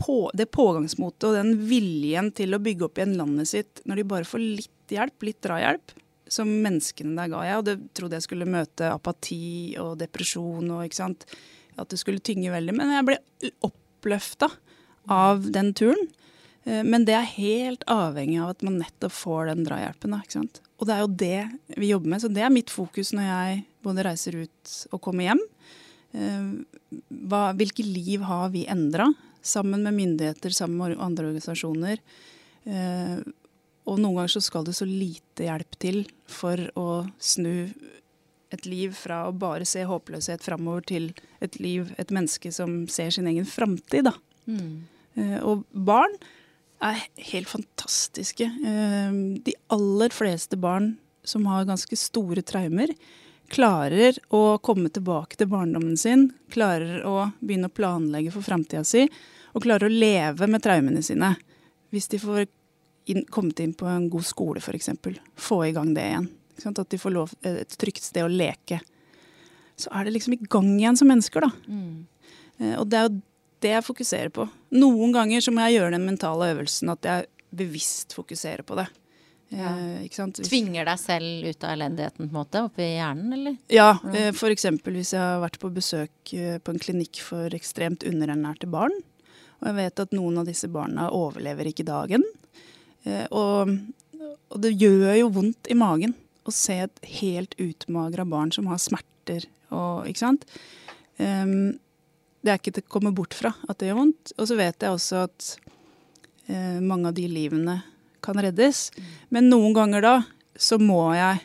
på, 0.00 0.30
det 0.34 0.50
pågangsmotet 0.52 1.28
og 1.28 1.36
den 1.38 1.54
viljen 1.68 2.30
til 2.34 2.54
å 2.54 2.62
bygge 2.62 2.88
opp 2.88 2.98
igjen 2.98 3.16
landet 3.18 3.50
sitt 3.50 3.82
når 3.88 4.00
de 4.00 4.08
bare 4.10 4.28
får 4.28 4.42
litt 4.42 4.94
hjelp, 4.94 5.26
litt 5.26 5.40
drahjelp 5.44 5.94
som 6.34 6.50
menneskene 6.50 7.16
der 7.18 7.30
ga. 7.32 7.42
Jeg 7.46 7.60
Og 7.60 7.66
det 7.68 7.76
trodde 7.96 8.18
jeg 8.18 8.26
skulle 8.26 8.48
møte 8.48 8.90
apati 8.90 9.76
og 9.80 9.96
depresjon 10.00 10.72
og 10.74 10.84
ikke 10.86 11.02
sant. 11.02 11.26
At 11.78 11.90
det 11.90 11.98
skulle 11.98 12.22
tynge 12.22 12.52
veldig. 12.52 12.74
Men 12.76 12.92
jeg 12.94 13.06
ble 13.08 13.18
oppløfta 13.66 14.50
av 15.10 15.50
den 15.52 15.72
turen. 15.76 16.08
Eh, 16.64 16.82
men 16.84 17.06
det 17.08 17.16
er 17.18 17.34
helt 17.36 17.84
avhengig 17.90 18.40
av 18.42 18.54
at 18.54 18.64
man 18.66 18.80
nettopp 18.82 19.14
får 19.14 19.52
den 19.52 19.64
drahjelpen. 19.68 20.16
sant? 20.28 20.60
Og 20.78 20.88
det 20.88 20.94
er 20.94 21.04
jo 21.04 21.12
det 21.24 21.76
vi 21.80 21.92
jobber 21.92 22.14
med. 22.14 22.22
Så 22.24 22.32
det 22.32 22.44
er 22.44 22.54
mitt 22.54 22.72
fokus 22.72 23.12
når 23.16 23.28
jeg 23.28 23.64
både 23.84 24.06
reiser 24.06 24.40
ut 24.44 24.74
og 24.92 25.02
kommer 25.04 25.30
hjem. 25.30 25.44
Eh, 26.14 26.50
hva, 27.28 27.46
hvilke 27.56 27.86
liv 27.86 28.24
har 28.24 28.50
vi 28.54 28.66
endra? 28.66 29.12
Sammen 29.44 29.82
med 29.84 29.94
myndigheter, 29.94 30.50
sammen 30.56 30.80
med 30.80 31.00
andre 31.04 31.28
organisasjoner. 31.28 32.00
Eh, 32.64 33.18
og 33.84 33.98
noen 34.00 34.16
ganger 34.16 34.32
så 34.32 34.40
skal 34.40 34.64
det 34.64 34.76
så 34.78 34.86
lite 34.88 35.44
hjelp 35.44 35.76
til 35.82 35.98
for 36.30 36.56
å 36.80 37.04
snu 37.20 37.68
et 38.54 38.66
liv 38.68 38.94
fra 38.96 39.24
å 39.28 39.34
bare 39.36 39.66
se 39.68 39.82
håpløshet 39.84 40.44
framover 40.44 40.84
til 40.88 41.10
et 41.44 41.58
liv, 41.60 41.90
et 41.98 42.12
menneske 42.14 42.52
som 42.54 42.84
ser 42.88 43.12
sin 43.12 43.28
egen 43.28 43.46
framtid, 43.48 44.06
da. 44.08 44.14
Mm. 44.46 44.86
Uh, 45.18 45.38
og 45.42 45.66
barn 45.70 46.16
er 46.84 47.04
helt 47.32 47.50
fantastiske. 47.50 48.48
Uh, 48.62 49.38
de 49.44 49.56
aller 49.74 50.14
fleste 50.14 50.58
barn 50.60 50.94
som 51.24 51.46
har 51.48 51.68
ganske 51.68 51.96
store 51.96 52.44
traumer, 52.44 52.92
klarer 53.52 54.16
å 54.34 54.58
komme 54.64 54.90
tilbake 54.92 55.38
til 55.38 55.48
barndommen 55.52 55.96
sin, 56.00 56.28
klarer 56.52 57.04
å 57.06 57.30
begynne 57.40 57.70
å 57.70 57.74
planlegge 57.74 58.32
for 58.34 58.44
framtida 58.44 58.84
si, 58.88 59.06
og 59.54 59.64
klarer 59.64 59.88
å 59.88 59.94
leve 59.94 60.48
med 60.50 60.64
traumene 60.64 61.02
sine. 61.04 61.34
Hvis 61.94 62.08
de 62.12 62.20
får 62.20 62.46
inn, 63.12 63.24
kommet 63.30 63.60
inn 63.62 63.74
på 63.76 63.86
en 63.88 64.08
god 64.12 64.26
skole, 64.26 64.62
f.eks. 64.62 64.90
Få 65.36 65.60
i 65.66 65.74
gang 65.76 65.92
det 65.94 66.08
igjen. 66.10 66.30
At 66.70 66.90
de 66.90 66.98
får 67.00 67.14
lov, 67.14 67.34
eh, 67.42 67.60
et 67.62 67.78
trygt 67.78 68.02
sted 68.02 68.24
å 68.24 68.32
leke. 68.32 68.80
Så 69.76 69.90
er 69.94 70.06
det 70.06 70.16
liksom 70.16 70.36
i 70.36 70.42
gang 70.50 70.74
igjen 70.78 70.98
som 70.98 71.10
mennesker, 71.10 71.46
da. 71.46 71.50
Mm. 71.68 72.06
Eh, 72.58 72.74
og 72.78 72.88
det 72.90 72.98
er 72.98 73.08
jo 73.08 73.22
det 73.64 73.72
jeg 73.72 73.86
fokuserer 73.86 74.32
på. 74.34 74.46
Noen 74.76 75.14
ganger 75.14 75.44
så 75.44 75.54
må 75.54 75.64
jeg 75.64 75.80
gjøre 75.80 75.96
den 75.96 76.06
mentale 76.06 76.52
øvelsen 76.52 76.92
at 76.92 77.08
jeg 77.08 77.30
bevisst 77.54 78.14
fokuserer 78.16 78.64
på 78.66 78.78
det. 78.78 78.86
Ja. 79.54 79.70
Eh, 80.02 80.22
Tvinger 80.40 80.88
deg 80.88 80.98
selv 80.98 81.44
ut 81.46 81.64
av 81.66 81.74
elendigheten 81.76 82.24
på 82.24 82.30
en 82.30 82.36
måte, 82.36 82.62
oppi 82.66 82.86
hjernen, 82.96 83.34
eller? 83.36 83.58
Ja, 83.70 83.92
eh, 84.10 84.30
f.eks. 84.34 84.66
hvis 84.82 85.14
jeg 85.14 85.22
har 85.22 85.42
vært 85.44 85.60
på 85.62 85.70
besøk 85.74 86.34
eh, 86.34 86.56
på 86.58 86.74
en 86.74 86.82
klinikk 86.82 87.20
for 87.22 87.54
ekstremt 87.54 88.06
underernærte 88.08 88.70
barn, 88.70 88.96
og 89.60 89.68
jeg 89.70 89.78
vet 89.78 90.02
at 90.02 90.16
noen 90.16 90.40
av 90.42 90.48
disse 90.48 90.68
barna 90.72 91.06
overlever 91.14 91.70
ikke 91.70 91.86
dagen, 91.86 92.24
Eh, 93.04 93.26
og, 93.30 93.72
og, 94.48 94.58
det 94.64 94.74
gjør 94.80 95.12
jo 95.18 95.32
vondt 95.34 95.68
i 95.70 95.76
magen 95.78 96.16
å 96.44 96.52
se 96.54 96.78
et 96.86 97.02
helt 97.20 97.54
utmagra 97.60 98.26
barn 98.28 98.52
som 98.54 98.68
har 98.72 98.80
smerter 98.82 99.48
og 99.74 100.04
Ikke 100.10 100.20
sant? 100.20 100.42
Um, 101.16 101.80
det 102.44 102.52
er 102.52 102.60
ikke 102.60 102.74
til 102.76 102.84
å 102.84 102.92
komme 102.96 103.14
bort 103.16 103.36
fra 103.36 103.54
at 103.68 103.80
det 103.80 103.88
gjør 103.88 104.02
vondt. 104.02 104.34
Og 104.36 104.48
så 104.50 104.58
vet 104.58 104.84
jeg 104.84 104.92
også 104.92 105.24
at 105.24 105.50
eh, 106.52 106.80
mange 106.84 107.08
av 107.08 107.16
de 107.16 107.24
livene 107.30 107.78
kan 108.24 108.38
reddes. 108.40 108.90
Men 109.32 109.48
noen 109.48 109.72
ganger 109.76 110.04
da 110.04 110.14
så 110.54 110.78
må 110.80 111.08
jeg 111.16 111.40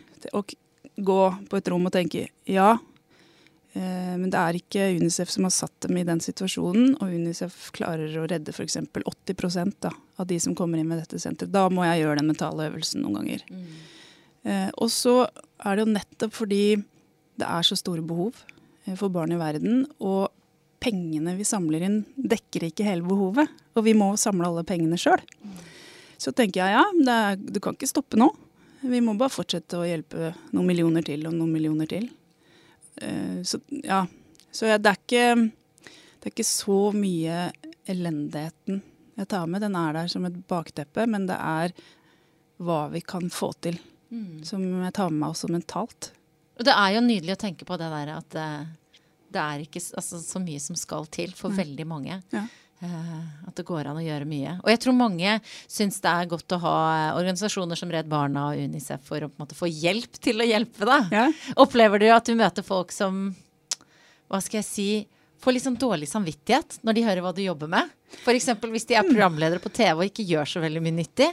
gå 0.99 1.21
på 1.49 1.59
et 1.59 1.71
rom 1.71 1.87
og 1.87 1.95
tenke 1.95 2.27
ja, 2.49 2.73
Eh, 3.73 4.15
men 4.17 4.31
det 4.33 4.39
er 4.39 4.57
ikke 4.57 4.87
Unicef 4.97 5.29
som 5.29 5.45
har 5.45 5.53
satt 5.53 5.85
dem 5.85 5.99
i 5.99 6.05
den 6.07 6.21
situasjonen, 6.23 6.95
og 6.97 7.13
Unicef 7.13 7.69
klarer 7.75 8.15
å 8.17 8.25
redde 8.29 8.53
f.eks. 8.55 8.79
80 8.81 9.75
da, 9.85 9.91
av 10.17 10.29
de 10.29 10.39
som 10.41 10.55
kommer 10.57 10.81
inn 10.81 10.89
med 10.89 11.01
dette 11.03 11.21
senteret. 11.21 11.53
Da 11.53 11.67
må 11.71 11.85
jeg 11.85 12.03
gjøre 12.03 12.19
den 12.21 12.31
mentale 12.31 12.69
øvelsen 12.71 13.05
noen 13.05 13.19
ganger. 13.21 13.45
Mm. 13.49 13.67
Eh, 14.49 14.69
og 14.73 14.89
så 14.93 15.15
er 15.27 15.77
det 15.77 15.85
jo 15.85 15.93
nettopp 15.93 16.35
fordi 16.39 16.63
det 17.39 17.47
er 17.47 17.67
så 17.67 17.77
store 17.77 18.03
behov 18.05 18.41
eh, 18.87 18.95
for 18.97 19.13
barn 19.13 19.35
i 19.35 19.39
verden, 19.39 19.85
og 20.01 20.33
pengene 20.79 21.35
vi 21.37 21.47
samler 21.47 21.83
inn, 21.85 21.97
dekker 22.15 22.69
ikke 22.69 22.87
hele 22.87 23.05
behovet. 23.05 23.51
Og 23.75 23.85
vi 23.85 23.95
må 23.97 24.11
samle 24.19 24.47
alle 24.47 24.65
pengene 24.67 24.99
sjøl. 24.99 25.21
Så 26.19 26.33
tenker 26.35 26.63
jeg 26.63 26.75
ja, 26.75 26.85
er, 27.13 27.39
du 27.39 27.59
kan 27.63 27.77
ikke 27.77 27.89
stoppe 27.89 28.19
nå. 28.19 28.29
Vi 28.81 29.01
må 29.03 29.15
bare 29.19 29.33
fortsette 29.33 29.79
å 29.79 29.87
hjelpe 29.87 30.33
noen 30.55 30.67
millioner 30.67 31.03
til 31.05 31.25
og 31.27 31.35
noen 31.35 31.51
millioner 31.51 31.89
til. 31.91 32.07
Uh, 32.99 33.39
så 33.47 33.59
ja. 33.83 34.05
Så 34.51 34.65
det 34.81 34.89
er 34.89 34.97
ikke 34.97 35.25
det 36.19 36.27
er 36.27 36.33
ikke 36.33 36.47
så 36.47 36.89
mye 36.91 37.49
elendigheten 37.87 38.81
jeg 39.19 39.29
tar 39.31 39.47
med. 39.47 39.63
Den 39.63 39.77
er 39.79 39.95
der 39.95 40.09
som 40.11 40.25
et 40.27 40.35
bakteppe, 40.51 41.05
men 41.07 41.27
det 41.29 41.37
er 41.39 41.73
hva 42.59 42.87
vi 42.91 43.01
kan 43.01 43.29
få 43.31 43.53
til. 43.63 43.79
Mm. 44.11 44.41
Som 44.47 44.65
jeg 44.83 44.95
tar 44.95 45.13
med 45.13 45.21
meg 45.21 45.35
også 45.35 45.51
mentalt. 45.51 46.11
Og 46.59 46.67
det 46.67 46.75
er 46.75 46.95
jo 46.95 47.05
nydelig 47.05 47.37
å 47.37 47.39
tenke 47.39 47.67
på 47.67 47.77
det 47.79 47.87
der 47.93 48.11
at 48.17 48.35
eh, 48.35 48.67
det 49.33 49.43
er 49.43 49.65
ikke 49.65 49.81
altså, 49.81 50.21
så 50.23 50.41
mye 50.43 50.61
som 50.63 50.77
skal 50.79 51.07
til 51.11 51.33
for 51.37 51.53
mm. 51.53 51.61
veldig 51.61 51.87
mange. 51.89 52.19
Ja. 52.35 52.45
Uh, 52.79 53.23
at 53.49 53.57
det 53.59 53.65
går 53.67 53.89
an 53.89 53.99
å 53.99 54.03
gjøre 54.05 54.27
mye. 54.29 54.55
Og 54.61 54.69
jeg 54.71 54.79
tror 54.85 54.95
mange 54.95 55.33
syns 55.67 55.99
det 55.99 56.11
er 56.13 56.29
godt 56.31 56.55
å 56.55 56.61
ha 56.63 56.77
organisasjoner 57.17 57.79
som 57.79 57.91
Redd 57.91 58.07
Barna 58.11 58.45
og 58.53 58.61
Unicef 58.61 59.03
for 59.03 59.25
å 59.25 59.27
på 59.27 59.35
en 59.35 59.43
måte 59.43 59.57
få 59.57 59.67
hjelp 59.67 60.15
til 60.23 60.39
å 60.39 60.47
hjelpe 60.47 60.87
deg. 60.87 61.11
Ja. 61.11 61.25
Opplever 61.59 61.99
du 61.99 62.07
at 62.15 62.29
du 62.29 62.37
møter 62.39 62.63
folk 62.63 62.95
som 62.95 63.33
hva 64.29 64.39
skal 64.45 64.61
jeg 64.61 64.69
si 64.69 64.89
får 65.43 65.55
litt 65.55 65.65
sånn 65.65 65.79
dårlig 65.79 66.07
samvittighet 66.11 66.79
når 66.85 66.95
de 66.95 67.05
hører 67.07 67.25
hva 67.25 67.33
du 67.35 67.41
jobber 67.43 67.71
med? 67.71 67.91
F.eks. 68.21 68.51
hvis 68.71 68.87
de 68.89 68.97
er 68.97 69.05
mm. 69.05 69.11
programledere 69.11 69.63
på 69.63 69.71
TV 69.73 69.93
og 69.95 70.07
ikke 70.07 70.27
gjør 70.27 70.49
så 70.53 70.63
veldig 70.63 70.83
mye 70.85 70.97
nyttig? 71.01 71.29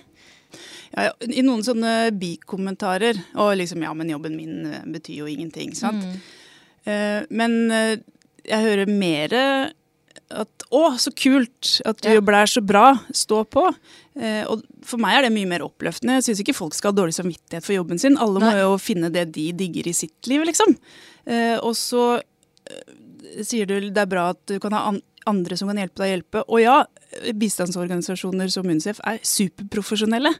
Ja, 0.94 1.10
I 1.20 1.42
noen 1.44 1.64
sånne 1.66 2.12
bikommentarer 2.14 3.18
Og 3.42 3.50
liksom 3.58 3.82
ja, 3.82 3.90
men 3.98 4.12
jobben 4.12 4.36
min 4.38 4.68
betyr 4.94 5.24
jo 5.24 5.30
ingenting. 5.30 5.74
sant? 5.74 6.04
Mm. 6.06 6.20
Uh, 6.86 7.26
men 7.34 7.58
uh, 7.72 7.96
jeg 8.46 8.68
hører 8.68 8.90
mer 8.90 9.34
at 10.34 10.66
å, 10.74 10.82
så 10.98 11.12
kult 11.14 11.76
at 11.86 12.00
du 12.02 12.08
ja. 12.10 12.16
jobber 12.18 12.34
der, 12.40 12.50
så 12.50 12.62
bra, 12.64 12.86
stå 13.14 13.42
på. 13.50 13.62
Eh, 14.18 14.42
og 14.50 14.64
for 14.86 15.02
meg 15.02 15.18
er 15.18 15.26
det 15.26 15.34
mye 15.36 15.48
mer 15.50 15.64
oppløftende. 15.66 16.18
Jeg 16.18 16.28
syns 16.28 16.42
ikke 16.42 16.56
folk 16.56 16.74
skal 16.74 16.92
ha 16.92 16.98
dårlig 16.98 17.14
samvittighet 17.16 17.66
for 17.66 17.76
jobben 17.76 18.00
sin. 18.02 18.18
Alle 18.22 18.42
Nei. 18.42 18.50
må 18.50 18.64
jo 18.64 18.78
finne 18.82 19.10
det 19.14 19.28
de 19.36 19.48
digger 19.56 19.90
i 19.90 19.94
sitt 19.96 20.30
liv, 20.30 20.42
liksom. 20.48 20.74
Eh, 21.30 21.56
og 21.60 21.76
så 21.78 22.16
eh, 22.18 22.96
sier 23.46 23.70
du 23.70 23.78
det 23.78 24.02
er 24.02 24.10
bra 24.10 24.30
at 24.34 24.42
du 24.50 24.58
kan 24.62 24.74
ha 24.74 24.88
an 24.90 25.02
andre 25.26 25.58
som 25.58 25.70
kan 25.70 25.78
hjelpe 25.82 26.02
deg 26.02 26.06
å 26.06 26.14
hjelpe. 26.14 26.44
Og 26.46 26.62
ja, 26.62 26.76
bistandsorganisasjoner 27.34 28.50
som 28.52 28.66
UNICEF 28.66 29.00
er 29.06 29.22
superprofesjonelle. 29.26 30.34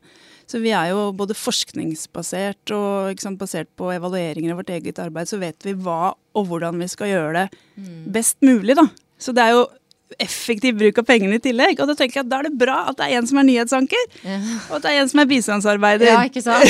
Så 0.47 0.61
vi 0.63 0.71
er 0.75 0.93
jo 0.93 1.09
både 1.17 1.35
forskningsbasert 1.35 2.71
og 2.75 3.23
sant, 3.23 3.39
basert 3.41 3.71
på 3.79 3.91
evalueringer 3.95 4.55
av 4.55 4.61
vårt 4.61 4.71
eget 4.77 5.01
arbeid, 5.03 5.27
så 5.31 5.41
vet 5.43 5.67
vi 5.67 5.75
hva 5.75 6.15
og 6.37 6.51
hvordan 6.51 6.79
vi 6.83 6.90
skal 6.92 7.12
gjøre 7.12 7.33
det 7.40 7.49
mm. 7.81 7.99
best 8.14 8.38
mulig, 8.44 8.77
da. 8.79 8.87
Så 9.18 9.33
det 9.33 9.44
er 9.46 9.57
jo 9.57 9.66
effektiv 10.22 10.77
bruk 10.79 10.99
av 11.01 11.07
pengene 11.07 11.38
i 11.38 11.42
tillegg. 11.42 11.81
Og 11.83 11.90
da 11.90 11.96
tenker 11.99 12.20
jeg 12.20 12.27
at 12.27 12.31
da 12.31 12.38
er 12.40 12.49
det 12.49 12.59
bra 12.59 12.77
at 12.90 12.99
det 13.01 13.09
er 13.09 13.18
en 13.18 13.29
som 13.29 13.40
er 13.40 13.46
nyhetsanker, 13.49 14.05
ja. 14.22 14.37
og 14.68 14.77
at 14.79 14.87
det 14.87 14.92
er 14.92 15.01
en 15.03 15.11
som 15.11 15.22
er 15.22 15.29
bistandsarbeider. 15.31 16.09
Ja, 16.09 16.20
ikke 16.29 16.42
sant? 16.44 16.62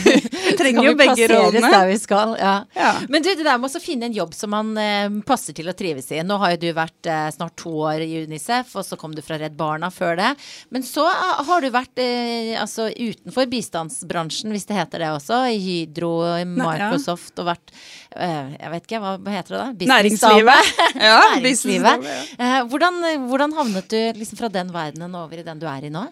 vi 0.48 0.54
trenger 0.58 0.88
jo 0.88 0.94
begge 0.98 1.28
rådene. 1.30 1.72
Der 1.74 1.88
vi 1.90 1.98
skal, 2.00 2.36
ja. 2.38 2.54
ja. 2.76 2.92
Men 3.10 3.24
du, 3.24 3.32
det 3.32 3.46
der 3.46 3.58
med 3.60 3.74
å 3.74 3.82
finne 3.82 4.08
en 4.08 4.16
jobb 4.16 4.36
som 4.36 4.54
man 4.54 4.72
eh, 4.80 5.08
passer 5.26 5.56
til 5.56 5.70
å 5.70 5.76
trives 5.76 6.10
i. 6.14 6.20
Nå 6.26 6.38
har 6.42 6.54
jo 6.54 6.62
du 6.64 6.68
vært 6.76 7.10
eh, 7.10 7.26
snart 7.34 7.56
to 7.60 7.74
år 7.90 8.04
i 8.04 8.22
UNICEF, 8.24 8.76
og 8.78 8.86
så 8.86 8.98
kom 9.00 9.16
du 9.16 9.22
fra 9.26 9.40
Redd 9.42 9.58
Barna 9.58 9.90
før 9.94 10.16
det. 10.20 10.30
Men 10.74 10.86
så 10.86 11.08
eh, 11.10 11.42
har 11.50 11.64
du 11.64 11.70
vært 11.74 12.02
eh, 12.02 12.54
altså 12.60 12.88
utenfor 12.94 13.50
bistandsbransjen, 13.50 14.54
hvis 14.54 14.68
det 14.70 14.78
heter 14.78 15.02
det 15.02 15.12
også, 15.16 15.42
i 15.50 15.58
Hydro, 15.58 16.14
i 16.38 16.46
Microsoft, 16.46 17.34
og 17.42 17.50
vært 17.50 17.74
Jeg 18.14 18.70
vet 18.70 18.84
ikke, 18.86 19.00
hva, 19.02 19.16
heter 19.34 19.56
det 19.56 19.60
da? 19.60 19.94
Næringslivet. 19.94 20.74
Ja, 21.08 21.20
Næringslivet. 21.34 22.04
Ja. 22.38 22.62
hvordan 22.70 22.84
hvordan, 22.94 23.28
hvordan, 23.28 23.52
havnet 23.52 23.88
du 23.90 24.18
liksom 24.18 24.38
fra 24.38 24.48
den 24.48 24.72
verdenen 24.72 25.14
over 25.14 25.38
i 25.38 25.46
den 25.46 25.58
du 25.58 25.66
er 25.66 25.84
i 25.84 25.92
nå? 25.92 26.06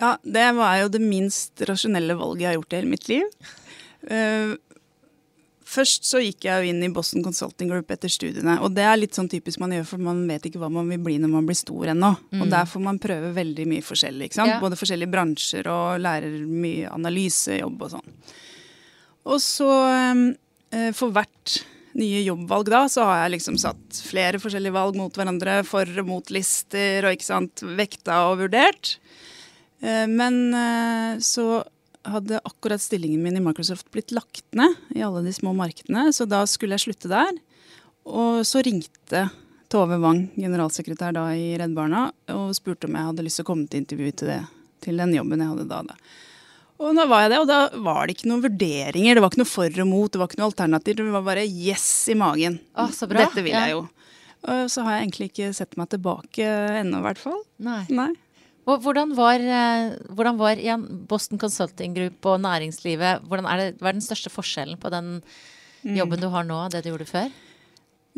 Ja, 0.00 0.16
det 0.22 0.46
var 0.56 0.76
jo 0.82 0.92
det 0.92 1.00
minst 1.00 1.62
rasjonelle 1.64 2.16
valget 2.18 2.42
jeg 2.44 2.50
har 2.50 2.58
gjort 2.58 2.72
i 2.72 2.76
hele 2.80 2.92
mitt 2.92 3.08
liv. 3.08 3.24
Uh, 4.06 4.56
først 5.66 6.04
så 6.06 6.20
gikk 6.20 6.44
jeg 6.46 6.62
jo 6.62 6.72
inn 6.72 6.84
i 6.84 6.90
Boston 6.92 7.24
Consulting 7.24 7.70
Group 7.72 7.90
etter 7.94 8.12
studiene. 8.12 8.58
Og 8.60 8.74
det 8.76 8.84
er 8.84 8.98
litt 9.00 9.16
sånn 9.16 9.30
typisk 9.32 9.62
man 9.62 9.72
gjør, 9.72 9.86
for 9.88 10.04
man 10.04 10.22
vet 10.28 10.48
ikke 10.48 10.60
hva 10.60 10.70
man 10.72 10.90
vil 10.92 11.00
bli 11.02 11.16
når 11.22 11.32
man 11.32 11.48
blir 11.48 11.58
stor 11.58 11.92
ennå. 11.94 12.12
Mm. 12.30 12.42
Og 12.44 12.52
der 12.52 12.68
får 12.68 12.84
man 12.84 13.00
prøve 13.02 13.32
veldig 13.36 13.68
mye 13.72 13.86
forskjellig. 13.86 14.28
ikke 14.28 14.40
sant? 14.40 14.52
Ja. 14.52 14.60
Både 14.62 14.78
forskjellige 14.78 15.12
bransjer 15.14 15.70
og 15.72 16.02
lærer 16.04 16.42
mye 16.44 16.92
analysejobb 16.92 17.86
og 17.88 17.96
sånn. 17.96 18.18
Og 19.26 19.40
så 19.42 19.70
for 20.96 21.14
hvert 21.14 21.60
nye 21.96 22.20
jobbvalg 22.22 22.68
da, 22.70 22.82
så 22.90 23.06
har 23.08 23.22
jeg 23.24 23.36
liksom 23.36 23.56
satt 23.60 24.00
flere 24.06 24.40
forskjellige 24.42 24.74
valg 24.74 24.98
mot 24.98 25.14
hverandre, 25.16 25.60
for 25.66 25.88
og 26.02 26.08
mot 26.08 26.32
lister, 26.34 27.06
og 27.06 27.16
ikke 27.16 27.28
sant, 27.28 27.64
vekta 27.78 28.18
og 28.30 28.42
vurdert. 28.44 28.96
Eh, 29.80 30.04
men 30.10 30.42
eh, 30.56 31.22
så 31.24 31.64
hadde 32.06 32.42
akkurat 32.46 32.82
stillingen 32.82 33.24
min 33.24 33.38
i 33.40 33.42
Microsoft 33.42 33.88
blitt 33.94 34.14
lagt 34.14 34.46
ned 34.54 34.76
i 34.94 35.02
alle 35.02 35.24
de 35.24 35.32
små 35.34 35.54
markedene, 35.56 36.08
så 36.14 36.28
da 36.28 36.44
skulle 36.46 36.76
jeg 36.76 36.86
slutte 36.86 37.10
der. 37.10 37.32
Og 38.06 38.44
så 38.46 38.62
ringte 38.62 39.26
Tove 39.72 39.98
Wang, 39.98 40.28
generalsekretær 40.36 41.16
da 41.16 41.26
i 41.34 41.56
Redd 41.58 41.74
Barna, 41.74 42.06
og 42.30 42.54
spurte 42.54 42.86
om 42.86 42.94
jeg 42.94 43.08
hadde 43.08 43.26
lyst 43.26 43.40
til 43.40 43.46
å 43.48 43.50
komme 43.50 43.66
til 43.66 43.82
intervju 43.82 44.12
til, 44.20 44.30
det, 44.30 44.40
til 44.84 45.02
den 45.02 45.16
jobben 45.16 45.42
jeg 45.42 45.54
hadde 45.54 45.66
da. 45.72 45.82
da. 45.88 45.98
Og 46.76 46.92
da 46.96 47.06
var 47.08 47.24
jeg 47.24 47.32
det, 47.32 47.40
og 47.40 47.48
da 47.48 47.60
var 47.86 48.04
det 48.04 48.16
ikke 48.16 48.28
noen 48.28 48.44
vurderinger. 48.44 49.16
Det 49.16 49.22
var 49.24 49.32
ikke 49.32 49.40
noe 49.40 49.48
for 49.48 49.82
og 49.82 49.88
mot, 49.88 50.10
det 50.12 50.20
var 50.20 50.28
ikke 50.28 50.40
noe 50.42 50.50
alternativ. 50.50 50.98
Det 50.98 51.14
var 51.14 51.24
bare 51.24 51.46
yes 51.46 51.86
i 52.12 52.16
magen. 52.18 52.58
Å, 52.76 52.90
så 52.92 53.08
bra. 53.08 53.24
Dette 53.24 53.44
vil 53.46 53.56
jeg 53.56 53.72
jo. 53.72 53.86
Og 54.46 54.68
så 54.70 54.84
har 54.84 54.96
jeg 54.96 55.06
egentlig 55.06 55.30
ikke 55.32 55.50
sett 55.56 55.74
meg 55.80 55.88
tilbake 55.94 56.46
ennå, 56.82 57.00
i 57.00 57.06
hvert 57.08 57.22
fall. 57.22 57.40
Nei. 57.64 57.82
Nei. 57.88 58.12
Og 58.66 58.82
hvordan 58.82 59.14
var, 59.14 59.40
eh, 59.40 59.94
hvordan 60.10 60.38
var 60.40 60.60
Boston 61.08 61.38
Consulting 61.38 61.94
Group 61.94 62.26
og 62.26 62.40
næringslivet 62.42 63.22
hvordan 63.22 63.46
er 63.46 63.56
det, 63.60 63.68
Hva 63.78 63.92
er 63.92 63.98
den 63.98 64.02
største 64.02 64.32
forskjellen 64.32 64.78
på 64.82 64.90
den 64.90 65.20
mm. 65.86 65.94
jobben 65.94 66.20
du 66.20 66.28
har 66.28 66.44
nå, 66.44 66.64
og 66.66 66.74
det 66.74 66.82
du 66.82 66.90
gjorde 66.90 67.06
før? 67.06 67.30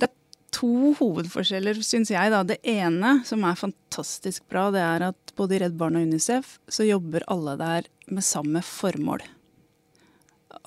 Det 0.01 0.09
er 0.09 0.15
to 0.57 0.95
hovedforskjeller, 0.99 1.83
syns 1.85 2.11
jeg. 2.11 2.33
Da. 2.33 2.43
Det 2.49 2.59
ene, 2.65 3.19
som 3.29 3.45
er 3.45 3.61
fantastisk 3.61 4.49
bra, 4.49 4.71
det 4.73 4.83
er 4.83 5.11
at 5.11 5.37
både 5.37 5.59
i 5.59 5.63
Redd 5.63 5.77
Barn 5.79 6.01
og 6.01 6.09
Unicef 6.09 6.57
så 6.67 6.89
jobber 6.89 7.29
alle 7.29 7.59
der 7.61 7.93
med 8.15 8.25
samme 8.27 8.63
formål. 8.65 9.25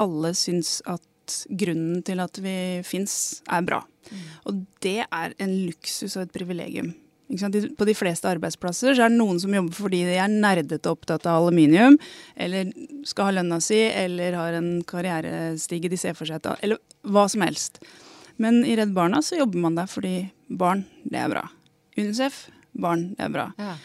Alle 0.01 0.34
syns 0.38 0.80
at 0.89 1.06
grunnen 1.49 2.01
til 2.06 2.19
at 2.23 2.39
vi 2.43 2.56
fins, 2.86 3.41
er 3.47 3.63
bra. 3.65 3.82
Mm. 4.10 4.25
Og 4.49 4.60
det 4.84 4.99
er 5.06 5.38
en 5.41 5.54
luksus 5.67 6.17
og 6.17 6.25
et 6.25 6.36
privilegium. 6.36 6.93
På 7.80 7.86
de 7.88 7.95
fleste 7.95 8.27
arbeidsplasser 8.27 8.95
så 8.95 9.06
er 9.06 9.12
det 9.12 9.19
noen 9.21 9.38
som 9.39 9.54
jobber 9.56 9.77
fordi 9.77 10.01
de 10.10 10.17
er 10.19 10.32
nerdete 10.32 10.91
opptatt 10.91 11.23
av 11.30 11.45
aluminium, 11.45 11.95
eller 12.36 12.73
skal 13.08 13.30
ha 13.30 13.36
lønna 13.38 13.62
si, 13.63 13.80
eller 13.88 14.36
har 14.36 14.58
en 14.58 14.82
karrierestige 14.88 15.91
de 15.91 15.99
ser 15.99 16.17
for 16.17 16.27
seg, 16.27 16.43
eller 16.60 16.82
hva 17.08 17.27
som 17.32 17.45
helst. 17.45 17.80
Men 18.41 18.65
i 18.67 18.75
Redd 18.75 18.91
Barna 18.97 19.21
så 19.23 19.39
jobber 19.39 19.63
man 19.63 19.80
der 19.80 19.88
fordi 19.88 20.15
barn, 20.49 20.84
det 21.08 21.23
er 21.23 21.32
bra. 21.32 21.45
UNICEF, 21.95 22.49
barn, 22.75 23.12
det 23.15 23.30
er 23.30 23.34
bra. 23.38 23.47
Ja. 23.62 23.77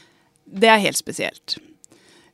Det 0.46 0.70
er 0.72 0.82
helt 0.82 0.98
spesielt. 0.98 1.58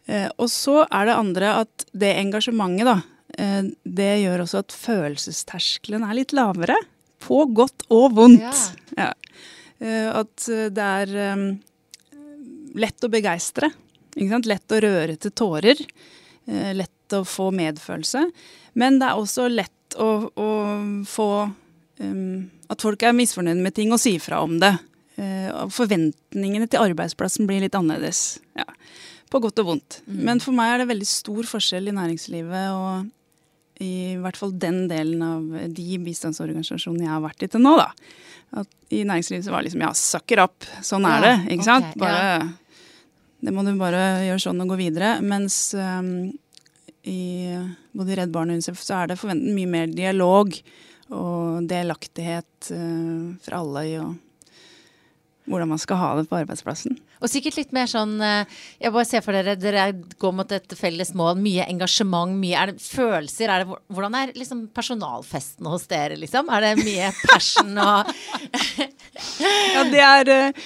Eh, 0.07 0.29
og 0.37 0.51
så 0.51 0.83
er 0.88 1.09
det 1.09 1.19
andre 1.19 1.51
at 1.62 1.85
det 1.95 2.15
engasjementet, 2.21 2.88
da, 2.88 2.97
eh, 3.38 3.69
det 3.85 4.11
gjør 4.25 4.45
også 4.45 4.62
at 4.65 4.75
følelsesterskelen 4.77 6.07
er 6.07 6.19
litt 6.19 6.35
lavere. 6.37 6.79
På 7.23 7.45
godt 7.47 7.87
og 7.95 8.17
vondt. 8.19 8.62
Ja. 8.97 9.11
Ja. 9.11 9.12
Eh, 9.83 10.09
at 10.23 10.49
det 10.75 10.88
er 11.05 11.12
lett 12.75 13.05
å 13.05 13.12
begeistre. 13.12 13.71
Lett 14.19 14.75
å 14.75 14.81
røre 14.83 15.17
til 15.17 15.33
tårer. 15.33 15.79
Lett 16.75 17.15
å 17.15 17.23
få 17.25 17.51
medfølelse. 17.55 18.25
Men 18.75 18.99
det 18.99 19.09
er 19.09 19.21
også 19.21 19.47
lett 19.53 19.97
å, 20.01 20.09
å 20.33 20.51
få 21.09 21.29
um, 22.01 22.51
At 22.73 22.85
folk 22.85 23.03
er 23.05 23.15
misfornøyd 23.17 23.61
med 23.61 23.75
ting 23.77 23.93
og 23.93 24.01
sier 24.01 24.23
fra 24.23 24.41
om 24.45 24.57
det. 24.62 24.73
Uh, 25.21 25.69
forventningene 25.73 26.69
til 26.73 26.81
arbeidsplassen 26.83 27.49
blir 27.49 27.61
litt 27.65 27.77
annerledes. 27.77 28.41
Ja. 28.57 28.67
På 29.33 29.40
godt 29.40 29.62
og 29.62 29.71
vondt. 29.71 30.03
Mm. 30.05 30.23
Men 30.29 30.42
for 30.45 30.57
meg 30.57 30.75
er 30.75 30.83
det 30.83 30.90
veldig 30.92 31.09
stor 31.09 31.49
forskjell 31.49 31.88
i 31.88 31.97
næringslivet 31.97 32.77
og 32.77 33.11
i 33.83 34.14
hvert 34.21 34.38
fall 34.38 34.53
den 34.61 34.85
delen 34.90 35.23
av 35.25 35.47
de 35.75 35.99
bistandsorganisasjonene 36.05 37.07
jeg 37.07 37.11
har 37.11 37.23
vært 37.25 37.42
i 37.42 37.49
til 37.51 37.64
nå, 37.64 37.73
da. 37.81 37.88
At 38.62 38.92
I 38.92 39.03
næringslivet 39.09 39.47
så 39.47 39.55
var 39.55 39.62
det 39.62 39.71
liksom 39.71 39.85
ja, 39.87 39.92
sucker 39.97 40.42
up. 40.45 40.68
Sånn 40.85 41.07
ja, 41.09 41.16
er 41.16 41.25
det. 41.25 41.35
ikke 41.55 41.64
okay, 41.64 41.71
sant? 41.71 41.99
Bare, 42.01 42.21
ja. 42.29 42.90
Det 43.42 43.55
må 43.55 43.64
du 43.66 43.73
bare 43.81 44.03
gjøre 44.29 44.42
sånn 44.45 44.62
og 44.62 44.75
gå 44.75 44.79
videre. 44.79 45.14
Mens 45.25 45.57
um, 45.75 46.29
i 47.09 47.23
både 47.97 48.18
Redd 48.21 48.35
Barn 48.35 48.53
og 48.53 48.61
UNICEF 48.61 48.83
så 48.85 49.01
er 49.01 49.11
det 49.11 49.18
forventet 49.18 49.57
mye 49.57 49.71
mer 49.71 49.90
dialog 49.90 50.53
og 51.12 51.64
delaktighet 51.68 52.71
uh, 52.77 53.33
for 53.42 53.59
alle 53.59 53.87
i 53.88 53.97
å 53.99 54.12
hvordan 55.53 55.71
man 55.71 55.81
skal 55.81 56.01
ha 56.01 56.11
det 56.19 56.27
på 56.31 56.38
arbeidsplassen. 56.41 56.97
Og 57.23 57.31
sikkert 57.31 57.59
litt 57.61 57.75
mer 57.77 57.91
sånn 57.91 58.17
eh, 58.25 58.61
Jeg 58.83 58.95
bare 58.95 59.09
ser 59.09 59.25
for 59.25 59.37
dere 59.37 59.55
dere 59.61 59.91
går 60.21 60.37
mot 60.37 60.55
et 60.55 60.77
felles 60.79 61.12
mål. 61.19 61.37
Mye 61.43 61.67
engasjement, 61.69 62.35
mye 62.38 62.59
er 62.59 62.73
det 62.73 62.85
følelser. 62.85 63.53
Er 63.53 63.65
det, 63.65 63.81
hvordan 63.93 64.17
er 64.19 64.33
liksom 64.38 64.65
personalfesten 64.75 65.69
hos 65.71 65.85
dere, 65.91 66.17
liksom? 66.21 66.51
Er 66.53 66.67
det 66.67 66.73
mye 66.81 67.12
passion 67.27 67.77
og 67.83 68.11
Ja, 69.75 69.85
det 69.93 70.03
er 70.03 70.33
uh, 70.33 70.65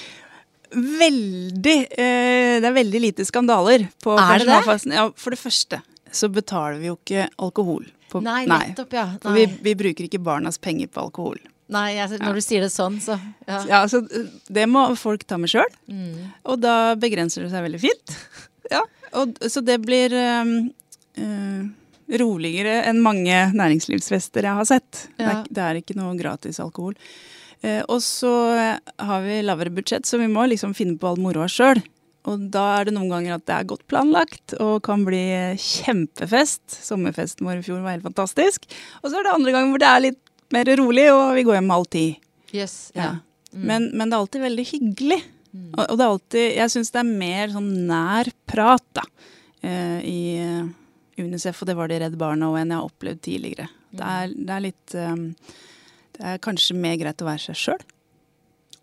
veldig 0.77 1.77
uh, 1.91 2.55
Det 2.63 2.71
er 2.71 2.79
veldig 2.79 3.03
lite 3.03 3.27
skandaler 3.29 3.89
på 4.05 4.17
er 4.17 4.39
personalfesten. 4.39 4.97
Ja, 4.97 5.11
for 5.19 5.35
det 5.35 5.43
første 5.43 5.83
så 6.17 6.31
betaler 6.33 6.79
vi 6.81 6.89
jo 6.89 6.97
ikke 6.97 7.27
alkohol 7.43 7.85
på, 8.09 8.23
nei, 8.25 8.45
nettopp, 8.49 8.95
ja. 8.95 9.09
Nei. 9.25 9.35
Vi, 9.35 9.45
vi, 9.67 9.75
bruker 9.79 10.07
ikke 10.07 10.21
barnas 10.23 10.61
penger 10.63 10.89
på 10.93 11.03
alkohol. 11.09 11.41
Nei, 11.73 11.97
jeg, 11.97 12.21
når 12.21 12.31
ja. 12.31 12.35
du 12.37 12.45
sier 12.45 12.63
det 12.63 12.71
sånn, 12.71 12.99
så 13.03 13.17
ja. 13.49 13.59
ja 13.67 13.81
så 13.91 14.03
det 14.07 14.67
må 14.71 14.85
folk 14.99 15.25
ta 15.27 15.39
med 15.41 15.51
sjøl. 15.51 15.73
Mm. 15.91 16.29
Og 16.47 16.61
da 16.63 16.95
begrenser 17.01 17.43
det 17.43 17.51
seg 17.51 17.65
veldig 17.67 17.81
fint. 17.83 18.15
ja, 18.75 18.85
og, 19.19 19.35
Så 19.51 19.65
det 19.67 19.81
blir 19.83 20.15
um, 20.15 20.53
uh, 21.19 21.65
roligere 22.23 22.85
enn 22.87 23.03
mange 23.03 23.41
næringslivsfester 23.57 24.47
jeg 24.47 24.61
har 24.61 24.69
sett. 24.69 25.09
Det, 25.17 25.27
er, 25.27 25.43
det, 25.51 25.65
er, 25.65 25.81
ikke 25.83 25.99
noe 25.99 26.15
gratis 26.19 26.63
alkohol. 26.63 26.95
Uh, 27.65 27.83
og 27.91 27.99
så 28.05 28.33
har 29.03 29.27
vi 29.27 29.43
lavere 29.43 29.75
budsjett, 29.75 30.07
så 30.07 30.23
vi 30.23 30.31
må 30.31 30.47
liksom 30.47 30.77
finne 30.77 31.01
på 31.01 31.11
all 31.11 31.23
moroa 31.23 31.51
sjøl. 31.51 31.83
Og 32.27 32.47
da 32.51 32.63
er 32.77 32.89
det 32.89 32.95
noen 32.97 33.11
ganger 33.11 33.37
at 33.37 33.47
det 33.47 33.55
er 33.55 33.67
godt 33.71 33.85
planlagt 33.91 34.57
og 34.59 34.81
kan 34.87 35.05
bli 35.07 35.23
kjempefest. 35.63 36.63
Sommerfesten 36.83 37.47
vår 37.47 37.61
i 37.61 37.67
fjor 37.67 37.83
var 37.85 37.95
helt 37.95 38.07
fantastisk. 38.07 38.67
Og 39.03 39.11
så 39.11 39.19
er 39.19 39.27
det 39.27 39.35
andre 39.35 39.55
ganger 39.55 39.75
hvor 39.75 39.83
det 39.83 39.91
er 39.91 40.05
litt 40.09 40.23
mer 40.55 40.71
rolig, 40.79 41.07
og 41.13 41.35
vi 41.37 41.45
går 41.47 41.59
hjem 41.59 41.73
halv 41.75 41.89
ti. 41.91 42.07
Yes, 42.55 42.77
ja. 42.97 43.17
Mm. 43.53 43.65
Men, 43.67 43.89
men, 43.95 44.11
det 44.11 44.17
er 44.17 44.23
alltid 44.25 44.45
veldig 44.45 44.67
hyggelig. 44.71 45.21
Mm. 45.53 45.71
Og, 45.73 45.83
og, 45.83 45.95
det 45.97 46.05
er 46.05 46.11
alltid 46.11 46.47
Jeg 46.59 46.73
syns 46.75 46.93
det 46.93 47.01
er 47.01 47.13
mer 47.23 47.53
sånn 47.55 47.71
nær 47.89 48.31
prat, 48.49 48.85
da. 48.99 49.07
Eh, 49.65 49.99
I 50.05 50.21
uh, 50.45 50.69
Unicef, 51.17 51.63
og 51.63 51.71
det 51.71 51.77
var 51.79 51.89
det 51.89 51.99
i 51.99 52.05
Redd 52.05 52.17
Barna 52.21 52.51
òg, 52.51 52.61
enn 52.61 52.75
jeg 52.75 52.81
har 52.81 52.91
opplevd 52.91 53.23
tidligere. 53.25 53.69
Mm. 53.73 53.99
Det, 53.99 54.07
er, 54.07 54.33
det, 54.37 54.49
er, 54.53 54.65
litt 54.67 54.97
um, 55.01 55.27
Det 56.17 56.33
er 56.33 56.43
kanskje 56.45 56.79
mer 56.79 56.99
greit 57.01 57.25
å 57.25 57.29
være 57.31 57.45
seg 57.49 57.61
sjøl. 57.63 57.85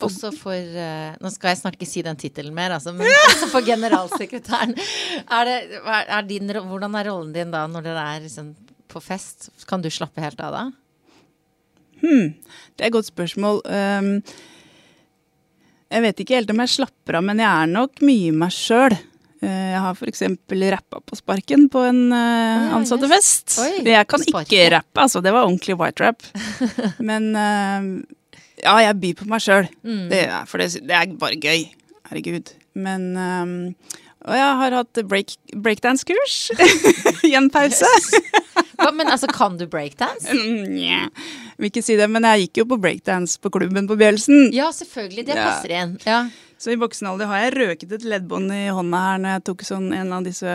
også 0.03 0.33
for 0.35 0.57
uh, 0.57 1.13
Nå 1.21 1.31
skal 1.35 1.53
jeg 1.53 1.61
snart 1.61 1.77
ikke 1.77 1.91
si 1.91 2.05
den 2.05 2.19
tittelen 2.19 2.55
mer, 2.57 2.75
altså, 2.79 2.95
men 2.97 3.11
også 3.29 3.51
for 3.53 3.65
generalsekretæren. 3.69 4.73
Er 5.37 5.49
det, 5.49 5.57
er 5.85 6.25
din, 6.27 6.49
hvordan 6.49 6.97
er 6.97 7.07
rollen 7.11 7.33
din 7.35 7.53
da 7.53 7.67
når 7.69 7.85
dere 7.85 8.07
er 8.15 8.25
liksom, 8.25 8.55
på 8.91 9.01
fest? 9.01 9.51
Kan 9.69 9.85
du 9.85 9.91
slappe 9.93 10.21
helt 10.23 10.41
av 10.43 10.57
da? 10.57 10.63
Hmm, 12.03 12.33
det 12.75 12.83
er 12.83 12.89
et 12.89 12.95
godt 12.97 13.09
spørsmål. 13.09 13.61
Um, 13.63 14.17
jeg 15.93 16.03
vet 16.07 16.21
ikke 16.23 16.37
helt 16.39 16.51
om 16.51 16.61
jeg 16.63 16.73
slapper 16.73 17.19
av, 17.19 17.25
men 17.25 17.41
jeg 17.41 17.49
er 17.49 17.69
nok 17.71 18.01
mye 18.05 18.33
meg 18.35 18.53
sjøl. 18.55 18.95
Eh, 19.43 19.69
jeg 19.73 19.81
har 19.83 19.99
f.eks. 19.99 20.23
rappa 20.73 21.01
på 21.03 21.19
sparken 21.19 21.67
på 21.71 21.83
en 21.89 22.01
uh, 22.13 22.73
ansattefest. 22.79 23.57
Jeg 23.83 24.07
kan 24.09 24.23
ikke 24.23 24.69
rappe, 24.77 25.05
altså. 25.05 25.21
Det 25.23 25.33
var 25.35 25.45
ordentlig 25.45 25.77
white 25.79 26.03
rap. 26.03 26.23
Men 27.09 27.31
uh, 27.35 27.89
ja, 28.63 28.77
jeg 28.87 28.99
byr 29.03 29.17
på 29.21 29.29
meg 29.31 29.43
sjøl. 29.43 29.67
Mm. 29.83 30.07
For 30.49 30.63
det, 30.63 30.71
det, 30.87 30.95
er 30.95 31.17
bare 31.19 31.39
gøy. 31.39 31.67
Herregud. 32.09 32.53
Men 32.73 33.11
um, 33.17 33.57
og 34.23 34.37
jeg 34.37 34.57
har 34.61 34.75
hatt 34.77 35.01
break, 35.09 35.35
breakdance-kurs 35.51 36.37
i 37.29 37.33
en 37.35 37.49
pause. 37.51 37.89
Hva, 38.79 38.89
men 38.95 39.11
altså, 39.11 39.27
kan 39.31 39.57
du 39.59 39.65
breakdance? 39.67 40.31
Nja, 40.33 41.09
vil 41.59 41.69
ikke 41.71 41.83
si 41.85 41.97
det, 41.99 42.07
men 42.11 42.25
jeg 42.31 42.47
gikk 42.47 42.63
jo 42.63 42.67
på 42.71 42.79
breakdance 42.81 43.35
på 43.43 43.51
klubben 43.53 43.87
på 43.89 43.97
Bjølsen. 43.99 44.49
Ja, 44.55 44.71
selvfølgelig. 44.75 45.27
Det 45.27 45.37
passer 45.37 45.75
igjen. 45.75 45.95
Ja. 46.07 46.23
Så 46.63 46.71
i 46.71 46.79
voksen 46.79 47.09
alder 47.11 47.27
har 47.27 47.43
jeg 47.43 47.55
røket 47.57 47.95
et 47.97 48.05
leddbånd 48.07 48.53
i 48.55 48.65
hånda 48.71 48.99
her 49.09 49.17
når 49.19 49.35
jeg 49.35 49.45
tok 49.49 49.65
sånn 49.67 49.89
en 49.97 50.13
av 50.15 50.23
disse 50.23 50.51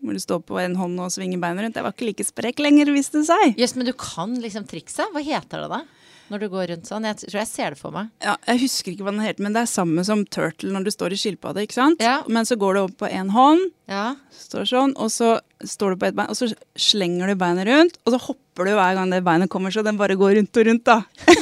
hvor 0.00 0.16
du 0.16 0.22
står 0.22 0.44
på 0.48 0.60
en 0.62 0.76
hånd 0.78 1.00
og 1.02 1.10
svinger 1.12 1.40
beina 1.42 1.64
rundt. 1.64 1.76
Jeg 1.76 1.84
var 1.84 1.92
ikke 1.96 2.06
like 2.08 2.24
sprek 2.24 2.62
lenger, 2.62 2.92
viste 2.94 3.20
det 3.20 3.28
seg. 3.28 3.58
Yes, 3.60 3.74
men 3.76 3.88
du 3.88 3.92
kan 3.98 4.32
liksom 4.40 4.64
trikset? 4.70 5.10
Hva 5.12 5.20
heter 5.24 5.66
det 5.66 5.72
da? 5.74 5.82
Når 6.30 6.44
du 6.44 6.46
går 6.52 6.68
rundt 6.70 6.86
sånn? 6.86 7.06
Jeg 7.08 7.18
tror 7.24 7.40
jeg 7.40 7.50
ser 7.50 7.74
det 7.74 7.80
for 7.80 7.94
meg. 7.94 8.10
Ja, 8.22 8.36
Jeg 8.46 8.62
husker 8.62 8.92
ikke 8.92 9.06
hva 9.06 9.14
den 9.14 9.24
heter, 9.24 9.42
men 9.42 9.56
det 9.56 9.64
er 9.64 9.70
samme 9.70 10.04
som 10.06 10.22
turtle 10.30 10.70
når 10.70 10.86
du 10.86 10.90
står 10.94 11.16
i 11.16 11.18
skilpadde. 11.18 11.64
ikke 11.66 11.74
sant? 11.74 12.02
Ja. 12.02 12.20
Men 12.30 12.46
så 12.46 12.54
går 12.60 12.76
du 12.76 12.80
opp 12.84 12.96
på 13.02 13.10
én 13.10 13.32
hånd, 13.34 13.64
ja. 13.90 14.14
står 14.46 14.68
sånn, 14.70 14.94
og 14.94 15.10
så 15.10 15.32
står 15.66 15.96
du 15.96 16.00
på 16.02 16.10
ett 16.10 16.18
bein, 16.18 16.30
og 16.30 16.38
så 16.38 16.50
slenger 16.78 17.32
du 17.32 17.34
beinet 17.40 17.66
rundt, 17.66 17.98
og 18.04 18.14
så 18.14 18.22
hopper 18.28 18.70
du 18.70 18.76
hver 18.78 18.94
gang 18.98 19.10
det 19.10 19.24
beinet 19.26 19.50
kommer, 19.50 19.74
så 19.74 19.82
den 19.82 19.98
bare 19.98 20.18
går 20.20 20.38
rundt 20.38 20.62
og 20.62 20.70
rundt, 20.70 20.86
da. 20.86 21.02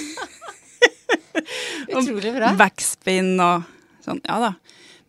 Utrolig 1.88 2.32
bra. 2.34 2.54
Backspin 2.58 3.34
og 3.40 3.74
Sånn, 4.08 4.22
ja 4.24 4.38
da. 4.40 4.52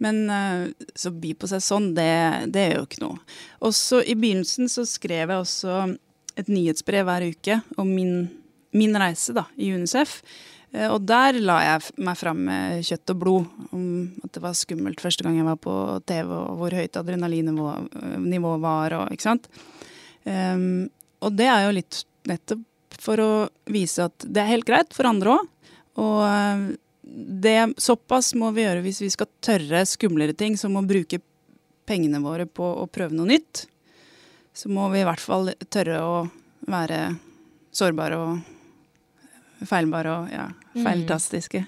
Men 0.03 0.17
uh, 0.27 0.65
så 0.97 1.11
by 1.15 1.33
på 1.39 1.47
seg 1.47 1.61
sånn, 1.63 1.93
det, 1.95 2.09
det 2.51 2.65
er 2.65 2.73
jo 2.79 2.85
ikke 2.87 3.03
noe. 3.03 3.19
Også 3.63 4.01
i 4.03 4.15
begynnelsen 4.19 4.67
så 4.71 4.83
skrev 4.87 5.31
jeg 5.31 5.39
også 5.39 5.75
et 6.39 6.51
nyhetsbrev 6.51 7.07
hver 7.07 7.25
uke 7.31 7.59
om 7.79 7.91
min, 7.95 8.13
min 8.75 8.97
reise 8.99 9.35
da, 9.35 9.45
i 9.57 9.71
UNICEF. 9.73 10.19
Uh, 10.75 10.87
og 10.93 11.03
der 11.09 11.39
la 11.41 11.57
jeg 11.65 11.93
meg 12.05 12.19
fram 12.19 12.43
med 12.49 12.85
kjøtt 12.85 13.13
og 13.15 13.21
blod 13.23 13.69
om 13.75 13.85
at 14.23 14.33
det 14.35 14.43
var 14.43 14.57
skummelt 14.57 15.01
første 15.01 15.25
gang 15.25 15.39
jeg 15.39 15.47
var 15.47 15.59
på 15.61 15.75
TV, 16.09 16.33
og 16.35 16.59
hvor 16.59 16.75
høyt 16.77 16.99
adrenalinnivået 16.99 18.65
var, 18.65 18.97
og 18.99 19.15
ikke 19.15 19.29
sant. 19.29 19.49
Um, 20.25 20.89
og 21.23 21.33
det 21.35 21.47
er 21.49 21.65
jo 21.65 21.77
litt 21.79 22.03
nettopp 22.29 22.99
for 22.99 23.21
å 23.23 23.31
vise 23.71 24.05
at 24.09 24.27
det 24.27 24.43
er 24.43 24.53
helt 24.53 24.67
greit 24.67 24.93
for 24.95 25.09
andre 25.09 25.37
òg. 25.37 25.49
Og 25.99 26.21
uh, 26.21 26.69
det, 27.09 27.73
såpass 27.81 28.33
må 28.37 28.51
vi 28.55 28.65
gjøre 28.67 28.83
hvis 28.85 29.01
vi 29.01 29.09
skal 29.13 29.29
tørre 29.43 29.83
skumlere 29.89 30.35
ting, 30.37 30.57
som 30.59 30.77
å 30.77 30.85
bruke 30.85 31.21
pengene 31.89 32.21
våre 32.21 32.45
på 32.45 32.65
å 32.83 32.85
prøve 32.91 33.17
noe 33.17 33.31
nytt. 33.31 33.65
Så 34.53 34.69
må 34.69 34.89
vi 34.93 35.01
i 35.01 35.07
hvert 35.07 35.23
fall 35.23 35.53
tørre 35.71 35.99
å 36.03 36.15
være 36.69 37.01
sårbare 37.73 38.19
og 38.19 38.58
feilbare 39.67 40.15
og 40.15 40.31
ja, 40.33 40.47
mm. 40.75 40.83
feiltastiske. 40.85 41.63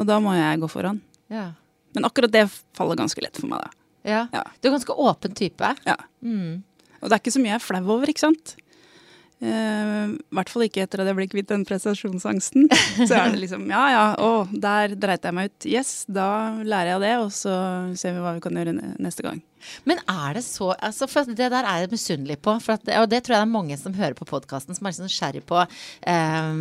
Og 0.00 0.08
da 0.08 0.18
må 0.22 0.34
jeg 0.36 0.60
gå 0.62 0.68
foran. 0.70 1.00
Ja. 1.32 1.52
Men 1.94 2.08
akkurat 2.08 2.32
det 2.34 2.48
faller 2.76 2.98
ganske 2.98 3.22
lett 3.22 3.38
for 3.38 3.50
meg, 3.50 3.62
da. 3.62 3.80
Ja. 4.04 4.26
ja. 4.34 4.42
Du 4.60 4.68
er 4.68 4.76
ganske 4.76 4.96
åpen 5.00 5.36
type. 5.38 5.70
Ja. 5.86 5.96
Mm. 6.20 6.64
Og 7.00 7.08
det 7.08 7.16
er 7.16 7.22
ikke 7.22 7.34
så 7.34 7.40
mye 7.40 7.54
jeg 7.54 7.60
er 7.60 7.64
flau 7.64 7.82
over, 7.96 8.10
ikke 8.10 8.26
sant. 8.26 8.56
Eh, 9.44 10.04
I 10.14 10.36
hvert 10.38 10.50
fall 10.52 10.64
ikke 10.64 10.84
etter 10.84 11.02
at 11.02 11.08
jeg 11.10 11.18
ble 11.18 11.26
kvitt 11.28 11.50
den 11.50 11.64
prestasjonsangsten. 11.68 12.68
Så 13.08 13.10
er 13.12 13.32
det 13.32 13.42
liksom 13.42 13.66
ja 13.72 13.82
ja, 13.92 14.04
å, 14.22 14.46
der 14.50 14.94
dreit 15.00 15.26
jeg 15.26 15.36
meg 15.36 15.50
ut. 15.50 15.66
Yes, 15.68 15.92
da 16.08 16.28
lærer 16.62 16.94
jeg 16.94 17.04
det, 17.04 17.12
og 17.24 17.32
så 17.34 17.56
ser 17.98 18.16
vi 18.16 18.22
hva 18.24 18.36
vi 18.36 18.44
kan 18.44 18.60
gjøre 18.60 18.76
neste 19.02 19.26
gang. 19.26 19.42
Men 19.88 20.00
er 20.10 20.36
det 20.36 20.44
så 20.44 20.74
altså 20.76 21.08
for 21.08 21.28
Det 21.28 21.48
der 21.52 21.64
er 21.64 21.84
jeg 21.84 21.92
misunnelig 21.92 22.38
på. 22.44 22.56
At, 22.60 22.88
og 23.00 23.06
det 23.10 23.24
tror 23.24 23.36
jeg 23.36 23.40
det 23.40 23.46
er 23.46 23.52
mange 23.52 23.78
som 23.80 23.96
hører 23.96 24.16
på 24.16 24.28
podkasten, 24.28 24.76
som 24.76 24.88
er 24.88 24.98
nysgjerrig 25.02 25.44
på. 25.48 25.64
Eh, 26.08 26.58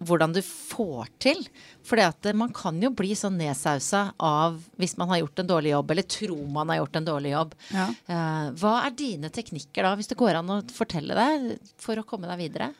hvordan 0.00 0.32
du 0.32 0.40
får 0.42 1.08
til. 1.20 1.42
For 1.86 2.00
man 2.36 2.52
kan 2.56 2.80
jo 2.82 2.90
bli 2.96 3.12
sånn 3.16 3.38
nedsausa 3.40 4.12
av 4.16 4.60
hvis 4.80 4.96
man 5.00 5.10
har 5.12 5.22
gjort 5.22 5.42
en 5.42 5.50
dårlig 5.50 5.74
jobb, 5.74 5.90
eller 5.90 6.08
tror 6.16 6.46
man 6.48 6.72
har 6.72 6.80
gjort 6.80 6.96
en 6.96 7.08
dårlig 7.08 7.32
jobb. 7.34 7.54
Ja. 7.74 7.88
Uh, 8.08 8.46
hva 8.60 8.74
er 8.86 8.96
dine 8.96 9.30
teknikker 9.32 9.84
da, 9.84 9.94
hvis 9.98 10.10
det 10.10 10.18
går 10.20 10.40
an 10.40 10.52
å 10.56 10.60
fortelle 10.72 11.16
det, 11.16 11.58
for 11.80 12.00
å 12.00 12.06
komme 12.06 12.30
deg 12.30 12.40
videre? 12.40 12.72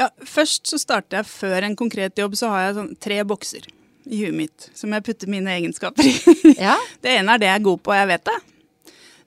Ja, 0.00 0.08
Først 0.24 0.70
så 0.70 0.78
starter 0.80 1.20
jeg 1.20 1.28
før 1.28 1.66
en 1.66 1.76
konkret 1.76 2.18
jobb, 2.18 2.38
så 2.38 2.52
har 2.52 2.68
jeg 2.68 2.78
sånn 2.78 2.94
tre 3.02 3.20
bokser 3.26 3.66
i 4.10 4.22
huet 4.22 4.36
mitt 4.36 4.70
som 4.74 4.94
jeg 4.94 5.04
putter 5.04 5.28
mine 5.30 5.52
egenskaper 5.58 6.06
i. 6.06 6.14
Ja. 6.66 6.78
Det 7.02 7.18
ene 7.18 7.34
er 7.34 7.42
det 7.42 7.50
jeg 7.50 7.60
er 7.60 7.66
god 7.66 7.82
på, 7.84 7.94
jeg 7.96 8.10
vet 8.12 8.30
det. 8.30 8.38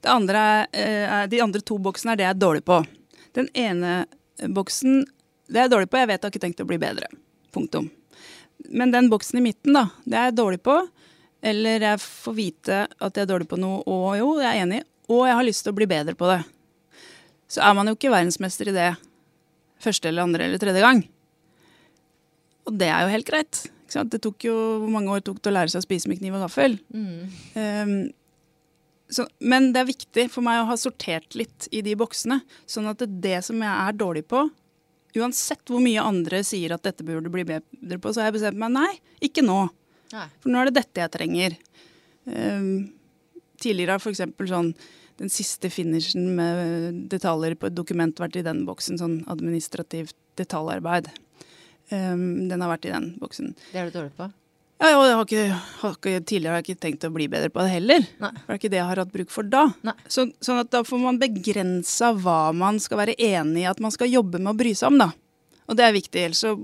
det 0.05 0.13
andre 0.13 0.45
er, 0.71 1.09
uh, 1.11 1.25
de 1.29 1.43
andre 1.43 1.61
to 1.65 1.77
boksene 1.81 2.15
er 2.15 2.21
det 2.21 2.29
jeg 2.29 2.37
er 2.37 2.45
dårlig 2.45 2.63
på. 2.71 2.79
Den 3.33 3.51
ene 3.57 4.03
boksen 4.53 5.03
det 5.53 5.59
er 5.59 5.67
jeg 5.67 5.73
dårlig 5.73 5.89
på, 5.91 5.99
jeg 5.99 6.09
vet 6.09 6.17
jeg 6.17 6.25
har 6.25 6.33
ikke 6.33 6.45
tenkt 6.47 6.63
å 6.63 6.69
bli 6.69 6.79
bedre. 6.81 7.09
Punktum. 7.53 7.89
Men 8.73 8.93
den 8.93 9.09
boksen 9.11 9.39
i 9.39 9.45
midten, 9.45 9.75
da, 9.75 9.87
det 10.05 10.17
er 10.17 10.29
jeg 10.29 10.37
dårlig 10.39 10.61
på. 10.65 10.77
Eller 11.43 11.83
jeg 11.83 11.99
får 11.99 12.35
vite 12.37 12.79
at 12.87 13.17
jeg 13.17 13.25
er 13.25 13.29
dårlig 13.29 13.49
på 13.51 13.59
noe, 13.59 13.81
og 13.83 14.13
jo, 14.15 14.29
jeg 14.39 14.49
er 14.49 14.63
enig, 14.63 14.83
og 15.11 15.25
jeg 15.27 15.35
har 15.39 15.47
lyst 15.47 15.65
til 15.65 15.73
å 15.73 15.77
bli 15.77 15.87
bedre 15.91 16.15
på 16.15 16.29
det. 16.29 16.39
Så 17.51 17.61
er 17.65 17.75
man 17.75 17.89
jo 17.89 17.97
ikke 17.97 18.13
verdensmester 18.13 18.71
i 18.71 18.75
det 18.75 18.93
første 19.83 20.09
eller 20.09 20.23
andre 20.23 20.47
eller 20.47 20.61
tredje 20.61 20.83
gang. 20.85 21.03
Og 22.63 22.77
det 22.79 22.87
er 22.87 23.03
jo 23.03 23.13
helt 23.13 23.27
greit. 23.27 23.65
Det 23.93 24.17
tok 24.23 24.47
jo 24.47 24.53
Hvor 24.81 24.89
mange 24.89 25.11
år 25.13 25.21
tok 25.21 25.37
det 25.43 25.51
å 25.51 25.53
lære 25.53 25.69
seg 25.69 25.83
å 25.83 25.85
spise 25.85 26.09
med 26.09 26.17
kniv 26.17 26.37
og 26.37 26.47
gaffel? 26.47 26.79
Mm. 26.95 27.27
Um, 27.59 27.97
så, 29.13 29.27
men 29.43 29.69
det 29.75 29.83
er 29.83 29.91
viktig 29.91 30.25
for 30.33 30.45
meg 30.45 30.61
å 30.61 30.69
ha 30.71 30.77
sortert 30.79 31.35
litt 31.37 31.67
i 31.75 31.83
de 31.85 31.93
boksene, 31.99 32.39
sånn 32.65 32.89
at 32.89 33.03
det, 33.03 33.11
det 33.21 33.43
som 33.45 33.59
jeg 33.61 33.69
er 33.69 33.99
dårlig 33.99 34.23
på, 34.31 34.47
uansett 35.19 35.69
hvor 35.69 35.81
mye 35.83 36.01
andre 36.01 36.41
sier 36.45 36.73
at 36.75 36.83
dette 36.85 37.05
burde 37.05 37.31
bli 37.33 37.45
bedre 37.47 37.99
på, 38.01 38.11
så 38.11 38.21
har 38.21 38.31
jeg 38.31 38.39
bestemt 38.39 38.59
meg 38.61 38.73
nei, 38.73 38.89
ikke 39.23 39.45
nå. 39.45 39.61
Nei. 40.13 40.27
For 40.41 40.53
nå 40.53 40.61
er 40.61 40.69
det 40.69 40.79
dette 40.79 41.03
jeg 41.03 41.13
trenger. 41.13 41.55
Um, 42.25 42.91
tidligere 43.61 43.97
har 43.97 44.03
f.eks. 44.03 44.23
sånn 44.49 44.73
den 45.21 45.29
siste 45.29 45.69
finishen 45.69 46.31
med 46.37 47.03
detaljer 47.11 47.55
på 47.59 47.69
et 47.69 47.75
dokument 47.77 48.17
vært 48.19 48.39
i 48.39 48.45
den 48.45 48.63
boksen. 48.67 48.97
Sånn 49.01 49.19
administrativt 49.31 50.17
detaljarbeid. 50.39 51.11
Um, 51.91 52.49
den 52.49 52.63
har 52.63 52.71
vært 52.73 52.87
i 52.89 52.93
den 52.93 53.13
boksen. 53.21 53.53
Det 53.71 53.81
er 53.81 53.89
du 53.89 53.99
dårlig 53.99 54.15
på? 54.17 54.29
Ja, 54.83 54.97
og 54.99 55.05
jeg 55.07 55.15
har 55.15 55.27
ikke, 55.27 55.59
har 55.79 55.93
ikke, 55.95 56.13
tidligere 56.27 56.51
har 56.51 56.59
jeg 56.59 56.73
ikke 56.73 56.83
tenkt 56.83 57.05
å 57.07 57.11
bli 57.15 57.29
bedre 57.31 57.47
på 57.53 57.63
det 57.63 57.71
heller. 57.71 58.07
Nei. 58.19 58.31
For 58.35 58.49
det 58.49 58.55
er 58.55 58.59
ikke 58.59 58.71
det 58.73 58.79
jeg 58.81 58.87
har 58.89 58.99
hatt 58.99 59.13
bruk 59.13 59.29
for 59.31 59.47
da. 59.47 59.61
Så, 60.11 60.25
sånn 60.43 60.59
at 60.59 60.73
da 60.75 60.81
får 60.83 60.99
man 60.99 61.19
begrensa 61.21 62.09
hva 62.17 62.39
man 62.57 62.81
skal 62.83 62.99
være 62.99 63.15
enig 63.15 63.63
i 63.63 63.69
at 63.69 63.79
man 63.83 63.93
skal 63.95 64.11
jobbe 64.11 64.41
med 64.41 64.51
å 64.51 64.57
bry 64.59 64.73
seg 64.75 64.91
om, 64.91 64.99
da. 65.05 65.07
Og 65.71 65.79
det 65.79 65.87
er 65.87 65.95
viktig, 65.95 66.25
ellers 66.25 66.43
så 66.43 66.57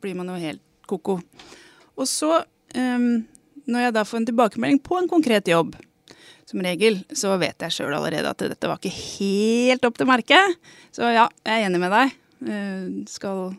blir 0.00 0.16
man 0.16 0.32
jo 0.32 0.38
helt 0.40 0.64
ko-ko. 0.88 1.18
Og 1.98 2.08
så, 2.08 2.38
um, 2.72 3.06
når 3.68 3.84
jeg 3.84 3.96
da 3.98 4.08
får 4.08 4.22
en 4.22 4.30
tilbakemelding 4.30 4.80
på 4.88 4.96
en 5.02 5.12
konkret 5.12 5.52
jobb, 5.52 5.76
som 6.48 6.64
regel, 6.64 7.02
så 7.12 7.34
vet 7.36 7.60
jeg 7.66 7.74
sjøl 7.74 7.92
allerede 7.92 8.30
at 8.32 8.48
dette 8.54 8.68
var 8.70 8.80
ikke 8.80 8.96
helt 8.96 9.84
opp 9.84 9.98
til 10.00 10.08
merket. 10.08 10.56
Så 10.96 11.04
ja, 11.12 11.26
jeg 11.44 11.52
er 11.52 11.68
enig 11.68 11.82
med 11.82 11.92
deg. 11.92 12.14
Uh, 12.48 12.84
skal 13.12 13.50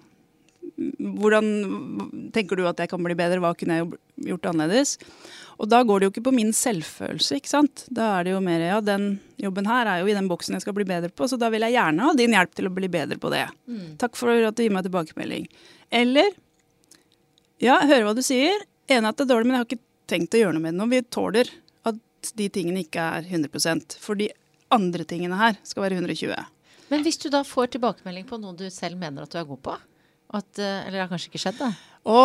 hvordan 1.19 2.31
tenker 2.35 2.59
du 2.59 2.65
at 2.69 2.79
jeg 2.79 2.91
kan 2.91 3.03
bli 3.03 3.15
bedre, 3.17 3.41
hva 3.43 3.51
kunne 3.57 3.79
jeg 3.79 3.89
gjort 4.29 4.49
annerledes? 4.51 4.95
Og 5.59 5.67
da 5.67 5.81
går 5.83 5.99
det 5.99 6.07
jo 6.07 6.11
ikke 6.13 6.25
på 6.29 6.35
min 6.35 6.53
selvfølelse, 6.55 7.39
ikke 7.39 7.51
sant. 7.51 7.83
Da 7.91 8.13
er 8.15 8.27
det 8.27 8.35
jo 8.35 8.43
mer 8.43 8.63
ja, 8.63 8.77
den 8.83 9.17
jobben 9.41 9.67
her 9.67 9.89
er 9.91 10.03
jo 10.03 10.11
i 10.11 10.15
den 10.15 10.29
boksen 10.31 10.55
jeg 10.55 10.63
skal 10.63 10.75
bli 10.77 10.87
bedre 10.87 11.11
på, 11.11 11.27
så 11.27 11.39
da 11.39 11.49
vil 11.51 11.65
jeg 11.67 11.75
gjerne 11.75 12.05
ha 12.05 12.13
din 12.15 12.35
hjelp 12.35 12.53
til 12.55 12.69
å 12.69 12.73
bli 12.75 12.91
bedre 12.91 13.19
på 13.19 13.31
det. 13.33 13.45
Mm. 13.67 13.97
Takk 13.99 14.15
for 14.19 14.31
at 14.31 14.55
du 14.55 14.63
gir 14.63 14.75
meg 14.75 14.87
tilbakemelding. 14.87 15.49
Eller 15.99 16.31
ja, 17.59 17.81
hører 17.83 18.07
hva 18.07 18.15
du 18.15 18.23
sier. 18.23 18.55
Enig 18.89 19.11
at 19.11 19.19
det 19.19 19.27
er 19.27 19.33
dårlig, 19.33 19.49
men 19.49 19.57
jeg 19.57 19.65
har 19.65 19.69
ikke 19.69 19.83
tenkt 20.09 20.37
å 20.37 20.43
gjøre 20.45 20.55
noe 20.55 20.63
med 20.63 20.73
det 20.77 20.79
nå. 20.79 20.87
Vi 20.93 21.01
tåler 21.11 21.51
at 21.91 22.31
de 22.39 22.47
tingene 22.55 22.85
ikke 22.85 23.09
er 23.19 23.27
100% 23.27 23.99
for 23.99 24.19
de 24.19 24.31
andre 24.73 25.03
tingene 25.09 25.37
her 25.39 25.59
skal 25.65 25.87
være 25.87 25.99
120 25.99 26.33
Men 26.89 27.03
hvis 27.05 27.19
du 27.21 27.27
da 27.33 27.43
får 27.45 27.73
tilbakemelding 27.75 28.25
på 28.29 28.39
noe 28.41 28.55
du 28.57 28.67
selv 28.73 28.99
mener 29.01 29.25
at 29.25 29.33
du 29.33 29.39
er 29.41 29.47
god 29.49 29.61
på, 29.65 29.75
at, 30.29 30.59
eh, 30.59 30.85
eller 30.85 30.97
det 30.97 31.03
har 31.03 31.11
kanskje 31.11 31.31
ikke 31.31 31.41
skjedd, 31.41 31.57
da? 31.59 31.71
Å! 32.09 32.19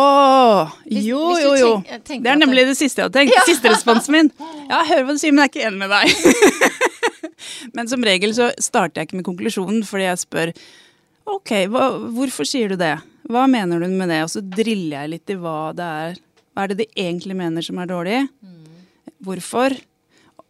Jo, 0.87 1.21
jo, 1.41 1.51
jo. 1.59 1.71
Det 2.07 2.29
er 2.31 2.37
nemlig 2.39 2.63
det 2.69 2.77
siste 2.79 3.01
jeg 3.01 3.09
hadde 3.09 3.19
tenkt. 3.19 3.35
Ja. 3.35 3.43
Siste 3.49 3.71
responsen 3.73 4.15
min. 4.15 4.31
Ja, 4.69 4.79
jeg 4.83 4.91
hører 4.91 5.07
hva 5.07 5.15
du 5.15 5.21
sier, 5.21 5.35
men 5.35 5.43
jeg 5.43 5.49
er 5.49 5.53
ikke 5.53 5.65
enig 5.67 5.81
med 5.81 5.91
deg. 5.91 6.85
men 7.77 7.91
som 7.91 8.05
regel 8.07 8.35
så 8.37 8.51
starter 8.61 9.01
jeg 9.01 9.09
ikke 9.09 9.19
med 9.19 9.27
konklusjonen, 9.27 9.83
fordi 9.87 10.07
jeg 10.07 10.21
spør 10.23 10.53
OK, 11.35 11.51
hva, 11.73 11.89
hvorfor 12.13 12.47
sier 12.47 12.71
du 12.71 12.77
det? 12.79 12.93
Hva 13.29 13.47
mener 13.49 13.81
du 13.81 13.89
med 13.89 14.11
det? 14.13 14.21
Og 14.25 14.31
så 14.31 14.43
driller 14.45 15.01
jeg 15.01 15.13
litt 15.15 15.33
i 15.33 15.37
hva 15.41 15.57
det 15.75 15.85
er 16.05 16.19
Hva 16.53 16.63
er 16.63 16.71
det 16.71 16.83
de 16.83 16.89
egentlig 17.01 17.37
mener 17.37 17.65
som 17.65 17.81
er 17.81 17.89
dårlig? 17.89 18.19
Hvorfor? 19.25 19.73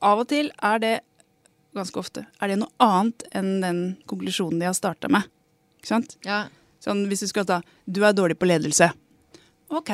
Av 0.05 0.21
og 0.21 0.27
til 0.29 0.51
er 0.59 0.81
det 0.83 0.95
ganske 1.75 1.99
ofte 1.99 2.23
er 2.39 2.51
det 2.51 2.59
noe 2.61 2.71
annet 2.83 3.25
enn 3.35 3.49
den 3.63 3.79
konklusjonen 4.07 4.61
de 4.61 4.67
har 4.69 4.75
starta 4.77 5.09
med. 5.11 5.25
Ikke 5.79 5.91
sant? 5.91 6.15
Ja. 6.27 6.45
Sånn, 6.85 7.05
hvis 7.09 7.25
du 7.25 7.27
skal 7.31 7.47
ta 7.49 7.61
'du 7.89 8.03
er 8.05 8.13
dårlig 8.13 8.37
på 8.37 8.45
ledelse'. 8.49 8.91
Ok, 9.73 9.89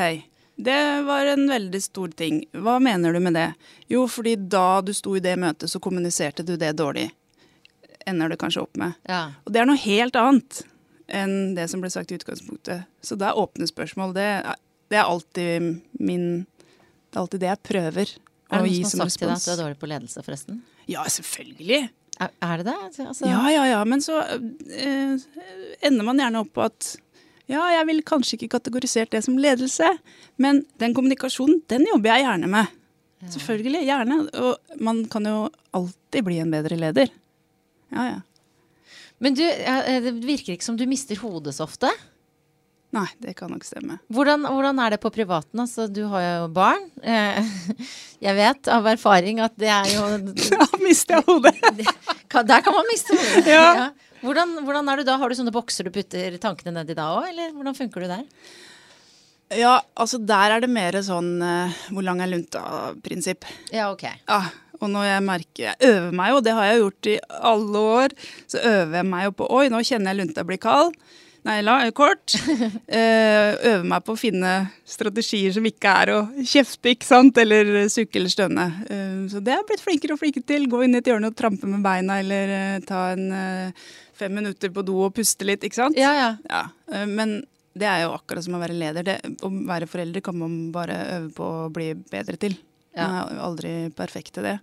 det 0.60 0.82
var 1.08 1.26
en 1.32 1.48
veldig 1.48 1.82
stor 1.82 2.12
ting. 2.12 2.44
Hva 2.52 2.80
mener 2.84 3.14
du 3.14 3.20
med 3.24 3.34
det? 3.34 3.54
Jo, 3.90 4.04
fordi 4.08 4.36
da 4.36 4.82
du 4.82 4.92
sto 4.94 5.16
i 5.16 5.24
det 5.24 5.38
møtet, 5.40 5.72
så 5.72 5.80
kommuniserte 5.80 6.44
du 6.46 6.58
det 6.58 6.74
dårlig. 6.78 7.10
Ender 8.06 8.30
du 8.30 8.36
kanskje 8.36 8.62
opp 8.66 8.76
med. 8.78 8.94
ja. 9.08 9.32
Og 9.46 9.54
det 9.54 9.62
er 9.62 9.66
noe 9.70 9.78
helt 9.78 10.16
annet 10.16 10.64
enn 11.12 11.56
det 11.56 11.70
som 11.70 11.82
ble 11.84 11.90
sagt 11.92 12.12
i 12.12 12.16
utgangspunktet. 12.16 12.86
Så 13.04 13.18
det 13.20 13.28
er 13.28 13.38
åpne 13.40 13.68
spørsmål. 13.68 14.14
Det, 14.16 14.28
det 14.90 14.98
er 14.98 15.04
alltid 15.08 15.82
min 16.00 16.46
Det 17.12 17.18
er 17.18 17.22
alltid 17.26 17.40
det 17.44 17.48
jeg 17.50 17.64
prøver 17.68 18.08
Er 18.52 18.62
det 18.64 18.72
noen 18.72 18.84
som 18.84 18.92
som 18.92 19.00
har 19.02 19.10
sagt 19.10 19.20
til 19.20 19.28
deg 19.28 19.36
at 19.36 19.46
du 19.46 19.52
er 19.52 19.64
dårlig 19.64 19.80
på 19.80 19.88
ledelse, 19.92 20.24
forresten? 20.24 20.62
Ja, 20.88 21.04
selvfølgelig. 21.04 21.90
Er, 22.22 22.62
det 22.62 22.68
det? 22.68 22.76
Altså, 23.08 23.26
Ja, 23.26 23.42
ja, 23.50 23.64
ja. 23.66 23.80
Men 23.86 24.04
så 24.04 24.20
eh, 24.22 25.16
ender 25.82 26.06
man 26.06 26.22
gjerne 26.22 26.44
opp 26.44 26.52
på 26.54 26.66
at 26.68 26.92
ja, 27.50 27.64
jeg 27.74 27.88
vil 27.90 28.04
kanskje 28.08 28.38
ikke 28.38 28.52
kategorisert 28.54 29.12
det 29.12 29.24
som 29.26 29.40
ledelse, 29.42 29.88
men 30.40 30.62
den 30.80 30.94
kommunikasjonen, 30.96 31.64
den 31.72 31.88
jobber 31.90 32.14
jeg 32.14 32.28
gjerne 32.28 32.52
med. 32.52 32.78
Selvfølgelig. 33.30 33.82
Gjerne. 33.86 34.20
Og 34.42 34.78
man 34.82 35.04
kan 35.12 35.26
jo 35.28 35.50
alltid 35.78 36.26
bli 36.26 36.40
en 36.42 36.54
bedre 36.54 36.78
leder. 36.80 37.12
Ja, 37.92 38.06
ja. 38.08 38.20
Men 39.22 39.36
du, 39.38 39.44
det 39.46 40.14
virker 40.26 40.56
ikke 40.56 40.66
som 40.66 40.80
du 40.80 40.88
mister 40.90 41.20
hodet 41.22 41.54
så 41.58 41.68
ofte. 41.68 41.92
Nei, 42.92 43.08
det 43.24 43.38
kan 43.40 43.52
nok 43.54 43.64
stemme. 43.64 43.98
Hvordan, 44.12 44.44
hvordan 44.52 44.80
er 44.84 44.94
det 44.94 45.00
på 45.04 45.12
privaten? 45.16 45.62
Altså, 45.64 45.86
du 45.88 46.02
har 46.12 46.24
jo 46.26 46.48
barn. 46.52 46.90
Eh, 47.00 47.52
Jeg 48.26 48.38
vet 48.38 48.68
av 48.70 48.90
erfaring 48.92 49.40
at 49.44 49.56
det 49.60 49.70
er 49.72 49.88
jo 49.94 50.08
Da 50.62 50.68
mister 50.84 51.20
jeg 51.20 51.28
hodet! 51.30 51.56
Der 52.52 52.66
kan 52.66 52.76
man 52.76 52.90
miste 52.92 53.16
hodet. 53.16 53.48
Ja. 53.48 53.88
Hvordan, 54.22 54.58
hvordan 54.66 54.92
er 54.92 55.00
du 55.00 55.08
da? 55.08 55.16
Har 55.18 55.32
du 55.32 55.38
sånne 55.40 55.54
bokser 55.56 55.88
du 55.88 55.94
putter 55.96 56.36
tankene 56.42 56.76
ned 56.76 56.92
i 56.92 56.98
da 56.98 57.08
òg, 57.16 57.32
eller 57.32 57.56
hvordan 57.56 57.78
funker 57.80 58.04
du 58.04 58.12
der? 58.12 58.28
Ja, 59.58 59.80
altså 60.00 60.20
der 60.24 60.58
er 60.58 60.64
det 60.64 60.70
mer 60.72 60.96
sånn 61.04 61.34
eh, 61.44 61.80
hvor 61.92 62.06
lang 62.06 62.22
er 62.24 62.30
lunta-prinsipp. 62.32 63.48
Ja, 63.74 63.90
ok. 63.92 64.06
Ja, 64.28 64.44
og 64.82 64.90
når 64.90 65.06
jeg 65.06 65.24
merker 65.26 65.66
Jeg 65.66 65.90
øver 65.92 66.14
meg 66.18 66.32
jo, 66.34 66.44
det 66.44 66.54
har 66.58 66.70
jeg 66.70 66.80
gjort 66.84 67.10
i 67.12 67.18
alle 67.52 67.82
år. 67.96 68.16
Så 68.52 68.62
øver 68.62 69.00
jeg 69.00 69.10
meg 69.12 69.26
jo 69.28 69.34
på 69.42 69.50
Oi, 69.58 69.66
nå 69.74 69.82
kjenner 69.88 70.12
jeg 70.12 70.22
lunta 70.22 70.46
blir 70.48 70.62
kald. 70.62 70.96
Nei, 71.48 71.58
la, 71.66 71.76
kort. 71.98 72.36
øve 73.02 73.72
øver 73.72 73.86
meg 73.90 74.04
på 74.06 74.14
å 74.14 74.20
finne 74.20 74.52
strategier 74.86 75.54
som 75.56 75.66
ikke 75.66 75.94
er 76.04 76.12
å 76.14 76.20
kjefte, 76.38 76.94
ikke 76.94 77.08
sant? 77.08 77.40
Eller 77.42 77.72
sukke 77.90 78.20
eller 78.22 78.34
stønne. 78.34 78.68
Eh, 78.86 79.16
så 79.32 79.42
det 79.42 79.56
har 79.56 79.64
jeg 79.64 79.70
blitt 79.72 79.86
flinkere 79.88 80.18
og 80.18 80.22
flinkere 80.22 80.50
til. 80.54 80.68
Gå 80.70 80.84
inn 80.86 80.94
i 80.94 81.02
et 81.02 81.10
hjørne 81.10 81.32
og 81.32 81.38
trampe 81.40 81.70
med 81.70 81.82
beina, 81.86 82.20
eller 82.22 82.54
eh, 82.58 82.84
ta 82.86 83.08
en 83.16 83.26
eh, 83.34 83.88
fem 84.22 84.38
minutter 84.38 84.74
på 84.74 84.86
do 84.86 85.00
og 85.08 85.16
puste 85.18 85.48
litt, 85.48 85.66
ikke 85.66 85.82
sant? 85.82 85.98
Ja, 86.00 86.14
ja. 86.18 86.32
Ja, 86.52 86.66
eh, 86.94 87.08
men 87.10 87.40
det 87.74 87.88
er 87.88 88.04
jo 88.04 88.14
akkurat 88.14 88.46
som 88.46 88.58
å 88.58 88.62
være 88.62 88.78
leder. 88.78 89.08
Det, 89.08 89.18
å 89.42 89.50
være 89.50 89.90
forelder 89.90 90.24
kan 90.26 90.38
man 90.38 90.60
bare 90.76 91.00
øve 91.18 91.32
på 91.38 91.48
å 91.64 91.72
bli 91.74 91.94
bedre 92.12 92.38
til. 92.42 92.58
Ja. 92.94 93.08
Man 93.08 93.18
er 93.22 93.44
aldri 93.48 93.74
perfekt 93.96 94.36
til 94.36 94.46
det. 94.46 94.58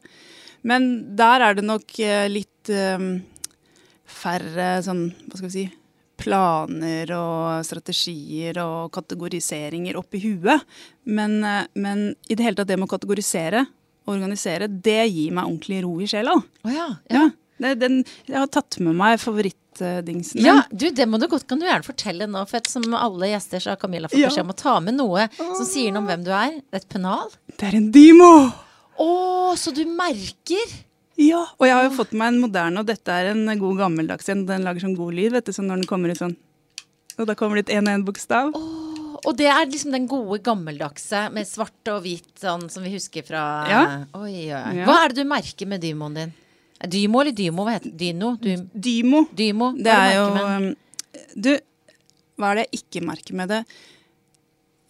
Men 0.69 0.89
der 1.19 1.43
er 1.47 1.59
det 1.59 1.67
nok 1.67 1.99
eh, 2.05 2.27
litt 2.31 2.71
eh, 2.71 3.11
færre 4.09 4.71
sånn, 4.85 5.09
hva 5.27 5.41
skal 5.41 5.49
vi 5.49 5.55
si, 5.55 5.67
planer 6.19 7.11
og 7.17 7.65
strategier 7.67 8.59
og 8.65 8.91
kategoriseringer 8.97 9.99
oppi 10.01 10.21
huet. 10.27 10.65
Men, 11.09 11.39
eh, 11.47 11.67
men 11.79 12.09
i 12.29 12.35
det 12.37 12.45
hele 12.47 12.59
tatt 12.59 12.69
det 12.71 12.79
med 12.79 12.89
å 12.91 12.95
kategorisere, 12.97 13.67
og 14.09 14.15
organisere, 14.17 14.69
det 14.69 15.03
gir 15.13 15.35
meg 15.37 15.45
ordentlig 15.51 15.83
ro 15.85 15.99
i 16.01 16.07
sjela. 16.09 16.33
Å 16.65 16.73
ja. 16.73 16.89
Ja. 17.13 17.27
Det, 17.59 17.75
den, 17.81 17.99
jeg 18.29 18.39
har 18.39 18.47
tatt 18.55 18.79
med 18.81 18.95
meg 18.97 19.19
favorittdingsen 19.21 20.39
min. 20.39 20.47
Ja, 20.47 20.63
du, 20.71 20.87
det 20.95 21.05
må 21.11 21.19
du 21.21 21.27
godt, 21.29 21.45
kan 21.51 21.59
du 21.61 21.67
gjerne 21.67 21.85
fortelle 21.85 22.29
nå. 22.31 22.45
For 22.49 22.63
som 22.71 22.87
alle 22.95 23.33
gjester 23.33 23.61
så 23.65 23.73
har 23.75 23.81
Camilla 23.83 24.09
fått 24.09 24.21
Ja. 24.23 24.31
beskjed 24.31 24.47
om 24.47 24.55
å 24.55 24.57
ta 24.63 24.77
med 24.81 24.97
noe 24.97 25.27
som 25.37 25.67
sier 25.67 25.91
noe 25.93 26.05
om 26.05 26.09
hvem 26.09 26.23
du 26.25 26.31
er. 26.33 26.57
Et 26.73 26.87
pennal. 26.89 27.29
Det 27.59 27.69
er 27.69 27.77
en 27.81 27.91
Dymo! 27.93 28.31
Å, 28.99 29.09
så 29.59 29.75
du 29.77 29.85
merker! 29.91 30.73
Ja, 31.19 31.41
og 31.59 31.67
jeg 31.67 31.75
har 31.75 31.87
jo 31.89 31.95
fått 31.97 32.13
meg 32.15 32.31
en 32.33 32.43
moderne, 32.45 32.79
og 32.83 32.87
dette 32.87 33.11
er 33.11 33.33
en 33.33 33.49
god 33.59 33.81
gammeldags 33.81 34.29
en. 34.31 34.45
Den 34.47 34.63
lager 34.67 34.85
sånn 34.85 34.95
god 34.99 35.17
lyd, 35.17 35.33
vet 35.35 35.49
du, 35.49 35.55
sånn 35.57 35.67
når 35.71 35.83
den 35.83 35.89
kommer 35.91 36.13
ut 36.15 36.21
sånn. 36.21 36.37
Og 37.19 37.27
da 37.27 37.35
kommer 37.35 37.59
det 37.59 37.67
ut 37.67 37.73
én 37.75 37.89
og 37.91 37.97
én 37.97 38.05
bokstav. 38.07 38.53
Og 39.27 39.33
det 39.37 39.49
er 39.51 39.65
liksom 39.67 39.91
den 39.97 40.07
gode 40.07 40.39
gammeldagse 40.47 41.25
med 41.35 41.49
svart 41.49 41.91
og 41.91 42.05
hvit, 42.05 42.29
sånn 42.39 42.69
som 42.71 42.85
vi 42.87 42.93
husker 42.95 43.27
fra 43.27 43.43
Ja. 43.67 43.81
Oi, 44.15 44.47
oi. 44.47 44.77
Ja. 44.79 44.85
Hva 44.87 45.01
er 45.03 45.11
det 45.11 45.25
du 45.25 45.29
merker 45.29 45.67
med 45.67 45.83
dymoen 45.83 46.15
din? 46.15 46.35
Dymo 46.79 47.25
eller 47.25 47.35
dymo? 47.35 47.65
Hva 47.67 47.75
heter 47.75 47.91
det? 47.91 47.99
Dyno? 47.99 48.31
Dym, 48.39 48.69
Dymo. 48.71 49.25
dymo? 49.35 49.73
Det 49.75 49.91
er 49.91 50.13
jo 50.15 50.27
um, 50.39 50.69
Du, 51.35 51.51
hva 52.39 52.53
er 52.53 52.61
det 52.61 52.67
jeg 52.69 52.83
ikke 52.85 53.03
merker 53.09 53.35
med 53.41 53.51
det? 53.51 53.65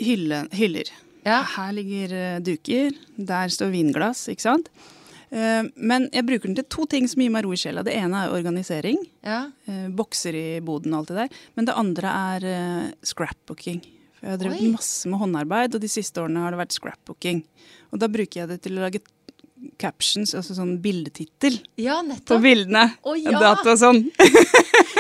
Hylle, 0.05 0.43
hyller. 0.53 0.93
Ja. 1.25 1.41
Her 1.57 1.73
ligger 1.75 2.13
eh, 2.15 2.39
duker, 2.45 2.93
der 3.17 3.49
står 3.53 3.73
vinglass, 3.73 4.27
ikke 4.29 4.45
sant? 4.45 4.69
Eh, 5.31 5.69
men 5.77 6.09
jeg 6.15 6.27
bruker 6.29 6.49
den 6.49 6.57
til 6.59 6.69
to 6.73 6.87
ting 6.91 7.09
som 7.11 7.23
gir 7.23 7.33
meg 7.35 7.45
ro 7.47 7.53
i 7.53 7.61
sjela. 7.61 7.85
Det 7.87 7.95
ene 7.99 8.25
er 8.25 8.35
organisering. 8.37 9.01
Ja. 9.27 9.45
eh, 9.69 9.87
bokser 9.93 10.37
i 10.39 10.47
boden 10.65 10.95
og 10.95 11.03
alt 11.03 11.13
det 11.13 11.21
der. 11.23 11.45
Men 11.59 11.69
det 11.69 11.77
andre 11.77 12.15
er 12.33 12.49
eh, 12.55 12.89
scrapbooking. 13.05 13.83
For 14.19 14.27
jeg 14.27 14.35
har 14.35 14.41
drevet 14.41 14.65
Oi. 14.65 14.73
masse 14.73 15.11
med 15.11 15.21
håndarbeid, 15.21 15.77
og 15.77 15.85
de 15.85 15.91
siste 15.93 16.19
årene 16.23 16.43
har 16.43 16.55
det 16.55 16.63
vært 16.63 16.75
scrapbooking. 16.75 17.45
Og 17.93 18.03
da 18.03 18.09
bruker 18.11 18.43
jeg 18.43 18.51
det 18.51 18.61
til 18.65 18.79
å 18.79 18.87
lage 18.87 19.05
captions, 19.79 20.35
altså 20.39 20.55
sånn 20.55 20.77
bildetittel 20.83 21.57
ja, 21.81 21.99
på 22.27 22.39
bildene. 22.43 22.85
Oh, 23.03 23.19
ja. 23.19 23.35
Data 23.39 23.75
og 23.75 23.81
sånn. 23.81 24.05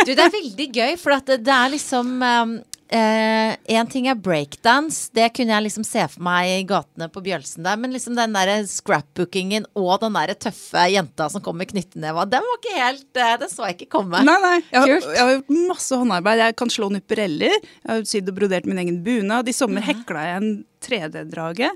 Du, 0.06 0.12
det 0.14 0.22
er 0.24 0.30
veldig 0.32 0.66
gøy, 0.72 0.92
for 0.96 1.12
at 1.12 1.26
det, 1.28 1.40
det 1.44 1.52
er 1.52 1.72
liksom 1.74 2.12
um, 2.22 2.52
eh, 2.94 3.56
En 3.76 3.86
ting 3.90 4.06
er 4.08 4.14
breakdance, 4.18 5.10
det 5.14 5.28
kunne 5.36 5.52
jeg 5.54 5.64
liksom 5.66 5.84
se 5.86 6.04
for 6.08 6.22
meg 6.24 6.48
i 6.54 6.64
gatene 6.68 7.08
på 7.12 7.20
Bjølsen 7.24 7.66
der, 7.66 7.76
men 7.80 7.92
liksom 7.94 8.16
den 8.16 8.32
der 8.36 8.64
scrapbookingen 8.68 9.66
og 9.78 10.00
den 10.04 10.16
der 10.16 10.32
tøffe 10.40 10.86
jenta 10.92 11.28
som 11.32 11.42
kom 11.44 11.58
med 11.60 11.70
knyttneva, 11.72 12.24
den 12.30 12.44
var 12.46 12.58
ikke 12.60 12.76
helt 12.78 13.20
eh, 13.20 13.34
Den 13.42 13.52
så 13.52 13.68
jeg 13.68 13.78
ikke 13.78 13.90
komme. 13.98 14.22
Nei, 14.24 14.38
nei. 14.44 14.56
Jeg 14.72 14.80
har, 14.80 14.88
jeg 15.12 15.20
har 15.24 15.34
gjort 15.36 15.54
masse 15.74 16.00
håndarbeid. 16.00 16.42
Jeg 16.46 16.56
kan 16.62 16.72
slå 16.72 16.88
nuppereller. 16.94 17.54
Jeg 17.60 17.88
har 17.92 18.04
sydd 18.08 18.32
og 18.32 18.38
brodert 18.40 18.66
min 18.68 18.80
egen 18.84 19.02
bunad. 19.06 19.48
I 19.48 19.56
sommer 19.56 19.84
hekla 19.84 20.24
jeg 20.30 20.42
en 20.42 20.50
3D-drage. 20.84 21.70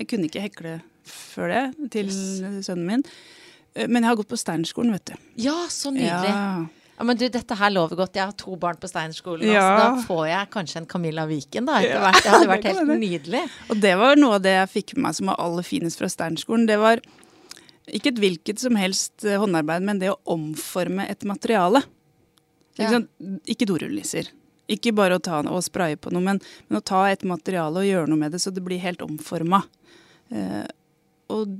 Jeg 0.00 0.08
kunne 0.10 0.28
ikke 0.30 0.44
hekle 0.48 0.78
før 1.10 1.50
det 1.54 1.90
til 1.96 2.10
sønnen 2.12 2.86
min. 2.86 3.04
Eh, 3.74 3.86
Men 3.88 4.02
jeg 4.04 4.10
har 4.12 4.18
gått 4.20 4.30
på 4.32 4.38
Steinerskolen, 4.40 4.92
vet 4.96 5.12
du. 5.12 5.16
Ja, 5.48 5.56
så 5.72 5.92
nydelig. 5.94 6.30
Ja. 6.34 6.66
Ja. 7.00 7.04
men 7.08 7.16
du, 7.16 7.24
dette 7.32 7.56
her 7.56 7.70
lover 7.72 7.96
godt. 7.96 8.14
Jeg 8.18 8.28
har 8.28 8.34
to 8.38 8.56
barn 8.60 8.76
på 8.80 8.88
Steinerskolen, 8.90 9.48
Ja. 9.48 9.62
så 9.64 9.76
da 9.80 10.02
får 10.06 10.24
jeg 10.28 10.50
kanskje 10.52 10.76
en 10.82 10.86
Camilla 10.86 11.24
Viken 11.26 11.66
da 11.66 11.78
etter 11.80 12.02
hvert. 12.04 12.22
Det 12.22 12.32
hadde 12.34 12.50
vært 12.50 12.68
helt 12.68 12.92
nydelig. 13.00 13.42
Og 13.72 13.80
det 13.80 13.94
var 13.98 14.16
noe 14.20 14.36
av 14.36 14.42
det 14.44 14.52
jeg 14.58 14.72
fikk 14.74 14.94
med 14.96 15.06
meg 15.08 15.16
som 15.18 15.30
var 15.32 15.40
aller 15.40 15.66
finest 15.66 15.98
fra 16.02 16.10
Steinerskolen. 16.12 16.66
Det 16.68 16.76
var 16.78 17.00
ikke 17.90 18.12
et 18.12 18.20
hvilket 18.22 18.60
som 18.62 18.76
helst 18.78 19.24
eh, 19.24 19.38
håndarbeid, 19.40 19.82
men 19.82 19.98
det 19.98 20.12
å 20.12 20.18
omforme 20.36 21.08
et 21.10 21.24
materiale. 21.26 21.82
Ikke, 22.78 23.00
Ja. 23.00 23.00
ikke 23.50 23.66
dorullnisser. 23.66 24.28
Ikke 24.70 24.92
bare 24.94 25.16
å 25.18 25.22
ta 25.22 25.40
og 25.42 25.64
spraye 25.66 25.96
på 25.98 26.12
noe, 26.14 26.22
men, 26.22 26.38
men 26.68 26.78
å 26.78 26.84
ta 26.84 27.06
et 27.10 27.24
materiale 27.26 27.80
og 27.82 27.88
gjøre 27.88 28.06
noe 28.12 28.20
med 28.20 28.32
det 28.32 28.38
så 28.40 28.52
det 28.54 28.62
blir 28.62 28.78
helt 28.78 29.02
omforma. 29.02 29.64
Eh, 30.30 30.68
og, 31.28 31.56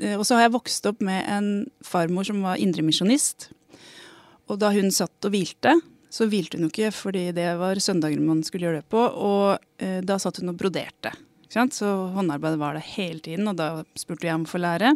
eh, 0.00 0.16
og 0.18 0.24
så 0.26 0.34
har 0.34 0.48
jeg 0.48 0.56
vokst 0.56 0.88
opp 0.90 1.00
med 1.00 1.22
en 1.30 1.70
farmor 1.86 2.26
som 2.26 2.42
var 2.42 2.56
indremisjonist. 2.58 3.50
Og 4.46 4.58
da 4.62 4.70
hun 4.74 4.92
satt 4.94 5.26
og 5.26 5.34
hvilte, 5.34 5.74
så 6.12 6.28
hvilte 6.30 6.58
hun 6.58 6.68
jo 6.68 6.72
ikke 6.72 6.92
fordi 6.94 7.28
det 7.36 7.48
var 7.60 7.80
søndager 7.82 8.22
man 8.22 8.44
skulle 8.46 8.68
gjøre 8.68 8.82
det 8.82 8.90
på. 8.92 9.00
Og 9.02 9.82
eh, 9.82 9.98
da 10.06 10.18
satt 10.22 10.40
hun 10.42 10.52
og 10.52 10.58
broderte. 10.60 11.14
Så 11.50 11.88
håndarbeidet 12.12 12.60
var 12.60 12.76
der 12.76 12.84
hele 12.84 13.22
tiden, 13.24 13.48
og 13.48 13.56
da 13.56 13.70
spurte 13.96 14.28
jeg 14.28 14.36
om 14.36 14.44
å 14.44 14.50
få 14.50 14.60
lære. 14.60 14.92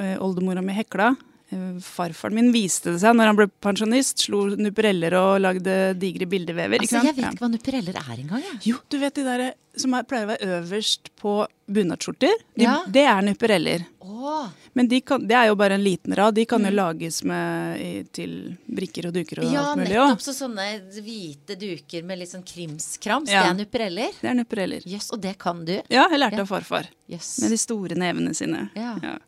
Eh, 0.00 0.16
Oldemora 0.22 0.62
mi 0.64 0.74
hekla. 0.74 1.12
Eh, 1.54 1.80
Farfaren 1.84 2.34
min 2.34 2.52
viste 2.54 2.90
det 2.94 3.00
seg 3.04 3.14
når 3.16 3.30
han 3.30 3.38
ble 3.38 3.48
pensjonist. 3.62 4.26
Slo 4.26 4.44
nuppereller 4.58 5.14
og 5.20 5.40
lagde 5.44 5.78
digre 6.02 6.26
bildevever. 6.30 6.82
Altså, 6.82 7.00
jeg 7.04 7.14
vet 7.14 7.30
ikke 7.30 7.44
hva 7.46 7.52
nuppereller 7.54 8.00
er 8.02 8.16
engang, 8.18 8.42
jeg. 8.50 8.60
Jo, 8.72 8.80
du 8.90 8.98
vet 9.02 9.14
de 9.20 9.24
der 9.30 9.44
som 9.76 9.94
er, 9.98 10.04
pleier 10.06 10.28
å 10.28 10.30
være 10.34 10.52
øverst 10.60 11.08
på 11.18 11.32
bunadsskjorter? 11.74 12.34
De, 12.54 12.62
Ja. 12.62 12.76
Det 12.86 13.02
er 13.10 13.22
nuppereller. 13.26 13.86
Åh, 14.04 14.48
Men 14.74 14.86
de 14.88 15.00
kan, 15.00 15.22
det 15.26 15.34
er 15.34 15.46
jo 15.48 15.54
bare 15.56 15.74
en 15.74 15.82
liten 15.82 16.14
rad. 16.14 16.34
De 16.34 16.44
kan 16.46 16.62
jo 16.64 16.70
lages 16.70 17.22
med, 17.24 17.80
i, 17.80 18.02
til 18.12 18.56
brikker 18.70 19.06
og 19.08 19.14
duker 19.14 19.40
og 19.40 19.44
Mm. 19.48 19.52
ja, 19.54 19.62
alt 19.70 19.78
mulig. 19.78 19.90
Ja, 19.94 20.06
nettopp. 20.10 20.22
Så 20.22 20.34
sånne 20.34 20.66
hvite 21.02 21.56
duker 21.58 22.04
med 22.04 22.18
litt 22.18 22.30
sånn 22.30 22.44
krimskrams, 22.46 23.30
Ja. 23.30 23.42
det 23.42 23.50
er 23.50 23.64
nuppereller. 23.64 24.12
Det 24.20 24.30
er 24.30 24.34
nuppereller. 24.34 24.82
Yes, 24.86 25.10
og 25.12 25.20
det 25.20 25.36
kan 25.38 25.64
du? 25.64 25.74
Ja, 25.90 26.08
jeg 26.10 26.20
lærte 26.20 26.36
Ja. 26.36 26.42
av 26.42 26.48
farfar. 26.48 26.86
Yes. 27.08 27.38
Med 27.40 27.50
de 27.50 27.56
store 27.56 27.94
nevene 27.96 28.34
sine. 28.34 28.70
Ja. 28.76 29.18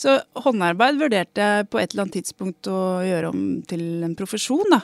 Så 0.00 0.16
håndarbeid 0.44 0.98
vurderte 1.00 1.44
jeg 1.44 1.68
på 1.70 1.78
et 1.80 1.92
eller 1.92 2.06
annet 2.06 2.16
tidspunkt 2.18 2.68
å 2.70 2.80
gjøre 3.06 3.30
om 3.30 3.44
til 3.68 3.84
en 4.06 4.16
profesjon, 4.18 4.66
da. 4.72 4.80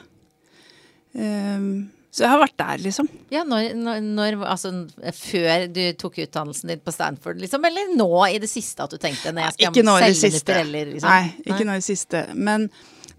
Um, 1.15 1.91
Så 2.11 2.25
jeg 2.25 2.31
har 2.33 2.41
vært 2.43 2.57
der, 2.59 2.81
liksom. 2.83 3.07
Ja, 3.31 3.45
når, 3.47 3.69
når, 3.79 4.01
når, 4.03 4.37
Altså 4.51 4.73
før 5.15 5.67
du 5.71 5.83
tok 5.99 6.19
utdannelsen 6.25 6.73
din 6.73 6.81
på 6.83 6.95
Stanford, 6.95 7.39
liksom? 7.39 7.63
Eller 7.69 7.93
nå 7.95 8.09
i 8.27 8.41
det 8.43 8.51
siste 8.51 8.83
at 8.83 8.91
du 8.91 8.99
tenkte 8.99 9.31
når 9.31 9.47
jeg 9.47 9.55
skal 9.57 9.71
ikke 9.71 9.85
nå 9.87 9.95
i 9.95 10.09
det 10.09 10.17
siste. 10.19 10.57
Liksom? 10.71 11.07
Nei, 11.07 11.35
ikke 11.47 11.69
nå 11.69 11.77
i 11.77 11.83
det 11.83 11.87
siste. 11.87 12.25
Men 12.35 12.67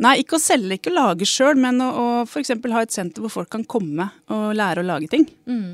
nei, 0.01 0.17
ikke 0.23 0.35
å 0.35 0.43
selge, 0.43 0.75
ikke 0.75 0.91
å 0.91 0.97
lage 0.97 1.27
sjøl, 1.29 1.55
men 1.63 1.79
å, 1.83 1.87
å 1.87 2.09
f.eks. 2.27 2.51
ha 2.75 2.83
et 2.83 2.91
senter 2.95 3.23
hvor 3.23 3.31
folk 3.39 3.51
kan 3.55 3.63
komme 3.63 4.09
og 4.31 4.51
lære 4.59 4.83
å 4.83 4.89
lage 4.91 5.07
ting. 5.11 5.23
Mm. 5.47 5.71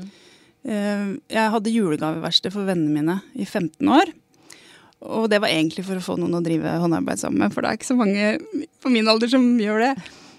Eh, 0.68 1.04
Jeg 1.34 1.52
hadde 1.56 1.74
julegaveverksted 1.74 2.54
for 2.54 2.70
vennene 2.70 2.94
mine 3.00 3.18
i 3.34 3.46
15 3.48 3.94
år. 3.98 4.14
Og 5.06 5.28
det 5.30 5.38
var 5.42 5.52
egentlig 5.52 5.84
for 5.86 5.98
å 5.98 6.02
få 6.02 6.16
noen 6.18 6.40
å 6.40 6.42
drive 6.42 6.72
håndarbeid 6.82 7.20
sammen 7.20 7.44
med, 7.44 7.54
for 7.54 7.62
det 7.62 7.70
er 7.70 7.78
ikke 7.78 7.90
så 7.92 7.98
mange 7.98 8.32
på 8.82 8.90
min 8.90 9.06
alder 9.10 9.30
som 9.30 9.44
gjør 9.60 9.84
det. 9.84 9.92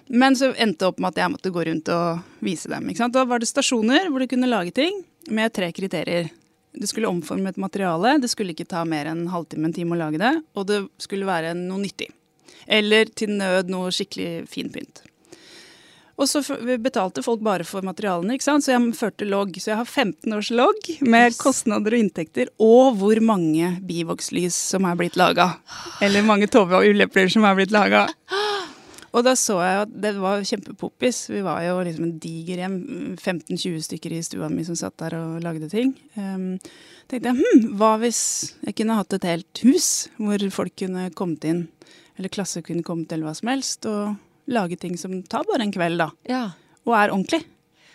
Men 0.10 0.36
så 0.36 0.50
endte 0.52 0.82
det 0.84 0.90
opp 0.90 1.00
med 1.00 1.14
at 1.14 1.22
jeg 1.22 1.32
måtte 1.32 1.54
gå 1.54 1.64
rundt 1.68 1.92
og 1.94 2.44
vise 2.44 2.72
dem. 2.72 2.90
Da 3.14 3.24
var 3.30 3.40
det 3.40 3.50
stasjoner 3.50 4.10
hvor 4.10 4.24
du 4.24 4.28
kunne 4.32 4.50
lage 4.50 4.74
ting 4.76 5.04
med 5.30 5.54
tre 5.54 5.70
kriterier. 5.76 6.32
Du 6.74 6.86
skulle 6.90 7.10
omforme 7.10 7.50
et 7.50 7.62
materiale, 7.62 8.18
det 8.22 8.30
skulle 8.30 8.54
ikke 8.54 8.68
ta 8.70 8.84
mer 8.86 9.10
enn 9.10 9.24
en 9.26 9.34
halvtime 9.34 9.70
en 9.70 9.76
time 9.76 9.96
å 9.96 10.00
lage 10.02 10.22
det, 10.22 10.34
og 10.54 10.68
det 10.70 10.84
skulle 11.02 11.30
være 11.30 11.56
noe 11.58 11.82
nyttig. 11.82 12.10
Eller 12.70 13.10
til 13.18 13.34
nød 13.38 13.72
noe 13.74 13.94
skikkelig 13.94 14.46
fin 14.50 14.70
pynt. 14.74 15.04
Og 16.20 16.28
så 16.28 16.42
betalte 16.84 17.24
folk 17.24 17.40
bare 17.46 17.64
for 17.68 17.86
materialene, 17.86 18.36
ikke 18.36 18.44
sant? 18.44 18.66
så 18.66 18.74
jeg 18.74 18.96
førte 18.98 19.28
logg. 19.28 19.56
Så 19.56 19.72
jeg 19.72 19.80
har 19.80 19.88
15 19.88 20.36
års 20.36 20.52
logg 20.52 20.90
med 21.08 21.38
kostnader 21.40 21.96
og 21.96 22.04
inntekter, 22.04 22.52
og 22.60 23.00
hvor 23.00 23.22
mange 23.24 23.72
bivokslys 23.88 24.58
som 24.74 24.88
er 24.90 25.00
blitt 25.00 25.16
laga. 25.20 25.54
Eller 26.04 26.28
mange 26.28 26.52
Tove 26.52 26.82
og 26.82 26.92
ulepler 26.92 27.32
som 27.32 27.48
er 27.48 27.56
blitt 27.56 27.72
laga. 27.76 28.10
Og 29.10 29.24
da 29.26 29.34
så 29.40 29.56
jeg 29.64 29.82
at 29.88 29.96
det 30.04 30.14
var 30.22 30.44
kjempepoppis. 30.46 31.24
Vi 31.32 31.42
var 31.46 31.64
jo 31.66 31.80
liksom 31.86 32.06
en 32.06 32.18
diger 32.22 32.62
hjem. 32.62 32.78
15-20 33.16 33.82
stykker 33.88 34.14
i 34.14 34.22
stua 34.26 34.52
mi 34.54 34.66
som 34.68 34.78
satt 34.78 35.00
der 35.02 35.16
og 35.18 35.40
lagde 35.42 35.72
ting. 35.72 35.96
Um, 36.20 36.60
tenkte 37.10 37.32
jeg, 37.32 37.40
hm, 37.40 37.72
hva 37.80 37.96
hvis 38.04 38.22
jeg 38.68 38.78
kunne 38.78 39.00
hatt 39.00 39.16
et 39.18 39.30
helt 39.32 39.64
hus 39.66 40.10
hvor 40.20 40.46
folk 40.54 40.76
kunne 40.84 41.10
kommet 41.18 41.48
inn, 41.50 41.68
eller 42.20 42.34
klasse 42.34 42.62
kunne 42.66 42.86
kommet 42.86 43.12
eller 43.16 43.32
hva 43.32 43.38
som 43.40 43.50
helst, 43.50 43.88
og 43.90 44.20
lage 44.50 44.78
ting 44.82 44.98
som 44.98 45.22
tar 45.24 45.46
bare 45.50 45.62
en 45.68 45.72
kveld, 45.76 45.98
da. 46.02 46.10
Ja. 46.30 46.44
Og 46.86 46.94
er 46.98 47.14
ordentlig. 47.14 47.44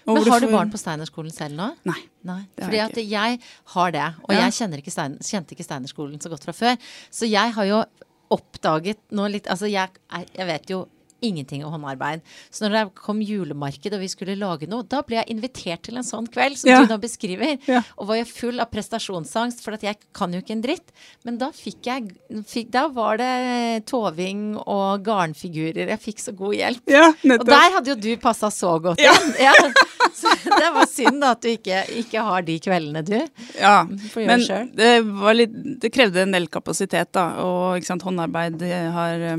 Og 0.06 0.18
Men 0.18 0.26
har 0.28 0.40
du 0.40 0.46
får- 0.46 0.52
barn 0.52 0.70
på 0.70 0.78
Steinerskolen 0.78 1.32
selv 1.32 1.56
nå? 1.56 1.70
Nei. 1.88 2.00
Nei. 2.28 2.40
Fordi 2.60 2.76
jeg 2.76 2.90
at 2.90 2.96
jeg 3.08 3.38
har 3.74 3.90
det, 3.94 4.08
og 4.24 4.34
Ja. 4.34 4.40
jeg 4.50 4.52
ikke 4.82 4.92
Stein, 4.92 5.18
kjente 5.18 5.52
ikke 5.56 5.64
Steinerskolen 5.64 6.20
så 6.20 6.28
godt 6.28 6.44
fra 6.44 6.52
før. 6.52 6.76
Så 7.10 7.26
jeg 7.30 7.52
har 7.54 7.64
jo 7.64 7.84
oppdaget 8.30 8.96
nå 9.12 9.30
litt 9.30 9.46
Altså, 9.46 9.70
jeg, 9.70 9.88
jeg 10.34 10.46
vet 10.46 10.70
jo 10.70 10.86
ingenting 11.24 11.64
om 11.64 11.72
håndarbeid. 11.74 12.22
Så 12.52 12.64
når 12.66 12.74
det 12.76 12.82
kom 13.00 13.20
julemarked 13.24 13.96
og 13.96 14.02
vi 14.04 14.10
skulle 14.12 14.36
lage 14.40 14.68
noe, 14.70 14.84
da 14.88 15.00
ble 15.06 15.16
jeg 15.20 15.32
invitert 15.34 15.82
til 15.88 15.96
en 16.00 16.06
sånn 16.06 16.28
kveld 16.30 16.58
som 16.60 16.70
Ja. 16.70 16.82
du 16.84 16.92
nå 16.92 16.98
beskriver. 17.02 17.56
Ja. 17.70 17.82
Og 17.98 18.08
var 18.12 18.20
jo 18.20 18.24
full 18.28 18.60
av 18.60 18.70
prestasjonsangst, 18.70 19.62
for 19.64 19.74
at 19.78 19.82
jeg 19.86 19.96
kan 20.14 20.32
jo 20.32 20.40
ikke 20.42 20.56
en 20.56 20.62
dritt. 20.64 20.92
Men 21.24 21.38
da 21.40 21.50
fikk 21.50 21.82
jeg 21.90 22.12
fikk, 22.46 22.70
Da 22.74 22.88
var 22.88 23.16
det 23.18 23.84
toving 23.86 24.56
og 24.66 25.04
garnfigurer. 25.06 25.88
Jeg 25.92 26.00
fikk 26.02 26.18
så 26.22 26.32
god 26.36 26.54
hjelp. 26.58 26.82
Ja, 26.90 27.08
Og 27.38 27.46
der 27.46 27.70
hadde 27.76 27.92
jo 27.92 27.94
du 27.94 28.16
passa 28.16 28.48
så 28.50 28.76
godt 28.82 28.98
Ja. 29.00 29.12
inn. 29.12 29.34
Ja. 29.38 29.52
Så 30.14 30.30
det 30.44 30.68
var 30.72 30.86
synd 30.86 31.20
da 31.20 31.32
at 31.34 31.40
du 31.42 31.48
ikke, 31.48 31.80
ikke 32.00 32.22
har 32.22 32.42
de 32.46 32.58
kveldene, 32.62 33.02
du. 33.04 33.16
Ja, 33.58 33.82
men 34.14 34.44
det 34.76 34.90
litt, 35.36 35.80
det 35.80 35.90
krevde 35.92 36.22
en 36.22 36.30
del 36.36 36.46
kapasitet, 36.46 37.10
da. 37.12 37.24
Og 37.42 37.82
sant, 37.84 38.02
håndarbeid 38.06 38.62
har 38.94 39.24
eh, 39.32 39.36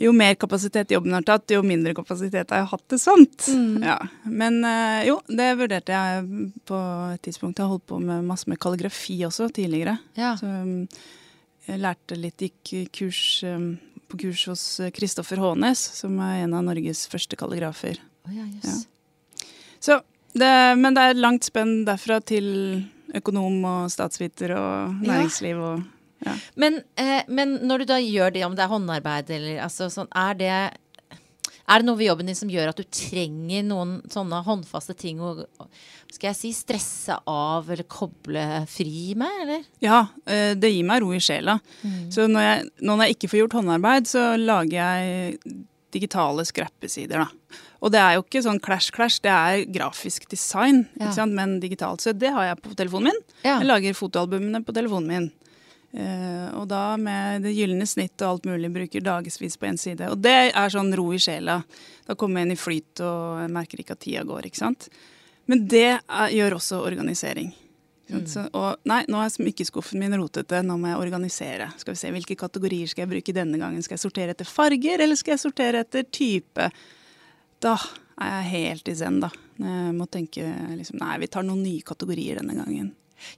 Jo 0.00 0.14
mer 0.16 0.34
kapasitet 0.40 0.94
jobben 0.94 1.12
har 1.12 1.24
tatt, 1.28 1.52
jo 1.52 1.60
mindre 1.66 1.92
kapasitet 1.96 2.52
har 2.54 2.62
jeg 2.62 2.70
hatt 2.70 2.84
til 2.88 3.00
sånt. 3.02 3.48
Mm. 3.52 3.82
Ja. 3.84 3.98
Men 4.24 4.62
eh, 4.64 5.02
jo, 5.10 5.18
det 5.28 5.50
vurderte 5.60 5.92
jeg 5.92 6.50
på 6.68 6.78
et 7.12 7.22
tidspunkt. 7.26 7.60
Jeg 7.60 7.66
har 7.66 7.74
holdt 7.74 7.88
på 7.90 7.98
med 8.00 8.24
masse 8.24 8.48
med 8.48 8.60
kalligrafi 8.62 9.18
også 9.28 9.50
tidligere. 9.52 9.98
Ja. 10.16 10.32
Så 10.40 10.48
um, 10.48 10.86
jeg 11.68 11.82
lærte 11.84 12.16
litt, 12.16 12.40
gikk 12.40 12.94
kurs 12.96 13.20
um, 13.44 13.74
på 14.08 14.22
kurs 14.24 14.46
hos 14.48 14.64
Kristoffer 14.96 15.42
Hånes, 15.42 15.82
som 16.00 16.16
er 16.24 16.46
en 16.46 16.56
av 16.56 16.64
Norges 16.66 17.04
første 17.12 17.36
kalligrafer. 17.38 18.00
Oh, 18.24 18.32
ja, 18.32 18.48
jøss. 18.56 18.86
Så 19.80 20.00
det, 20.32 20.50
men 20.80 20.96
det 20.96 21.04
er 21.04 21.14
et 21.14 21.20
langt 21.20 21.46
spenn 21.46 21.82
derfra 21.84 22.20
til 22.24 22.48
økonom 23.16 23.64
og 23.66 23.92
statsviter 23.92 24.54
og 24.56 25.00
næringsliv 25.02 25.60
og 25.60 25.88
ja. 26.26 26.36
Men, 26.56 26.82
eh, 27.00 27.22
men 27.28 27.58
når 27.66 27.82
du 27.84 27.90
da 27.94 27.98
gjør 28.02 28.32
det, 28.36 28.44
om 28.46 28.54
det 28.56 28.64
er 28.66 28.72
håndarbeid 28.74 29.30
eller 29.36 29.62
altså 29.66 29.90
sånn, 29.92 30.10
er 30.16 30.34
det 30.40 30.54
er 31.70 31.78
det 31.78 31.86
noe 31.86 31.98
ved 32.00 32.08
jobben 32.08 32.26
din 32.26 32.34
som 32.38 32.50
gjør 32.50 32.72
at 32.72 32.80
du 32.80 32.86
trenger 32.90 33.62
noen 33.62 34.00
sånne 34.10 34.40
håndfaste 34.42 34.96
ting 34.98 35.20
å 35.22 35.36
skal 36.10 36.32
jeg 36.32 36.38
si, 36.40 36.50
stresse 36.56 37.14
av 37.30 37.68
eller 37.70 37.86
koble 37.86 38.42
fri 38.66 39.12
med, 39.18 39.36
eller? 39.44 39.66
Ja, 39.84 40.00
eh, 40.26 40.56
det 40.58 40.72
gir 40.72 40.86
meg 40.88 41.04
ro 41.04 41.12
i 41.14 41.20
sjela. 41.22 41.60
Så 42.10 42.26
når 42.26 42.42
jeg, 42.42 42.70
når 42.82 43.04
jeg 43.04 43.14
ikke 43.16 43.30
får 43.30 43.42
gjort 43.44 43.58
håndarbeid, 43.60 44.10
så 44.10 44.24
lager 44.40 44.74
jeg 44.80 45.38
digitale 45.94 46.42
skrappesider, 46.46 47.22
da. 47.22 47.58
Og 47.80 47.92
det 47.94 48.00
er 48.02 48.16
jo 48.18 48.24
ikke 48.24 48.42
sånn 48.44 48.60
clash-clash, 48.62 49.20
det 49.24 49.30
er 49.32 49.62
grafisk 49.72 50.26
design, 50.30 50.84
Ja. 51.00 51.26
men 51.26 51.60
digitalt. 51.60 52.02
Så 52.02 52.12
det 52.12 52.30
har 52.34 52.44
jeg 52.50 52.62
på 52.62 52.74
telefonen 52.76 53.12
min. 53.12 53.22
Ja. 53.44 53.58
Jeg 53.60 53.66
lager 53.70 53.94
fotoalbumene 53.94 54.64
på 54.64 54.74
telefonen 54.74 55.06
min. 55.08 55.30
Eh, 55.90 56.50
og 56.54 56.68
da 56.70 56.94
med 57.00 57.42
det 57.42 57.54
gylne 57.56 57.86
snitt 57.88 58.20
og 58.22 58.28
alt 58.28 58.50
mulig 58.50 58.70
bruker 58.74 59.02
dagevis 59.02 59.58
på 59.58 59.70
én 59.70 59.80
side. 59.80 60.10
Og 60.12 60.20
det 60.22 60.52
er 60.52 60.72
sånn 60.72 60.92
ro 60.96 61.08
i 61.14 61.22
sjela. 61.22 61.60
Da 62.06 62.14
kommer 62.18 62.40
jeg 62.40 62.48
inn 62.48 62.54
i 62.54 62.60
flyt 62.60 63.02
og 63.06 63.50
merker 63.50 63.82
ikke 63.82 63.96
at 63.98 64.04
tida 64.04 64.22
går. 64.28 64.46
ikke 64.46 64.62
sant? 64.62 64.90
Men 65.50 65.66
det 65.70 65.88
er, 65.98 66.30
gjør 66.36 66.60
også 66.60 66.84
organisering. 66.86 67.50
Mm. 68.10 68.24
Så, 68.26 68.42
og 68.58 68.82
nei, 68.90 69.04
nå 69.10 69.20
er 69.22 69.30
smykkeskuffen 69.30 70.00
min 70.02 70.16
rotete, 70.18 70.62
nå 70.66 70.76
må 70.80 70.90
jeg 70.90 70.98
organisere. 70.98 71.70
Skal 71.78 71.94
vi 71.94 72.00
se, 72.00 72.10
Hvilke 72.14 72.38
kategorier 72.38 72.90
skal 72.90 73.04
jeg 73.04 73.12
bruke 73.12 73.34
denne 73.34 73.58
gangen? 73.60 73.82
Skal 73.86 73.96
jeg 73.96 74.04
sortere 74.04 74.34
etter 74.34 74.48
farger, 74.48 75.02
eller 75.02 75.18
skal 75.18 75.36
jeg 75.36 75.44
sortere 75.44 75.84
etter 75.84 76.06
type? 76.10 76.70
Da 77.62 77.76
er 78.20 78.34
jeg 78.40 78.50
helt 78.54 78.90
i 78.90 78.96
zen, 78.98 79.20
da. 79.22 79.30
Jeg 79.60 79.94
må 79.94 80.08
tenke 80.10 80.46
liksom, 80.74 80.98
nei, 81.02 81.18
vi 81.22 81.30
tar 81.30 81.46
noen 81.46 81.62
nye 81.62 81.86
kategorier 81.86 82.40
denne 82.40 82.56
gangen. 82.58 82.90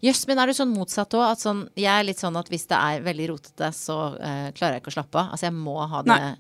Jøss, 0.05 0.23
men 0.31 0.41
er 0.41 0.51
du 0.51 0.57
sånn 0.57 0.73
motsatt 0.75 1.15
òg? 1.19 1.27
Sånn, 1.41 1.67
jeg 1.79 1.91
er 1.93 2.07
litt 2.07 2.23
sånn 2.23 2.39
at 2.39 2.49
hvis 2.53 2.69
det 2.71 2.79
er 2.79 3.05
veldig 3.05 3.29
rotete, 3.33 3.73
så 3.77 3.99
uh, 4.15 4.49
klarer 4.57 4.77
jeg 4.77 4.85
ikke 4.85 4.93
å 4.93 4.97
slappe 4.99 5.21
av. 5.21 5.35
Altså 5.35 5.49
jeg 5.49 5.57
må 5.59 5.77
ha 5.81 6.03
det 6.07 6.13
Nei. 6.13 6.33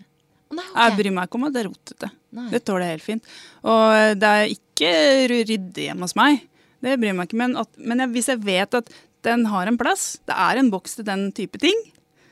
Nei, 0.52 0.66
Jeg 0.76 0.96
bryr 0.98 1.14
meg 1.16 1.28
ikke 1.28 1.38
om 1.38 1.46
at 1.48 1.54
det 1.54 1.60
er 1.62 1.70
rotete. 1.70 2.08
Nei. 2.36 2.48
Det 2.52 2.60
tåler 2.68 2.84
jeg 2.84 2.96
helt 2.98 3.06
fint. 3.06 3.30
Og 3.72 4.18
det 4.20 4.32
er 4.36 4.50
ikke 4.52 4.90
ryddig 5.32 5.86
hjemme 5.86 6.04
hos 6.04 6.16
meg. 6.18 6.42
Det 6.84 6.98
bryr 7.00 7.16
meg 7.16 7.30
ikke. 7.30 7.38
Men, 7.40 7.54
at, 7.62 7.70
men 7.80 8.04
jeg, 8.04 8.12
hvis 8.16 8.28
jeg 8.28 8.42
vet 8.44 8.76
at 8.76 8.90
den 9.24 9.46
har 9.48 9.70
en 9.70 9.78
plass, 9.80 10.18
det 10.28 10.36
er 10.36 10.60
en 10.60 10.68
boks 10.72 10.98
til 10.98 11.06
den 11.08 11.30
type 11.36 11.60
ting, 11.62 11.78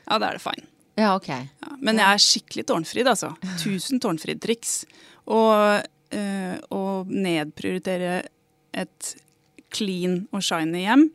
ja, 0.05 0.17
da 0.19 0.27
er 0.27 0.37
det 0.37 0.43
fine. 0.43 0.67
Ja, 0.99 1.13
ok. 1.15 1.29
Ja, 1.31 1.73
men 1.79 2.01
jeg 2.01 2.07
er 2.07 2.21
skikkelig 2.21 2.65
tårnfrid, 2.67 3.07
altså. 3.07 3.31
Tusen 3.61 4.01
tårnfrid-triks. 4.03 4.73
Og, 5.31 5.87
øh, 6.17 6.55
å 6.75 6.81
nedprioritere 7.07 8.17
et 8.83 9.13
clean 9.73 10.25
og 10.31 10.43
shiny 10.45 10.85
hjem, 10.85 11.07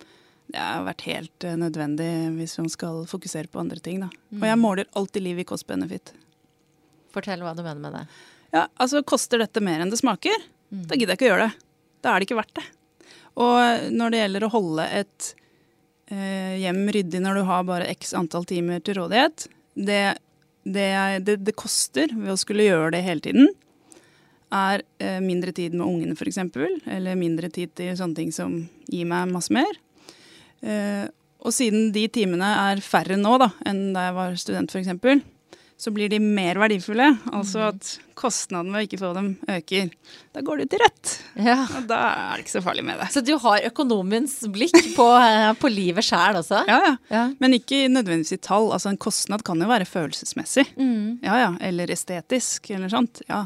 det 0.53 0.63
har 0.63 0.85
vært 0.87 1.05
helt 1.09 1.47
eh, 1.47 1.59
nødvendig 1.59 2.09
hvis 2.37 2.57
man 2.61 2.71
skal 2.73 3.03
fokusere 3.11 3.51
på 3.51 3.61
andre 3.63 3.81
ting. 3.83 4.01
Da. 4.05 4.11
Og 4.39 4.47
jeg 4.47 4.61
måler 4.63 4.91
alltid 4.99 5.25
liv 5.25 5.43
i 5.43 5.47
cost-benefit. 5.49 6.13
Fortell 7.15 7.43
hva 7.43 7.55
du 7.57 7.65
mener 7.65 7.83
med 7.83 7.97
det. 7.97 8.05
Ja, 8.55 8.67
altså 8.79 9.03
Koster 9.07 9.43
dette 9.43 9.63
mer 9.65 9.83
enn 9.83 9.91
det 9.93 9.99
smaker, 10.01 10.47
da 10.71 10.97
gidder 10.97 11.15
jeg 11.15 11.21
ikke 11.21 11.29
å 11.29 11.33
gjøre 11.33 11.49
det. 11.49 11.67
Da 12.05 12.13
er 12.13 12.21
det 12.21 12.29
ikke 12.29 12.39
verdt 12.39 12.59
det. 12.59 12.67
Og 13.43 13.91
når 13.93 14.13
det 14.13 14.23
gjelder 14.23 14.47
å 14.47 14.53
holde 14.55 14.87
et 14.97 15.29
eh, 16.13 16.55
hjem 16.63 16.87
ryddig 16.95 17.21
når 17.25 17.41
du 17.41 17.47
har 17.51 17.67
bare 17.69 17.91
x 17.93 18.15
antall 18.17 18.47
timer 18.49 18.81
til 18.85 19.01
rådighet, 19.01 19.49
det, 19.77 20.03
det, 20.65 20.89
det, 21.27 21.39
det 21.45 21.57
koster 21.59 22.15
ved 22.15 22.33
å 22.33 22.41
skulle 22.41 22.69
gjøre 22.69 22.95
det 22.95 23.03
hele 23.05 23.25
tiden, 23.27 23.51
er 24.57 24.85
eh, 25.03 25.21
mindre 25.25 25.53
tid 25.57 25.77
med 25.77 25.87
ungene 25.87 26.17
f.eks., 26.17 26.41
eller 26.97 27.19
mindre 27.19 27.51
tid 27.53 27.75
til 27.79 27.95
sånne 27.99 28.19
ting 28.19 28.33
som 28.35 28.59
gir 28.91 29.09
meg 29.09 29.33
masse 29.33 29.55
mer. 29.55 29.79
Eh, 30.63 31.07
og 31.47 31.55
siden 31.55 31.93
de 31.95 32.07
timene 32.11 32.49
er 32.73 32.83
færre 32.83 33.19
nå 33.21 33.37
da, 33.43 33.53
enn 33.69 33.91
da 33.95 34.09
jeg 34.09 34.17
var 34.17 34.39
student 34.41 34.73
f.eks., 34.75 35.25
så 35.77 35.91
blir 35.93 36.09
de 36.09 36.19
mer 36.21 36.57
verdifulle. 36.57 37.05
Altså 37.37 37.67
at 37.69 37.89
kostnaden 38.17 38.73
ved 38.73 38.81
å 38.81 38.87
ikke 38.87 39.01
få 39.03 39.11
dem 39.13 39.27
øker. 39.53 39.91
Da 40.33 40.43
går 40.45 40.63
det 40.63 40.69
til 40.73 40.81
rødt. 40.81 41.13
Ja. 41.45 41.59
Og 41.77 41.89
da 41.91 41.99
er 42.07 42.39
det 42.39 42.47
ikke 42.47 42.55
så 42.55 42.63
farlig 42.65 42.85
med 42.87 42.97
det. 43.03 43.11
Så 43.13 43.21
du 43.25 43.35
har 43.43 43.67
økonomens 43.69 44.39
blikk 44.53 44.79
på, 44.97 45.09
eh, 45.21 45.51
på 45.61 45.71
livet 45.73 46.07
sjæl 46.07 46.41
også? 46.41 46.63
Ja, 46.71 46.79
ja. 46.87 46.95
Ja. 47.13 47.25
Men 47.45 47.59
ikke 47.59 47.83
nødvendigvis 47.93 48.39
i 48.39 48.41
tall. 48.41 48.71
Altså 48.73 48.89
En 48.95 48.97
kostnad 48.97 49.45
kan 49.45 49.61
jo 49.61 49.69
være 49.69 49.89
følelsesmessig. 49.89 50.65
Mm. 50.81 51.19
Ja, 51.27 51.37
ja. 51.45 51.51
Eller 51.61 51.93
estetisk, 51.93 52.71
eller 52.73 52.89
sånt. 52.89 53.21
Ja. 53.29 53.45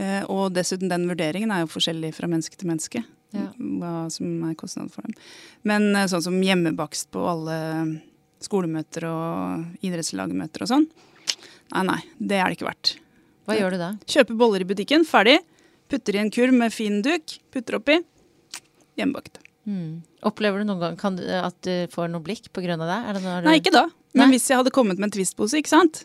Eh, 0.00 0.22
og 0.30 0.54
dessuten, 0.56 0.90
den 0.90 1.06
vurderingen 1.10 1.52
er 1.54 1.62
jo 1.62 1.70
forskjellig 1.70 2.14
fra 2.16 2.28
menneske 2.30 2.58
til 2.58 2.70
menneske. 2.70 3.04
Ja. 3.34 3.48
Hva 3.58 3.92
som 4.14 4.42
er 4.48 4.56
kostnad 4.58 4.92
for 4.94 5.06
dem. 5.06 5.14
Men 5.66 5.90
eh, 5.94 6.08
sånn 6.10 6.24
som 6.26 6.40
hjemmebakst 6.42 7.10
på 7.14 7.22
alle 7.30 7.58
skolemøter 8.44 9.06
og 9.08 9.84
idrettslagmøter 9.86 10.66
og 10.66 10.72
sånn. 10.72 10.88
Nei, 11.74 11.84
nei. 11.88 12.00
Det 12.18 12.38
er 12.38 12.50
det 12.50 12.58
ikke 12.58 12.68
verdt. 12.68 12.96
Hva 13.48 13.56
gjør 13.58 13.76
du 13.76 13.80
da? 13.80 13.90
Kjøper 14.10 14.40
boller 14.40 14.64
i 14.64 14.68
butikken, 14.68 15.06
ferdig. 15.08 15.38
Putter 15.92 16.16
i 16.16 16.22
en 16.22 16.32
kurv 16.32 16.56
med 16.56 16.72
fin 16.72 17.00
duk, 17.04 17.38
putter 17.52 17.78
oppi. 17.78 17.98
Hjemmebakt. 18.98 19.40
Mm. 19.68 20.02
Opplever 20.28 20.60
du 20.60 20.68
noen 20.68 20.80
gang 20.82 20.96
kan 21.00 21.16
du, 21.16 21.24
at 21.24 21.56
du 21.64 21.86
får 21.92 22.10
noe 22.12 22.24
blikk 22.24 22.50
pga. 22.52 22.76
det? 22.76 22.98
Det 23.16 23.22
du... 23.22 23.28
Nei, 23.46 23.60
ikke 23.60 23.72
da. 23.72 23.86
Men 24.14 24.28
Nei. 24.28 24.34
hvis 24.36 24.50
jeg 24.50 24.60
hadde 24.60 24.72
kommet 24.74 25.00
med 25.00 25.08
en 25.08 25.14
Twist-pose, 25.16 25.56
ikke 25.60 25.72
sant, 25.72 26.02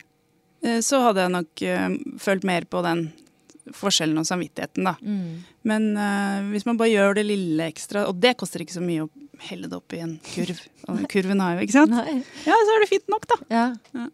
Eh, 0.62 0.80
så 0.84 1.00
hadde 1.04 1.24
jeg 1.24 1.34
nok 1.36 1.64
uh, 1.64 1.90
følt 2.20 2.46
mer 2.48 2.68
på 2.70 2.84
den 2.86 3.10
forskjellen 3.76 4.17
og 4.22 4.26
samvittigheten, 4.30 4.88
da. 4.88 4.95
Mm. 5.01 5.43
Men 5.70 5.89
uh, 5.97 6.47
hvis 6.53 6.65
man 6.70 6.78
bare 6.80 6.91
gjør 6.93 7.17
det 7.20 7.26
lille 7.30 7.67
ekstra, 7.70 8.07
og 8.09 8.20
det 8.24 8.36
koster 8.39 8.63
ikke 8.63 8.78
så 8.78 8.84
mye 8.86 9.05
å 9.05 9.09
helle 9.49 9.70
det 9.72 9.78
opp 9.78 9.93
i 9.95 10.01
en 10.03 10.17
kurv. 10.34 10.57
Og 10.89 11.03
kurven 11.11 11.39
har 11.39 11.55
jo, 11.55 11.63
ikke 11.67 11.76
sant? 11.78 11.93
Nei. 11.93 12.17
Ja, 12.47 12.55
så 12.65 12.74
er 12.76 12.82
det 12.84 12.89
fint 12.89 13.05
nok, 13.11 13.28
da. 13.30 13.38
Ja. 13.53 13.67
Ja. 13.95 14.07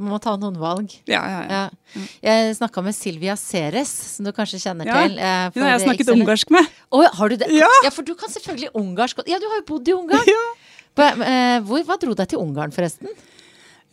Man 0.00 0.08
må 0.14 0.18
ta 0.24 0.32
noen 0.40 0.56
valg. 0.56 0.94
Ja, 1.10 1.20
ja, 1.28 1.40
ja. 1.44 1.58
Ja. 1.98 2.04
Jeg 2.24 2.54
snakka 2.56 2.80
med 2.82 2.96
Silvia 2.96 3.34
Ceres, 3.36 3.90
som 4.16 4.24
du 4.24 4.32
kanskje 4.34 4.58
kjenner 4.62 4.88
Ja. 4.88 5.02
til. 5.04 5.18
eh, 5.20 5.50
Hun 5.52 5.62
har 5.62 5.74
jeg 5.74 5.82
ikke 5.82 5.88
snakket 5.90 6.08
så 6.08 6.14
ungarsk 6.16 6.50
med. 6.54 6.70
Oh, 6.90 7.04
har 7.18 7.28
du 7.28 7.36
det? 7.36 7.50
Ja. 7.52 7.68
for 7.92 8.02
du 8.08 8.14
kan 8.18 8.32
selvfølgelig 8.32 8.72
ungarsk. 8.74 9.20
Ja, 9.28 9.38
du 9.38 9.46
har 9.50 9.60
jo 9.60 9.66
bodd 9.68 9.88
i 9.92 9.92
Ungarn. 9.98 10.26
Ja. 10.32 11.10
Eh, 11.12 11.58
hvor, 11.64 11.84
hva 11.88 11.96
dro 12.00 12.14
deg 12.16 12.28
til 12.32 12.40
Ungarn, 12.40 12.72
forresten? 12.72 13.08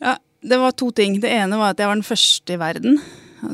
Ja, 0.02 0.16
det 0.44 0.58
var 0.60 0.72
to 0.72 0.90
ting. 0.96 1.20
Det 1.20 1.30
ene 1.32 1.60
var 1.60 1.76
at 1.76 1.80
jeg 1.84 1.88
var 1.92 1.96
den 2.00 2.08
første 2.08 2.56
i 2.56 2.60
verden. 2.60 2.98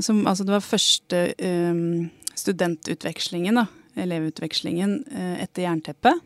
Som, 0.02 0.24
altså 0.28 0.46
det 0.46 0.56
var 0.56 0.64
første 0.66 1.26
um, 1.40 2.08
studentutvekslingen, 2.38 3.60
da. 3.62 3.68
Elevutvekslingen 4.06 4.98
uh, 5.12 5.36
etter 5.44 5.68
jernteppet. 5.68 6.24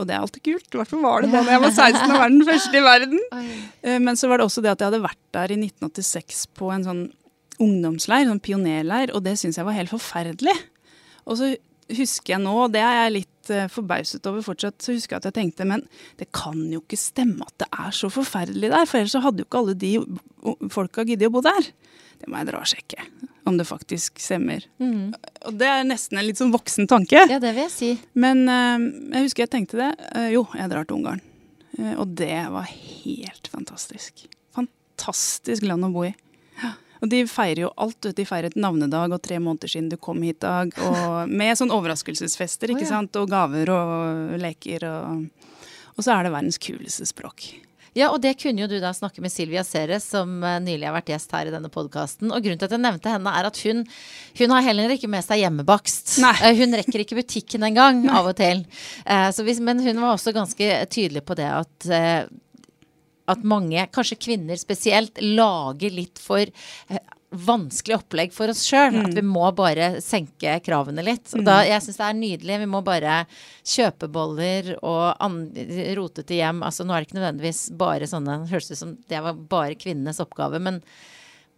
Og 0.00 0.08
det 0.08 0.16
er 0.16 0.24
alltid 0.24 0.42
kult. 0.48 0.68
I 0.72 0.80
hvert 0.80 0.90
fall 0.90 1.04
var 1.04 1.24
det 1.24 1.30
da 1.34 1.44
jeg 1.44 1.62
var 1.62 1.72
16 1.76 2.02
og 2.06 2.16
var 2.16 2.32
den 2.32 2.46
første 2.48 2.78
i 2.80 2.84
verden. 2.84 3.24
Uh, 3.84 3.98
Men 4.00 4.18
så 4.18 4.30
var 4.30 4.40
det 4.40 4.48
også 4.48 4.64
det 4.64 4.72
at 4.72 4.82
jeg 4.82 4.92
hadde 4.92 5.04
vært 5.04 5.24
der 5.36 5.54
i 5.54 5.60
1986 5.60 6.46
på 6.56 6.70
en 6.74 6.86
sånn 6.86 7.02
ungdomsleir, 7.60 8.24
sånn 8.24 8.40
pionerleir, 8.40 9.12
og 9.12 9.26
det 9.26 9.36
syns 9.36 9.60
jeg 9.60 9.68
var 9.68 9.76
helt 9.76 9.92
forferdelig. 9.92 10.56
Og 11.28 11.36
så 11.36 11.50
husker 11.96 12.36
jeg 12.36 12.42
nå, 12.42 12.54
og 12.64 12.72
det 12.74 12.82
er 12.84 12.96
jeg 12.96 13.14
litt 13.18 13.52
uh, 13.52 13.66
forbauset 13.72 14.26
over 14.30 14.44
fortsatt, 14.46 14.78
så 14.80 14.94
husker 14.94 15.16
jeg 15.16 15.22
at 15.22 15.28
jeg 15.30 15.36
tenkte 15.40 15.66
men 15.68 15.84
det 16.20 16.30
kan 16.36 16.58
jo 16.72 16.80
ikke 16.82 16.98
stemme 17.00 17.46
at 17.46 17.56
det 17.64 17.68
er 17.70 17.94
så 17.96 18.10
forferdelig 18.12 18.72
der, 18.72 18.88
for 18.88 19.00
ellers 19.00 19.16
så 19.16 19.22
hadde 19.24 19.42
jo 19.42 19.48
ikke 19.48 19.62
alle 19.62 19.76
de 19.78 19.92
folka 20.72 21.04
giddet 21.08 21.30
å 21.30 21.34
bo 21.34 21.44
der. 21.44 21.70
Det 22.20 22.28
må 22.28 22.40
jeg 22.40 22.50
dra 22.50 22.60
og 22.60 22.68
sjekke, 22.68 23.04
om 23.48 23.56
det 23.56 23.66
faktisk 23.68 24.20
stemmer. 24.20 24.66
Mm. 24.82 25.12
Og 25.48 25.56
det 25.60 25.68
er 25.70 25.86
nesten 25.88 26.20
en 26.20 26.26
litt 26.26 26.40
sånn 26.40 26.52
voksen 26.52 26.88
tanke. 26.90 27.22
Ja, 27.30 27.40
det 27.40 27.54
vil 27.56 27.64
jeg 27.64 27.72
si. 27.72 27.90
Men 28.12 28.44
uh, 28.44 28.76
jeg 29.16 29.28
husker 29.28 29.46
jeg 29.46 29.52
tenkte 29.54 29.80
det. 29.80 29.90
Uh, 30.12 30.28
jo, 30.34 30.44
jeg 30.58 30.72
drar 30.72 30.88
til 30.88 31.00
Ungarn. 31.00 31.22
Uh, 31.78 31.94
og 32.02 32.12
det 32.20 32.34
var 32.52 32.68
helt 32.68 33.48
fantastisk. 33.52 34.26
Fantastisk 34.56 35.64
land 35.64 35.88
å 35.88 35.92
bo 35.94 36.04
i. 36.10 36.14
Og 37.00 37.08
de 37.08 37.22
feirer 37.24 37.62
jo 37.64 37.72
alt. 37.80 38.10
De 38.16 38.26
feiret 38.28 38.58
navnedag 38.60 39.14
og 39.16 39.22
tre 39.24 39.38
måneder 39.40 39.72
siden 39.72 39.88
du 39.88 39.96
kom 39.96 40.20
hit-dag. 40.20 40.74
Med 41.40 41.56
sånn 41.56 41.72
overraskelsesfester, 41.72 42.74
ikke 42.74 42.84
ikke 42.84 42.90
ja. 42.90 42.92
sant. 42.98 43.16
Og 43.16 43.30
gaver 43.32 43.72
og 43.72 44.36
leker 44.40 44.84
og 44.90 45.48
Og 45.96 46.04
så 46.04 46.14
er 46.14 46.24
det 46.24 46.32
verdens 46.32 46.60
kuleste 46.60 47.08
språk. 47.08 47.48
Ja, 47.98 48.08
og 48.14 48.20
det 48.22 48.36
kunne 48.38 48.62
jo 48.62 48.68
du 48.70 48.76
da 48.82 48.92
snakke 48.94 49.22
med 49.24 49.32
Silvia 49.34 49.64
Ceres, 49.66 50.04
som 50.12 50.36
eh, 50.46 50.58
nylig 50.62 50.86
har 50.86 50.94
vært 50.94 51.10
gjest 51.10 51.32
her 51.34 51.48
i 51.50 51.54
denne 51.54 51.70
podkasten. 51.74 52.30
Og 52.30 52.42
grunnen 52.44 52.60
til 52.60 52.68
at 52.68 52.74
jeg 52.76 52.82
nevnte 52.84 53.10
henne, 53.14 53.32
er 53.40 53.48
at 53.48 53.58
hun, 53.66 53.82
hun 54.38 54.54
har 54.54 54.66
heller 54.68 54.94
ikke 54.94 55.10
med 55.10 55.26
seg 55.26 55.42
hjemmebakst. 55.42 56.18
Nei. 56.22 56.34
Eh, 56.46 56.54
Hun 56.60 56.76
rekker 56.78 57.02
ikke 57.02 57.18
butikken 57.18 57.66
engang, 57.66 58.04
av 58.14 58.30
og 58.30 58.36
til. 58.38 58.62
Eh, 59.04 59.28
Så 59.34 59.42
hvis, 59.46 59.58
men 59.64 59.82
hun 59.82 59.98
var 60.02 60.14
også 60.14 60.34
ganske 60.36 60.70
tydelig 60.92 61.24
på 61.26 61.34
det 61.40 61.50
at 61.50 61.90
at 63.30 63.44
mange, 63.46 63.84
kanskje 63.94 64.16
kvinner 64.18 64.58
spesielt, 64.58 65.20
lager 65.22 65.92
litt 65.94 66.18
for 66.18 66.42
vanskelig 67.30 67.94
opplegg 68.00 68.32
for 68.34 68.50
oss 68.50 68.64
sjøl. 68.66 68.96
At 69.04 69.14
vi 69.14 69.22
må 69.22 69.46
bare 69.54 70.00
senke 70.02 70.56
kravene 70.66 71.04
litt. 71.06 71.30
Og 71.38 71.44
da, 71.46 71.60
jeg 71.66 71.84
syns 71.84 72.00
det 72.00 72.08
er 72.08 72.18
nydelig. 72.18 72.58
Vi 72.64 72.68
må 72.72 72.80
bare 72.86 73.20
kjøpe 73.62 74.08
boller 74.10 74.72
og 74.82 75.22
rotete 75.98 76.38
hjem. 76.40 76.64
Altså, 76.66 76.86
nå 76.86 76.94
er 76.96 77.04
det 77.04 77.10
ikke 77.10 77.20
nødvendigvis 77.20 77.62
bare 77.78 78.08
sånne 78.10 78.40
Høres 78.50 78.72
ut 78.72 78.80
som 78.80 78.96
det 79.10 79.22
var 79.22 79.38
bare 79.50 79.78
kvinnenes 79.78 80.18
oppgave, 80.22 80.58
men 80.62 80.80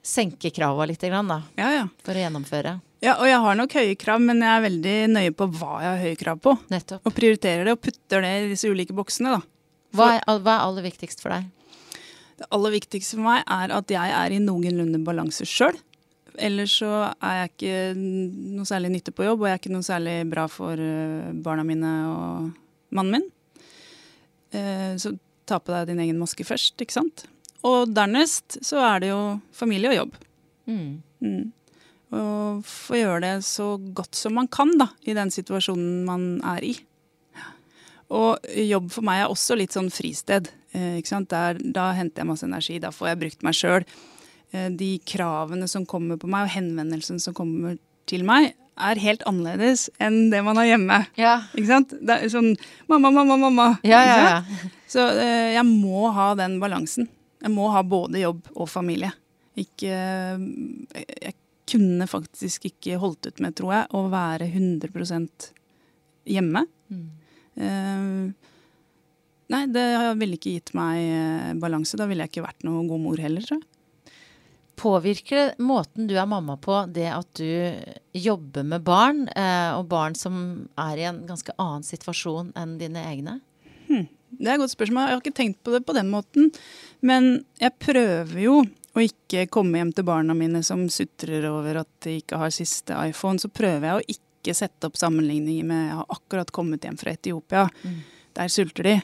senke 0.03 0.51
krava 0.51 0.85
litt, 0.91 1.01
grann, 1.07 1.29
da, 1.31 1.41
Ja, 1.57 1.69
ja. 1.77 1.83
for 2.03 2.19
å 2.19 2.25
gjennomføre. 2.25 2.75
Ja, 3.03 3.17
og 3.19 3.27
jeg 3.27 3.39
har 3.43 3.57
nok 3.59 3.75
høye 3.79 3.95
krav, 3.99 4.21
men 4.23 4.43
jeg 4.43 4.51
er 4.51 4.65
veldig 4.67 4.95
nøye 5.15 5.33
på 5.35 5.47
hva 5.59 5.77
jeg 5.83 5.89
har 5.91 6.01
høye 6.05 6.19
krav 6.21 6.41
på. 6.43 6.53
Nettopp. 6.75 7.07
Og 7.07 7.15
prioriterer 7.17 7.67
det 7.67 7.75
og 7.77 7.81
putter 7.83 8.23
det 8.27 8.33
i 8.43 8.49
disse 8.53 8.71
ulike 8.71 8.95
boksene, 8.95 9.39
da. 9.39 9.41
Hva 9.97 10.09
er, 10.19 10.23
hva 10.43 10.57
er 10.59 10.67
aller 10.67 10.87
viktigst 10.87 11.23
for 11.23 11.35
deg? 11.35 11.49
Det 12.43 12.49
aller 12.51 12.75
viktigste 12.75 13.15
for 13.17 13.27
meg 13.29 13.45
er 13.47 13.73
at 13.77 13.93
jeg 13.95 14.15
er 14.19 14.35
i 14.35 14.41
noenlunde 14.43 14.99
balanse 15.07 15.47
sjøl. 15.47 15.77
Ellers 16.43 16.73
så 16.81 16.91
er 17.23 17.37
jeg 17.43 17.51
ikke 17.53 17.75
noe 18.57 18.67
særlig 18.67 18.91
nytte 18.95 19.13
på 19.15 19.27
jobb, 19.27 19.45
og 19.45 19.47
jeg 19.51 19.55
er 19.55 19.61
ikke 19.61 19.75
noe 19.75 19.87
særlig 19.87 20.15
bra 20.33 20.47
for 20.51 20.81
eh, 20.81 21.29
barna 21.45 21.63
mine 21.69 21.93
og 22.09 22.49
mannen 22.97 23.19
min. 23.19 23.27
Eh, 24.57 24.95
Så 24.99 25.15
ta 25.47 25.61
på 25.61 25.75
deg 25.75 25.91
din 25.93 26.01
egen 26.03 26.19
maske 26.19 26.47
først, 26.47 26.81
ikke 26.81 26.97
sant. 26.97 27.27
Og 27.69 27.93
dernest 27.95 28.59
så 28.65 28.81
er 28.83 29.03
det 29.05 29.11
jo 29.13 29.21
familie 29.55 29.93
og 29.93 29.99
jobb. 30.01 30.17
Mm. 30.67 30.89
Mm. 31.23 31.45
Og 32.17 32.65
få 32.69 32.99
gjøre 32.99 33.21
det 33.25 33.35
så 33.47 33.77
godt 33.95 34.19
som 34.19 34.35
man 34.41 34.49
kan 34.51 34.73
da, 34.81 34.89
i 35.07 35.15
den 35.15 35.31
situasjonen 35.31 36.03
man 36.09 36.27
er 36.57 36.65
i. 36.73 36.75
Og 38.13 38.51
jobb 38.67 38.91
for 38.93 39.07
meg 39.07 39.23
er 39.23 39.31
også 39.33 39.57
litt 39.57 39.73
sånn 39.77 39.93
fristed. 39.93 40.51
Eh? 40.73 40.99
Der, 41.29 41.61
da 41.61 41.93
henter 41.97 42.23
jeg 42.23 42.31
masse 42.31 42.49
energi, 42.49 42.79
da 42.83 42.93
får 42.95 43.13
jeg 43.13 43.23
brukt 43.23 43.47
meg 43.47 43.57
sjøl. 43.59 43.87
Eh, 44.53 44.69
de 44.73 44.97
kravene 45.09 45.69
som 45.71 45.87
kommer 45.89 46.21
på 46.21 46.31
meg, 46.31 46.49
og 46.49 46.57
henvendelsen 46.57 47.21
som 47.23 47.37
kommer 47.37 47.79
til 48.11 48.27
meg, 48.29 48.53
er 48.83 49.01
helt 49.03 49.23
annerledes 49.29 49.87
enn 50.01 50.31
det 50.33 50.41
man 50.45 50.57
har 50.57 50.71
hjemme. 50.71 50.99
Ja. 51.21 51.35
Ikke 51.53 51.69
sant? 51.69 51.93
Det 52.01 52.17
er 52.17 52.33
sånn 52.33 52.55
mamma, 52.91 53.13
mamma, 53.13 53.37
mamma. 53.37 53.67
Ja, 53.87 54.01
ja. 54.09 54.39
Så 54.91 55.05
eh, 55.21 55.53
jeg 55.57 55.67
må 55.69 56.09
ha 56.17 56.33
den 56.39 56.59
balansen. 56.63 57.11
Jeg 57.43 57.53
må 57.53 57.69
ha 57.75 57.83
både 57.85 58.23
jobb 58.23 58.49
og 58.55 58.71
familie. 58.71 59.13
Ikke 59.59 59.93
Jeg 59.93 61.35
kunne 61.69 62.07
faktisk 62.09 62.67
ikke 62.71 62.99
holdt 63.01 63.29
ut 63.29 63.43
med, 63.45 63.55
tror 63.59 63.75
jeg, 63.75 63.91
å 63.97 64.07
være 64.13 64.49
100 64.49 65.53
hjemme. 66.33 66.65
Mm. 66.93 67.05
Eh, 67.57 68.52
nei, 69.51 69.67
det 69.73 69.87
ville 70.21 70.39
ikke 70.39 70.57
gitt 70.59 70.73
meg 70.79 71.03
eh, 71.03 71.53
balanse. 71.61 71.99
Da 71.99 72.07
ville 72.11 72.27
jeg 72.27 72.35
ikke 72.35 72.47
vært 72.47 72.67
noen 72.67 72.89
god 72.91 73.03
mor 73.03 73.23
heller, 73.23 73.45
tror 73.47 73.61
jeg. 73.61 73.69
Påvirker 74.83 75.37
det 75.37 75.63
måten 75.63 76.09
du 76.09 76.15
er 76.17 76.27
mamma 76.27 76.57
på, 76.59 76.79
det 76.91 77.07
at 77.13 77.29
du 77.39 78.17
jobber 78.17 78.65
med 78.67 78.83
barn, 78.87 79.27
eh, 79.29 79.71
og 79.77 79.87
barn 79.91 80.17
som 80.19 80.37
er 80.81 80.99
i 80.99 81.07
en 81.11 81.23
ganske 81.29 81.55
annen 81.61 81.85
situasjon 81.87 82.55
enn 82.59 82.79
dine 82.81 83.05
egne? 83.11 83.41
Det 84.33 84.49
er 84.49 84.57
et 84.57 84.63
godt 84.63 84.73
spørsmål. 84.73 85.05
Jeg 85.05 85.17
har 85.17 85.23
ikke 85.23 85.37
tenkt 85.37 85.61
på 85.65 85.75
det 85.75 85.83
på 85.87 85.95
den 85.97 86.09
måten. 86.13 86.51
Men 87.05 87.45
jeg 87.61 87.77
prøver 87.83 88.39
jo 88.41 88.63
å 88.93 89.05
ikke 89.05 89.47
komme 89.53 89.81
hjem 89.81 89.93
til 89.97 90.07
barna 90.09 90.37
mine 90.37 90.63
som 90.67 90.87
sutrer 90.93 91.45
over 91.51 91.83
at 91.83 91.91
de 92.05 92.19
ikke 92.21 92.41
har 92.41 92.55
siste 92.55 92.97
iPhone. 92.97 93.41
Så 93.43 93.53
prøver 93.53 93.89
jeg 93.89 93.99
å 93.99 94.17
ikke 94.17 94.57
sette 94.57 94.89
opp 94.89 94.99
sammenligninger 95.01 95.69
med 95.69 95.85
jeg 95.85 95.99
har 96.01 96.17
akkurat 96.17 96.53
kommet 96.55 96.89
hjem 96.89 96.99
fra 97.01 97.15
Etiopia. 97.15 97.67
Der 98.37 98.53
sulter 98.53 98.89
de. 98.89 98.97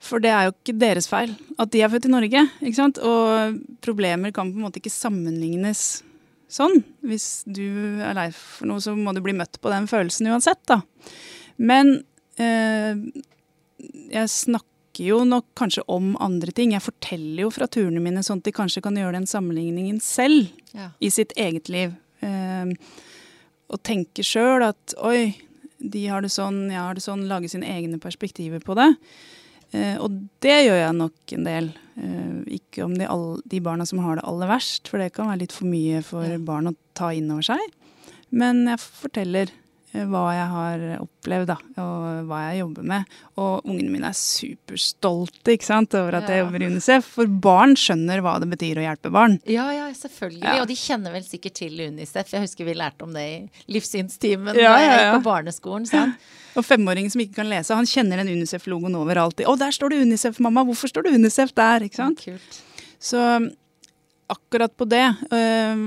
For 0.00 0.20
det 0.22 0.30
er 0.30 0.44
jo 0.46 0.52
ikke 0.54 0.74
deres 0.78 1.08
feil 1.08 1.32
at 1.58 1.70
de 1.72 1.80
er 1.82 1.88
født 1.90 2.06
i 2.06 2.12
Norge. 2.12 2.42
ikke 2.60 2.76
sant? 2.78 2.98
Og 3.02 3.56
problemer 3.84 4.32
kan 4.34 4.52
på 4.52 4.58
en 4.60 4.66
måte 4.66 4.78
ikke 4.82 4.92
sammenlignes 4.92 6.02
sånn. 6.52 6.82
Hvis 7.02 7.42
du 7.48 7.64
er 8.04 8.14
lei 8.14 8.28
for 8.36 8.68
noe, 8.70 8.78
så 8.84 8.92
må 8.94 9.14
du 9.16 9.22
bli 9.24 9.32
møtt 9.34 9.58
på 9.60 9.72
den 9.72 9.88
følelsen 9.90 10.28
uansett, 10.30 10.60
da. 10.70 10.82
Men 11.58 12.04
eh, 12.38 12.94
jeg 14.12 14.30
snakker 14.30 15.02
jo 15.08 15.22
nok 15.28 15.48
kanskje 15.58 15.82
om 15.92 16.12
andre 16.22 16.52
ting. 16.56 16.72
Jeg 16.76 16.84
forteller 16.84 17.42
jo 17.46 17.50
fra 17.52 17.66
turene 17.68 18.00
mine 18.04 18.22
sånn 18.24 18.38
at 18.40 18.46
de 18.48 18.54
kanskje 18.56 18.84
kan 18.84 18.96
gjøre 18.96 19.18
den 19.18 19.26
sammenligningen 19.28 19.98
selv 20.04 20.46
Ja. 20.76 20.90
i 21.00 21.08
sitt 21.10 21.32
eget 21.36 21.68
liv. 21.72 21.96
Eh, 22.24 22.70
og 23.72 23.82
tenke 23.82 24.22
sjøl 24.24 24.62
at 24.68 24.94
oi, 25.02 25.34
de 25.80 26.06
har 26.06 26.22
det 26.22 26.30
sånn, 26.32 26.68
jeg 26.70 26.78
har 26.80 26.94
det 26.94 27.02
sånn. 27.04 27.26
Lage 27.28 27.50
sine 27.50 27.66
egne 27.66 27.98
perspektiver 28.00 28.60
på 28.64 28.76
det. 28.78 28.92
Eh, 29.74 29.96
og 29.98 30.14
det 30.44 30.58
gjør 30.68 30.78
jeg 30.78 30.94
nok 31.00 31.32
en 31.36 31.44
del. 31.48 31.72
Eh, 31.96 32.56
ikke 32.60 32.84
om 32.84 32.94
de, 32.96 33.06
all, 33.10 33.40
de 33.48 33.60
barna 33.64 33.86
som 33.88 33.98
har 34.04 34.16
det 34.20 34.24
aller 34.28 34.46
verst, 34.52 34.88
for 34.88 34.98
det 35.02 35.12
kan 35.16 35.26
være 35.32 35.42
litt 35.46 35.52
for 35.56 35.66
mye 35.66 36.02
for 36.06 36.24
Ja. 36.28 36.38
barn 36.38 36.68
å 36.70 36.76
ta 36.94 37.10
inn 37.16 37.30
over 37.30 37.42
seg. 37.42 37.58
Men 38.30 38.64
jeg 38.68 38.78
forteller 38.82 39.50
eh, 39.94 40.04
hva 40.06 40.22
jeg 40.36 40.46
har 40.52 40.84
opplevd, 41.02 41.46
da, 41.50 41.56
og 41.82 42.26
hva 42.28 42.40
jeg 42.50 42.60
jobber 42.62 42.82
med. 42.92 43.04
Og 43.40 43.64
ungene 43.66 43.90
mine 43.90 44.10
er 44.12 44.16
superstolte 44.18 45.54
ikke 45.56 45.68
sant, 45.68 45.94
over 45.98 46.18
at 46.20 46.28
jeg 46.30 46.42
jobber 46.44 46.62
i 46.62 46.70
UNICEF. 46.70 47.04
For 47.16 47.26
barn 47.26 47.76
skjønner 47.80 48.20
hva 48.24 48.36
det 48.42 48.48
betyr 48.52 48.80
å 48.82 48.86
hjelpe 48.86 49.12
barn. 49.14 49.38
Ja, 49.48 49.68
ja, 49.74 49.86
selvfølgelig. 49.96 50.44
Ja. 50.44 50.60
Og 50.62 50.68
de 50.70 50.76
kjenner 50.78 51.14
vel 51.16 51.24
sikkert 51.26 51.54
til 51.62 51.80
Unicef. 51.88 52.32
Jeg 52.34 52.44
husker 52.46 52.68
vi 52.68 52.74
lærte 52.78 53.06
om 53.06 53.12
det 53.16 53.26
i 53.26 53.36
livssynstimen 53.72 54.54
Ja, 54.58 54.74
ja, 54.80 54.96
ja. 55.08 55.14
på 55.18 55.22
barneskolen. 55.26 55.86
Sant? 55.90 56.16
Og 56.56 56.64
femåringen 56.64 57.12
som 57.12 57.20
ikke 57.20 57.42
kan 57.42 57.50
lese, 57.50 57.76
han 57.76 57.88
kjenner 57.88 58.22
den 58.22 58.32
UNICEF-logoen 58.32 58.96
overalt. 58.96 59.42
Å, 59.44 59.56
der 59.60 59.74
står 59.76 59.92
det 59.92 60.02
UNICEF, 60.06 60.40
mamma! 60.44 60.64
Hvorfor 60.66 60.90
står 60.90 61.06
det 61.06 61.16
UNICEF 61.18 61.52
der? 61.56 61.84
Ikke 61.86 62.00
sant? 62.00 62.22
Kult. 62.24 62.60
Så 63.02 63.20
akkurat 64.32 64.72
på 64.74 64.86
det 64.88 65.04
øh, 65.04 65.82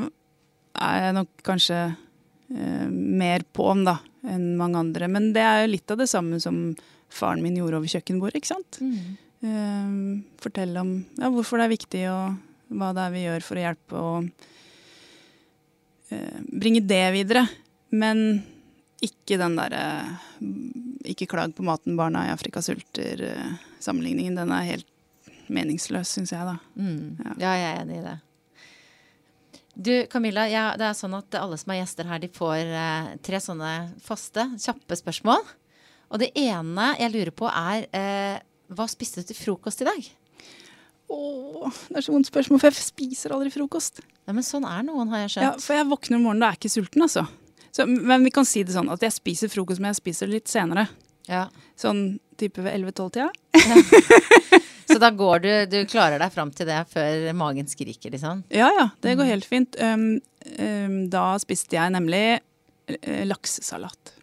er 0.80 1.02
jeg 1.04 1.16
nok 1.18 1.32
kanskje 1.44 1.80
øh, 1.90 2.86
mer 2.90 3.44
på'n 3.56 3.82
da, 3.88 3.98
enn 4.30 4.54
mange 4.60 4.80
andre. 4.84 5.10
Men 5.12 5.32
det 5.36 5.44
er 5.44 5.64
jo 5.64 5.74
litt 5.74 5.96
av 5.96 6.04
det 6.04 6.10
samme 6.12 6.40
som 6.44 6.62
faren 7.10 7.42
min 7.44 7.58
gjorde 7.58 7.82
over 7.82 7.90
kjøkkenbordet, 7.90 8.40
ikke 8.40 8.54
sant. 8.54 8.80
Mm. 8.84 9.18
Uh, 9.40 10.20
fortelle 10.44 10.82
om 10.84 10.90
ja, 11.16 11.30
hvorfor 11.32 11.60
det 11.60 11.66
er 11.66 11.72
viktig, 11.72 12.02
og 12.12 12.76
hva 12.76 12.92
det 12.94 13.06
er 13.06 13.14
vi 13.14 13.22
gjør 13.24 13.46
for 13.46 13.58
å 13.58 13.64
hjelpe, 13.64 14.02
og 14.04 14.50
uh, 16.14 16.40
bringe 16.52 16.84
det 16.86 17.06
videre. 17.16 17.46
Men 17.90 18.44
ikke 19.06 19.38
den 19.40 19.58
derre 19.60 19.84
ikke 21.08 21.30
klag 21.32 21.54
på 21.56 21.66
maten 21.66 21.98
barna 22.00 22.26
i 22.28 22.34
Afrika 22.34 22.62
sulter-sammenligningen. 22.64 24.36
Den 24.40 24.52
er 24.56 24.68
helt 24.68 24.90
meningsløs, 25.50 26.12
syns 26.16 26.34
jeg, 26.36 26.46
da. 26.46 26.58
Mm. 26.76 27.22
Ja. 27.24 27.38
ja. 27.40 27.54
jeg 27.62 27.70
er 27.70 27.80
enig 27.84 28.02
i 28.02 28.04
det. 28.06 28.18
Du 29.80 29.94
Camilla, 30.12 30.44
ja, 30.52 30.66
det 30.76 30.90
er 30.90 30.98
sånn 30.98 31.16
at 31.16 31.36
alle 31.40 31.58
som 31.60 31.72
er 31.72 31.80
gjester 31.80 32.10
her, 32.10 32.20
de 32.20 32.28
får 32.36 32.68
eh, 32.68 33.10
tre 33.24 33.40
sånne 33.40 33.74
faste, 34.04 34.44
kjappe 34.60 34.98
spørsmål. 35.00 35.46
Og 36.10 36.20
det 36.20 36.34
ene 36.38 36.94
jeg 37.00 37.14
lurer 37.14 37.32
på, 37.32 37.48
er 37.48 37.86
eh, 37.96 38.42
hva 38.76 38.88
spiste 38.92 39.24
du 39.24 39.30
til 39.30 39.40
frokost 39.40 39.86
i 39.86 39.88
dag? 39.88 40.10
Åh, 41.10 41.78
det 41.90 42.02
er 42.02 42.06
så 42.06 42.14
vondt 42.14 42.30
spørsmål, 42.30 42.60
for 42.62 42.70
jeg 42.70 42.86
spiser 42.86 43.34
aldri 43.34 43.54
frokost. 43.54 44.04
Ja, 44.28 44.36
Men 44.36 44.46
sånn 44.46 44.68
er 44.70 44.84
noen, 44.86 45.10
har 45.14 45.24
jeg 45.24 45.38
skjønt. 45.38 45.48
Ja, 45.48 45.64
For 45.64 45.80
jeg 45.80 45.88
våkner 45.90 46.20
om 46.20 46.28
morgenen 46.28 46.46
og 46.46 46.52
er 46.52 46.60
ikke 46.60 46.74
sulten, 46.76 47.06
altså. 47.08 47.24
Så, 47.72 47.86
men 47.86 48.26
vi 48.26 48.34
kan 48.34 48.48
si 48.48 48.64
det 48.66 48.76
sånn 48.76 48.90
at 48.92 49.04
jeg 49.06 49.16
spiser 49.16 49.52
frokost, 49.52 49.82
men 49.82 49.94
jeg 49.94 50.02
spiser 50.02 50.32
litt 50.32 50.50
senere. 50.52 50.88
Ja. 51.30 51.46
Sånn 51.78 52.20
type 52.40 52.64
ved 52.66 52.80
11-12-tida. 52.80 53.30
Ja. 53.54 54.60
Så 54.90 54.98
da 54.98 55.12
går 55.14 55.40
du 55.44 55.50
Du 55.70 55.80
klarer 55.86 56.18
deg 56.22 56.32
fram 56.34 56.50
til 56.56 56.66
det 56.70 56.80
før 56.90 57.28
magen 57.38 57.68
skriker, 57.70 58.10
liksom? 58.16 58.42
Ja 58.50 58.72
ja, 58.74 58.88
det 59.04 59.18
går 59.20 59.28
mm. 59.28 59.32
helt 59.36 59.46
fint. 59.46 59.78
Um, 59.78 60.08
um, 60.58 60.96
da 61.14 61.26
spiste 61.42 61.78
jeg 61.78 61.94
nemlig 61.94 62.40
uh, 62.40 63.22
laksesalat. 63.30 64.16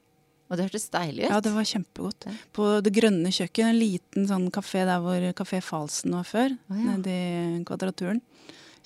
Og 0.47 0.59
det 0.59 0.67
hørtes 0.69 0.89
deilig 0.95 1.25
ut. 1.25 1.31
Ja, 1.31 1.41
det 1.43 1.53
var 1.55 1.67
kjempegodt. 1.67 2.29
På 2.55 2.69
Det 2.83 2.93
grønne 2.95 3.33
kjøkken, 3.35 3.71
en 3.71 3.81
liten 3.81 4.29
sånn 4.31 4.47
kafé 4.55 4.85
der 4.87 5.03
hvor 5.03 5.27
Kafé 5.39 5.63
Falsen 5.63 6.15
var 6.15 6.27
før. 6.27 6.55
Oh, 6.71 6.79
ja. 6.79 6.95
Nede 6.95 7.15
i 7.15 7.65
Kvadraturen. 7.67 8.23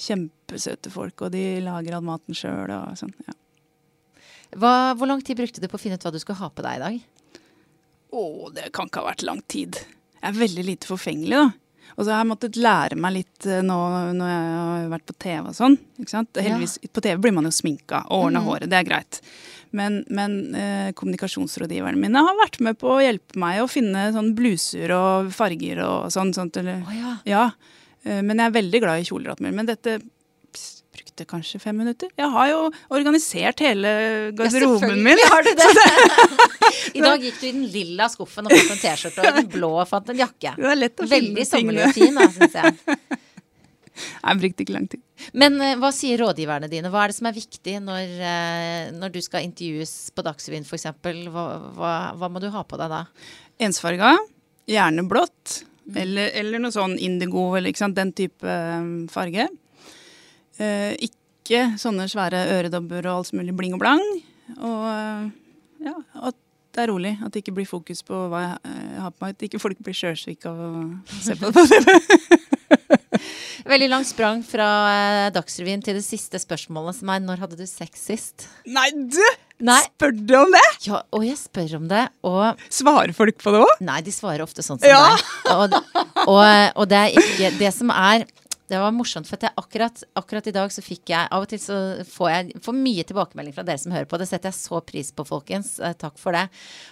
Kjempesøte 0.01 0.93
folk, 0.93 1.21
og 1.27 1.35
de 1.35 1.45
lager 1.65 1.97
all 1.97 2.07
maten 2.07 2.37
sjøl 2.37 2.73
og 2.73 2.97
sånn. 3.01 3.13
ja. 3.29 3.37
Hva, 4.59 4.93
hvor 4.99 5.11
lang 5.11 5.23
tid 5.23 5.39
brukte 5.39 5.63
du 5.63 5.69
på 5.71 5.79
å 5.79 5.83
finne 5.83 5.99
ut 5.99 6.05
hva 6.05 6.13
du 6.15 6.19
skulle 6.23 6.41
ha 6.41 6.51
på 6.51 6.65
deg 6.67 6.79
i 6.79 6.85
dag? 6.85 7.01
Å, 8.11 8.23
det 8.55 8.71
kan 8.75 8.91
ikke 8.91 9.05
ha 9.05 9.13
vært 9.13 9.27
lang 9.27 9.43
tid. 9.51 9.79
Jeg 10.19 10.27
er 10.33 10.41
veldig 10.41 10.65
lite 10.67 10.91
forfengelig, 10.91 11.39
da. 11.39 11.71
Og 11.97 12.05
så 12.07 12.13
har 12.13 12.23
jeg 12.23 12.31
måttet 12.31 12.59
lære 12.61 12.97
meg 13.01 13.17
litt 13.19 13.47
eh, 13.51 13.63
nå 13.67 13.77
når 14.17 14.29
jeg 14.31 14.51
har 14.57 14.91
vært 14.93 15.07
på 15.11 15.17
TV 15.21 15.49
og 15.51 15.57
sånn. 15.57 15.77
ikke 16.01 16.13
sant? 16.13 16.39
Heldigvis, 16.39 16.77
ja. 16.81 16.91
På 16.95 17.03
TV 17.05 17.23
blir 17.23 17.35
man 17.37 17.49
jo 17.49 17.55
sminka 17.55 18.05
og 18.09 18.27
ordna 18.27 18.43
mm. 18.43 18.47
håret, 18.47 18.71
det 18.71 18.79
er 18.79 18.87
greit. 18.87 19.21
Men, 19.77 20.01
men 20.11 20.37
eh, 20.59 20.93
kommunikasjonsrådgiverne 20.99 22.01
mine 22.01 22.23
har 22.27 22.39
vært 22.41 22.61
med 22.65 22.79
på 22.81 22.95
å 22.95 23.03
hjelpe 23.03 23.39
meg 23.39 23.61
å 23.63 23.69
finne 23.71 24.09
sånn 24.15 24.33
bluser 24.39 24.95
og 24.97 25.31
farger 25.35 25.83
og 25.87 26.09
sånn. 26.15 26.33
sånt, 26.35 26.59
eller, 26.63 26.81
oh, 26.87 26.97
ja. 26.97 27.13
ja. 27.29 27.45
Eh, 28.03 28.23
men 28.23 28.39
jeg 28.39 28.49
er 28.49 28.57
veldig 28.59 28.83
glad 28.87 29.03
i 29.03 29.07
kjoler. 29.11 29.45
Men 29.47 29.69
dette 29.69 30.01
brukte 31.01 31.25
kanskje 31.29 31.61
fem 31.63 31.77
minutter. 31.81 32.11
Jeg 32.19 32.29
har 32.35 32.51
jo 32.51 32.61
organisert 32.93 33.63
hele 33.65 33.91
garderoben 34.37 35.01
min. 35.05 35.21
har 35.33 35.47
du 35.47 35.53
det. 35.57 35.69
I 36.99 37.03
dag 37.03 37.25
gikk 37.25 37.41
du 37.41 37.47
i 37.49 37.55
den 37.55 37.67
lilla 37.73 38.09
skuffen 38.13 38.49
og 38.49 38.55
fant 38.55 38.75
en 38.75 38.83
T-skjorte, 38.83 39.25
og 39.25 39.39
den 39.41 39.51
blå 39.53 39.73
og 39.81 39.89
fant 39.89 40.13
en 40.13 40.21
jakke. 40.21 40.55
Det 40.59 40.71
er 40.71 40.79
lett 40.79 41.01
å 41.01 41.09
Veldig 41.11 41.47
sommerlig 41.49 41.87
og 41.89 41.97
fin, 41.97 42.23
syns 42.37 42.57
jeg. 42.61 42.79
Jeg 44.01 44.41
brukte 44.41 44.65
ikke 44.65 44.73
lang 44.73 44.87
tid. 44.89 45.01
Men 45.37 45.59
uh, 45.61 45.75
hva 45.77 45.91
sier 45.93 46.23
rådgiverne 46.23 46.71
dine? 46.73 46.89
Hva 46.89 47.03
er 47.05 47.13
det 47.13 47.19
som 47.19 47.27
er 47.29 47.37
viktig 47.37 47.75
når, 47.85 48.13
uh, 48.23 48.85
når 48.97 49.13
du 49.13 49.19
skal 49.25 49.45
intervjues 49.45 49.93
på 50.17 50.25
Dagsrevyen 50.25 50.65
f.eks.? 50.65 50.87
Hva, 51.29 51.45
hva, 51.77 51.91
hva 52.17 52.31
må 52.33 52.41
du 52.41 52.49
ha 52.55 52.63
på 52.65 52.79
deg 52.81 52.95
da? 52.95 53.03
Ensfarga. 53.61 54.15
Gjerne 54.71 55.05
blått. 55.11 55.59
Eller, 55.91 56.31
eller, 56.39 56.63
noe 56.63 56.73
sånn 56.73 56.95
indigo, 57.03 57.51
eller 57.59 57.77
den 57.97 58.15
type 58.17 58.47
um, 58.47 59.05
farge. 59.13 59.51
Eh, 60.61 61.09
ikke 61.09 61.65
sånne 61.81 62.07
svære 62.11 62.45
øredobber 62.59 63.09
og 63.09 63.23
alt 63.23 63.35
mulig 63.37 63.57
bling 63.57 63.75
og 63.77 63.83
blang. 63.83 64.05
Og 64.59 64.87
eh, 64.93 65.27
ja, 65.89 65.97
at 66.29 66.37
det 66.71 66.85
er 66.85 66.93
rolig. 66.93 67.17
At 67.25 67.33
det 67.33 67.43
ikke 67.43 67.57
blir 67.57 67.69
fokus 67.69 68.05
på 68.07 68.27
hva 68.31 68.45
jeg, 68.45 68.59
eh, 68.69 69.01
har 69.01 69.15
på 69.15 69.25
meg. 69.25 69.37
At 69.37 69.47
ikke 69.49 69.63
folk 69.63 69.81
blir 69.83 69.97
sjøsyke 69.97 70.53
av 70.53 70.61
å 70.61 70.73
se 71.17 71.37
på 71.41 71.51
det 71.51 71.55
på 71.57 71.67
TV. 71.73 72.49
Veldig 73.71 73.91
langt 73.91 74.09
sprang 74.09 74.41
fra 74.47 74.67
Dagsrevyen 75.35 75.83
til 75.85 75.99
det 75.99 76.05
siste 76.05 76.41
spørsmålet, 76.41 76.97
som 77.01 77.11
er 77.13 77.23
når 77.25 77.45
hadde 77.45 77.59
du 77.59 77.67
sex 77.69 78.07
sist? 78.09 78.47
Nei, 78.69 78.89
du! 78.93 79.23
Nei. 79.61 79.81
Spør 79.91 80.15
du 80.17 80.35
om 80.39 80.55
det? 80.55 80.67
Ja, 80.87 81.03
og 81.13 81.25
jeg 81.27 81.37
spør 81.37 81.75
om 81.81 81.89
det. 81.91 82.07
Og 82.25 82.63
Svarer 82.73 83.13
folk 83.17 83.41
på 83.43 83.53
det 83.53 83.61
òg? 83.67 83.73
Nei, 83.85 83.99
de 84.07 84.15
svarer 84.15 84.45
ofte 84.45 84.65
sånn 84.65 84.81
som 84.81 84.89
ja. 84.89 85.03
deg. 85.13 85.27
Og, 85.53 85.77
og, 86.25 86.41
og, 86.41 86.85
det 86.89 87.01
er 87.01 87.19
ikke 87.21 87.51
Det 87.61 87.73
som 87.77 87.93
er 87.93 88.25
det 88.71 88.79
var 88.79 88.93
morsomt, 88.95 89.27
for 89.27 89.51
akkurat, 89.51 90.03
akkurat, 90.15 90.47
i 90.47 90.55
dag 90.55 90.71
så 90.71 90.83
fikk 90.85 91.11
jeg 91.11 91.27
Av 91.35 91.43
og 91.43 91.51
til 91.51 91.59
så 91.59 91.77
får 92.07 92.29
jeg 92.31 92.61
får 92.63 92.77
mye 92.77 93.05
tilbakemelding 93.09 93.55
fra 93.57 93.65
dere 93.67 93.81
som 93.83 93.91
hører 93.95 94.07
på. 94.07 94.19
Det 94.21 94.29
setter 94.31 94.53
jeg 94.53 94.59
så 94.61 94.79
pris 94.87 95.11
på, 95.11 95.25
folkens. 95.27 95.73
Eh, 95.83 95.97
takk 95.99 96.15
for 96.21 96.37
det. 96.37 96.45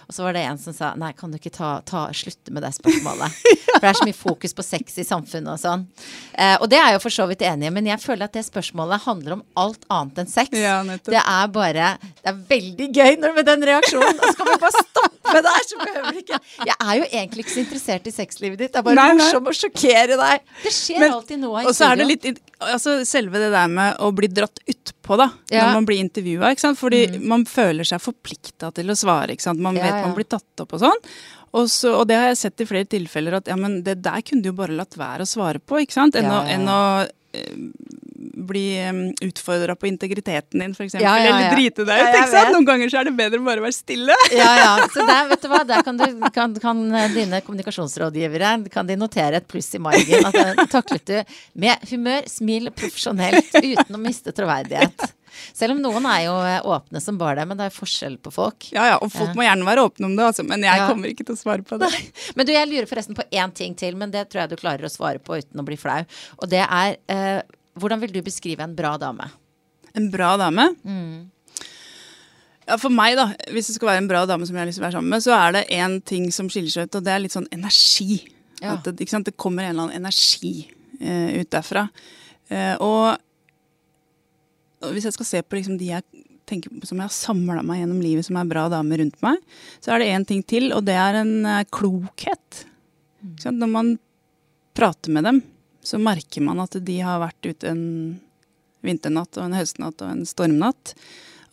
Og 0.09 0.15
så 0.17 0.25
var 0.25 0.35
det 0.35 0.43
en 0.43 0.59
som 0.59 0.75
sa 0.75 0.91
nei, 0.99 1.13
kan 1.15 1.31
du 1.31 1.37
ikke 1.39 1.53
ta, 1.55 1.77
ta, 1.87 2.09
slutte 2.11 2.51
med 2.51 2.65
det 2.67 2.73
spørsmålet? 2.75 3.39
For 3.69 3.85
det 3.85 3.91
er 3.93 3.97
så 3.99 4.07
mye 4.09 4.17
fokus 4.17 4.55
på 4.57 4.63
sex 4.65 4.97
i 4.99 5.05
samfunnet 5.07 5.53
og 5.53 5.61
sånn. 5.61 5.85
Eh, 6.33 6.55
og 6.57 6.67
det 6.71 6.79
er 6.79 6.89
jeg 6.89 6.97
jo 6.97 7.01
for 7.05 7.15
så 7.15 7.27
vidt 7.29 7.43
enig 7.47 7.69
i, 7.69 7.71
men 7.71 7.87
jeg 7.87 8.01
føler 8.03 8.27
at 8.27 8.35
det 8.35 8.43
spørsmålet 8.47 9.05
handler 9.05 9.37
om 9.37 9.43
alt 9.61 9.85
annet 9.93 10.23
enn 10.23 10.31
sex. 10.31 10.51
Ja, 10.57 10.81
det 10.83 11.21
er 11.21 11.51
bare 11.53 11.93
Det 12.01 12.31
er 12.33 12.39
veldig 12.49 12.89
gøy 12.97 13.19
når 13.21 13.35
med 13.37 13.47
den 13.47 13.63
reaksjonen. 13.69 14.19
og 14.19 14.25
så 14.25 14.35
kan 14.41 14.49
vi 14.49 14.57
bare 14.65 14.83
stoppe 14.83 15.43
der, 15.45 15.67
så 15.69 15.79
behøver 15.79 16.17
vi 16.17 16.23
ikke 16.25 16.39
Jeg 16.67 16.75
er 16.75 16.93
jo 16.99 17.07
egentlig 17.07 17.45
ikke 17.45 17.55
så 17.55 17.63
interessert 17.63 18.09
i 18.09 18.15
sexlivet 18.15 18.63
ditt. 18.65 18.73
Det 18.73 18.81
er 18.81 18.87
bare 18.89 19.07
morsomt 19.15 19.53
å 19.53 19.55
sjokkere 19.55 20.19
deg. 20.19 20.49
Det 20.65 20.73
skjer 20.75 21.05
men, 21.05 21.15
alltid 21.19 21.43
noe 21.45 21.63
og 21.69 21.75
så 21.77 21.91
er 21.91 21.99
det 22.01 22.07
litt 22.09 22.29
altså 22.59 22.97
Selve 23.07 23.39
det 23.39 23.51
der 23.53 23.69
med 23.71 24.01
å 24.03 24.09
bli 24.15 24.27
dratt 24.27 24.59
utpå, 24.67 25.15
da, 25.19 25.29
ja. 25.47 25.63
når 25.63 25.77
man 25.77 25.85
blir 25.87 26.01
intervjua. 26.03 26.51
Fordi 26.75 27.05
mm. 27.13 27.21
man 27.31 27.45
føler 27.47 27.87
seg 27.87 28.01
forplikta 28.03 28.73
til 28.75 28.91
å 28.91 28.97
svare. 28.99 29.31
ikke 29.33 29.45
sant? 29.45 29.61
Man 29.63 29.79
ja, 29.79 29.85
vet 29.87 30.03
man 30.03 30.15
blir 30.17 30.27
tatt 30.27 30.65
opp 30.65 30.75
og 30.75 30.83
sånn. 30.83 31.05
Og, 31.49 31.69
så, 31.71 31.93
og, 31.95 32.03
det 32.09 32.17
har 32.19 32.27
jeg 32.29 32.41
sett 32.43 32.61
i 32.61 32.67
flere 32.69 32.89
tilfeller, 32.89 33.39
at 33.39 33.47
ja, 33.49 33.55
men 33.57 33.79
det 33.85 34.01
der 34.05 34.21
kunne 34.25 34.43
du 34.43 34.51
jo 34.51 34.57
bare 34.59 34.75
latt 34.75 34.99
være 34.99 35.25
å 35.25 35.29
svare 35.29 35.61
på. 35.63 35.79
ikke 35.81 35.95
sant? 35.95 36.19
Enn 36.19 36.29
å, 36.29 36.43
enn 36.51 36.67
å 36.69 36.81
eh, 37.33 37.55
bli 38.47 38.65
utfordra 39.25 39.75
på 39.75 39.89
integriteten 39.89 40.63
din, 40.63 40.71
f.eks. 40.71 40.93
Ja, 40.93 41.01
ja, 41.01 41.25
ja. 41.25 41.35
Eller 41.35 41.55
drite 41.55 41.85
deg 41.87 42.01
ut. 42.03 42.09
ikke 42.13 42.31
sant? 42.31 42.53
Noen 42.55 42.67
ganger 42.67 42.91
så 42.91 43.01
er 43.01 43.09
det 43.09 43.15
bedre 43.17 43.41
å 43.41 43.45
bare 43.47 43.63
være 43.65 43.75
stille. 43.75 44.15
ja, 44.39 44.49
ja. 44.59 44.71
Så 44.93 45.05
der, 45.07 45.29
vet 45.33 45.43
du 45.45 45.51
hva, 45.51 45.61
der 45.67 45.85
kan, 45.85 45.99
du, 45.99 46.07
kan, 46.35 46.55
kan 46.63 46.81
eh, 46.95 47.11
dine 47.15 47.43
kommunikasjonsrådgivere 47.45 48.55
kan 48.73 48.89
de 48.89 48.97
notere 48.99 49.41
et 49.41 49.49
pluss 49.49 49.71
i 49.75 49.83
margen. 49.83 50.29
At 50.29 50.39
det 50.39 50.67
taklet 50.71 51.07
du 51.09 51.37
med 51.59 51.87
humør, 51.91 52.27
smil, 52.31 52.73
profesjonelt, 52.75 53.55
uten 53.55 53.97
å 53.97 54.01
miste 54.01 54.35
troverdighet. 54.35 55.09
Selv 55.53 55.75
om 55.75 55.81
noen 55.83 56.05
er 56.09 56.23
jo 56.25 56.35
eh, 56.45 56.59
åpne 56.65 57.01
som 57.03 57.17
bare 57.19 57.39
det, 57.41 57.47
men 57.49 57.59
det 57.59 57.69
er 57.69 57.75
forskjell 57.75 58.17
på 58.23 58.33
folk. 58.33 58.69
Ja, 58.75 58.87
ja, 58.93 58.97
og 59.01 59.11
folk 59.13 59.35
må 59.37 59.45
gjerne 59.45 59.67
være 59.67 59.85
åpne 59.89 60.09
om 60.09 60.17
det, 60.17 60.25
altså, 60.31 60.45
men 60.47 60.65
jeg 60.65 60.81
ja. 60.81 60.89
kommer 60.89 61.11
ikke 61.11 61.27
til 61.27 61.37
å 61.37 61.41
svare 61.41 61.65
på 61.65 61.79
det. 61.81 61.91
Men 62.37 62.47
du, 62.47 62.53
jeg 62.55 62.69
lurer 62.71 62.89
forresten 62.89 63.17
på 63.17 63.25
én 63.29 63.53
ting 63.55 63.77
til, 63.79 63.97
men 63.99 64.13
det 64.13 64.27
tror 64.29 64.43
jeg 64.43 64.53
du 64.53 64.59
klarer 64.59 64.87
å 64.87 64.91
svare 64.91 65.21
på 65.23 65.39
uten 65.39 65.61
å 65.61 65.67
bli 65.67 65.77
flau. 65.79 66.01
Og 66.39 66.51
det 66.51 66.63
er 66.65 66.97
eh, 67.11 67.39
hvordan 67.81 68.01
vil 68.03 68.13
du 68.13 68.21
beskrive 68.25 68.63
en 68.65 68.75
bra 68.77 68.95
dame? 69.01 69.29
En 69.97 70.09
bra 70.13 70.35
dame? 70.39 70.69
Mm. 70.83 71.29
Ja, 72.69 72.77
For 72.77 72.93
meg, 72.93 73.15
da, 73.17 73.31
hvis 73.49 73.69
det 73.71 73.79
skal 73.79 73.89
være 73.93 74.03
en 74.03 74.09
bra 74.09 74.25
dame 74.29 74.45
som 74.45 74.57
jeg 74.57 74.61
har 74.61 74.69
lyst 74.69 74.77
til 74.77 74.83
å 74.83 74.87
være 74.87 74.97
sammen 74.99 75.15
med, 75.15 75.25
så 75.25 75.33
er 75.33 75.55
det 75.55 75.69
én 75.73 75.97
ting 76.05 76.27
som 76.33 76.51
skiller 76.51 76.73
seg 76.73 76.89
ut, 76.89 76.99
og 76.99 77.07
det 77.07 77.13
er 77.13 77.23
litt 77.23 77.35
sånn 77.35 77.49
energi. 77.55 78.19
Ja. 78.59 78.75
At 78.75 78.85
det, 78.85 79.07
det, 79.09 79.35
kommer 79.39 79.65
en 79.65 79.73
eller 79.73 79.87
annen 79.87 80.03
energi 80.03 80.67
eh, 80.99 81.39
ut 81.39 81.49
derfra. 81.53 81.87
Eh, 82.51 82.75
og, 82.83 83.15
og, 84.83 84.89
hvis 84.93 85.07
jeg 85.09 85.15
skal 85.17 85.29
se 85.31 85.41
på 85.45 85.57
liksom, 85.57 85.79
de 85.81 85.93
jeg 85.95 86.25
tenker 86.49 86.73
på 86.73 86.89
som 86.89 86.99
jeg 86.99 87.09
har 87.09 87.13
samla 87.13 87.63
meg 87.65 87.83
gjennom 87.83 88.01
livet 88.01 88.25
som 88.25 88.37
er 88.41 88.49
bra 88.49 88.67
damer 88.73 89.01
rundt 89.01 89.17
meg, 89.25 89.41
så 89.81 89.93
er 89.93 90.01
det 90.01 90.11
én 90.13 90.27
ting 90.29 90.43
til, 90.45 90.69
og 90.75 90.85
det 90.85 90.97
er 90.97 91.21
en 91.23 91.33
eh, 91.45 91.65
klokhet. 91.73 92.63
Mm. 93.23 93.33
Når 93.63 93.73
man 93.73 93.95
prater 94.77 95.13
med 95.15 95.25
dem, 95.25 95.41
så 95.85 95.99
merker 96.01 96.43
man 96.45 96.61
at 96.63 96.75
de 96.85 96.97
har 97.03 97.21
vært 97.21 97.49
ute 97.49 97.71
en 97.71 97.83
vinternatt 98.85 99.37
og 99.37 99.47
en 99.47 99.57
høstnatt 99.57 100.03
og 100.03 100.13
en 100.13 100.25
stormnatt. 100.27 100.93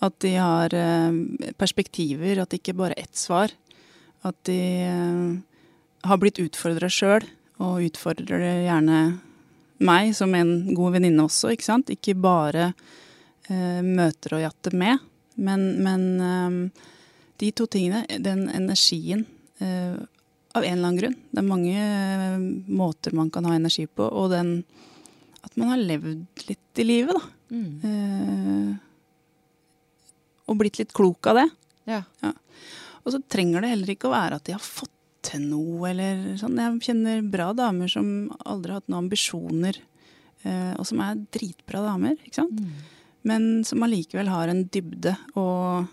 At 0.04 0.18
de 0.24 0.34
har 0.36 0.74
eh, 0.76 1.52
perspektiver, 1.58 2.42
at 2.42 2.52
det 2.52 2.60
ikke 2.60 2.76
bare 2.76 2.96
er 2.96 3.06
ett 3.06 3.16
svar. 3.16 3.54
At 4.26 4.36
de 4.48 4.60
eh, 4.84 5.30
har 6.06 6.20
blitt 6.20 6.40
utfordra 6.42 6.90
sjøl, 6.92 7.24
og 7.62 7.86
utfordrer 7.86 8.66
gjerne 8.66 8.98
meg 9.86 10.12
som 10.16 10.34
en 10.36 10.74
god 10.76 10.98
venninne 10.98 11.24
også, 11.24 11.54
ikke 11.54 11.68
sant. 11.68 11.92
Ikke 11.92 12.16
bare 12.18 12.70
eh, 13.48 13.80
møter 13.84 14.36
og 14.36 14.44
jatter 14.44 14.76
med, 14.76 15.00
men, 15.36 15.64
men 15.84 16.04
eh, 16.20 16.84
de 17.40 17.52
to 17.56 17.68
tingene, 17.70 18.04
den 18.22 18.46
energien 18.52 19.26
eh, 19.60 19.96
av 20.56 20.64
en 20.64 20.72
eller 20.72 20.88
annen 20.88 21.00
grunn. 21.00 21.16
Det 21.30 21.42
er 21.42 21.46
mange 21.46 21.76
eh, 21.76 22.38
måter 22.80 23.14
man 23.16 23.30
kan 23.32 23.46
ha 23.48 23.54
energi 23.56 23.86
på, 23.86 24.06
og 24.06 24.30
den 24.32 24.58
at 25.46 25.54
man 25.60 25.70
har 25.74 25.78
levd 25.78 26.46
litt 26.48 26.82
i 26.82 26.84
livet, 26.86 27.14
da. 27.14 27.22
Mm. 27.54 27.72
Eh, 27.86 28.70
og 30.46 30.58
blitt 30.60 30.78
litt 30.80 30.94
klok 30.96 31.30
av 31.30 31.40
det. 31.40 31.48
Ja. 31.90 32.02
Og 33.04 33.14
så 33.14 33.20
trenger 33.30 33.62
det 33.62 33.72
heller 33.74 33.92
ikke 33.94 34.08
å 34.08 34.14
være 34.14 34.38
at 34.38 34.46
de 34.46 34.54
har 34.56 34.62
fått 34.62 34.92
til 35.26 35.42
noe 35.50 35.90
eller 35.90 36.36
sånn. 36.38 36.58
Jeg 36.58 36.82
kjenner 36.86 37.22
bra 37.30 37.50
damer 37.56 37.90
som 37.90 38.06
aldri 38.46 38.72
har 38.72 38.80
hatt 38.80 38.90
noen 38.90 39.04
ambisjoner, 39.04 39.78
eh, 40.42 40.72
og 40.78 40.86
som 40.88 41.02
er 41.02 41.22
dritbra 41.34 41.82
damer, 41.86 42.18
ikke 42.22 42.42
sant. 42.42 42.62
Men 43.26 43.64
som 43.66 43.82
allikevel 43.82 44.30
har 44.30 44.50
en 44.50 44.64
dybde 44.70 45.16
og 45.34 45.90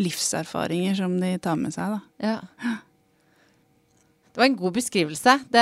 livserfaringer 0.00 0.96
som 0.96 1.16
de 1.20 1.34
tar 1.40 1.56
med 1.60 1.74
seg, 1.76 1.96
da. 1.96 2.00
Ja. 2.24 2.76
Det 4.36 4.40
var 4.40 4.46
en 4.46 4.56
god 4.56 4.72
beskrivelse. 4.72 5.32
Det, 5.48 5.60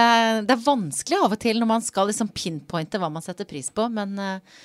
det, 0.49 0.51
er 0.51 0.63
vanskelig 0.65 1.19
av 1.23 1.35
og 1.37 1.39
til 1.39 1.61
når 1.63 1.69
man 1.71 1.85
skal 1.87 2.09
liksom 2.11 2.33
pinpointe 2.35 2.99
hva 2.99 3.07
man 3.07 3.23
setter 3.23 3.47
pris 3.47 3.69
på, 3.71 3.85
men 3.87 4.19
uh, 4.19 4.57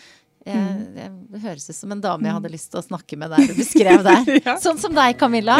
jeg, 0.47 0.55
mm. 0.57 0.80
jeg, 0.97 1.12
det 1.30 1.41
høres 1.43 1.70
ut 1.70 1.78
som 1.78 1.93
en 1.93 2.01
dame 2.01 2.26
jeg 2.26 2.34
hadde 2.39 2.49
mm. 2.49 2.55
lyst 2.55 2.72
til 2.74 2.82
å 2.82 2.88
snakke 2.88 3.20
med 3.22 3.30
der 3.36 3.45
du 3.45 3.53
beskrev 3.53 4.01
der. 4.10 4.34
ja. 4.39 4.57
Sånn 4.57 4.82
som 4.82 4.97
deg, 4.97 5.14
Camilla. 5.22 5.60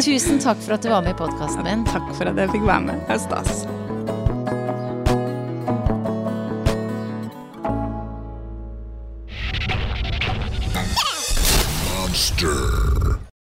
Tusen 0.00 0.40
takk 0.40 0.64
for 0.64 0.78
at 0.78 0.80
du 0.80 0.88
var 0.94 1.04
med 1.04 1.12
i 1.12 1.20
podkasten 1.20 1.68
min. 1.68 1.84
Takk 1.92 2.08
for 2.16 2.32
at 2.32 2.40
jeg 2.40 2.54
fikk 2.56 2.64
være 2.64 2.88
med. 2.88 3.04
Det 3.04 3.18
er 3.18 3.24
stas. 3.28 3.66
Monster. 11.92 12.93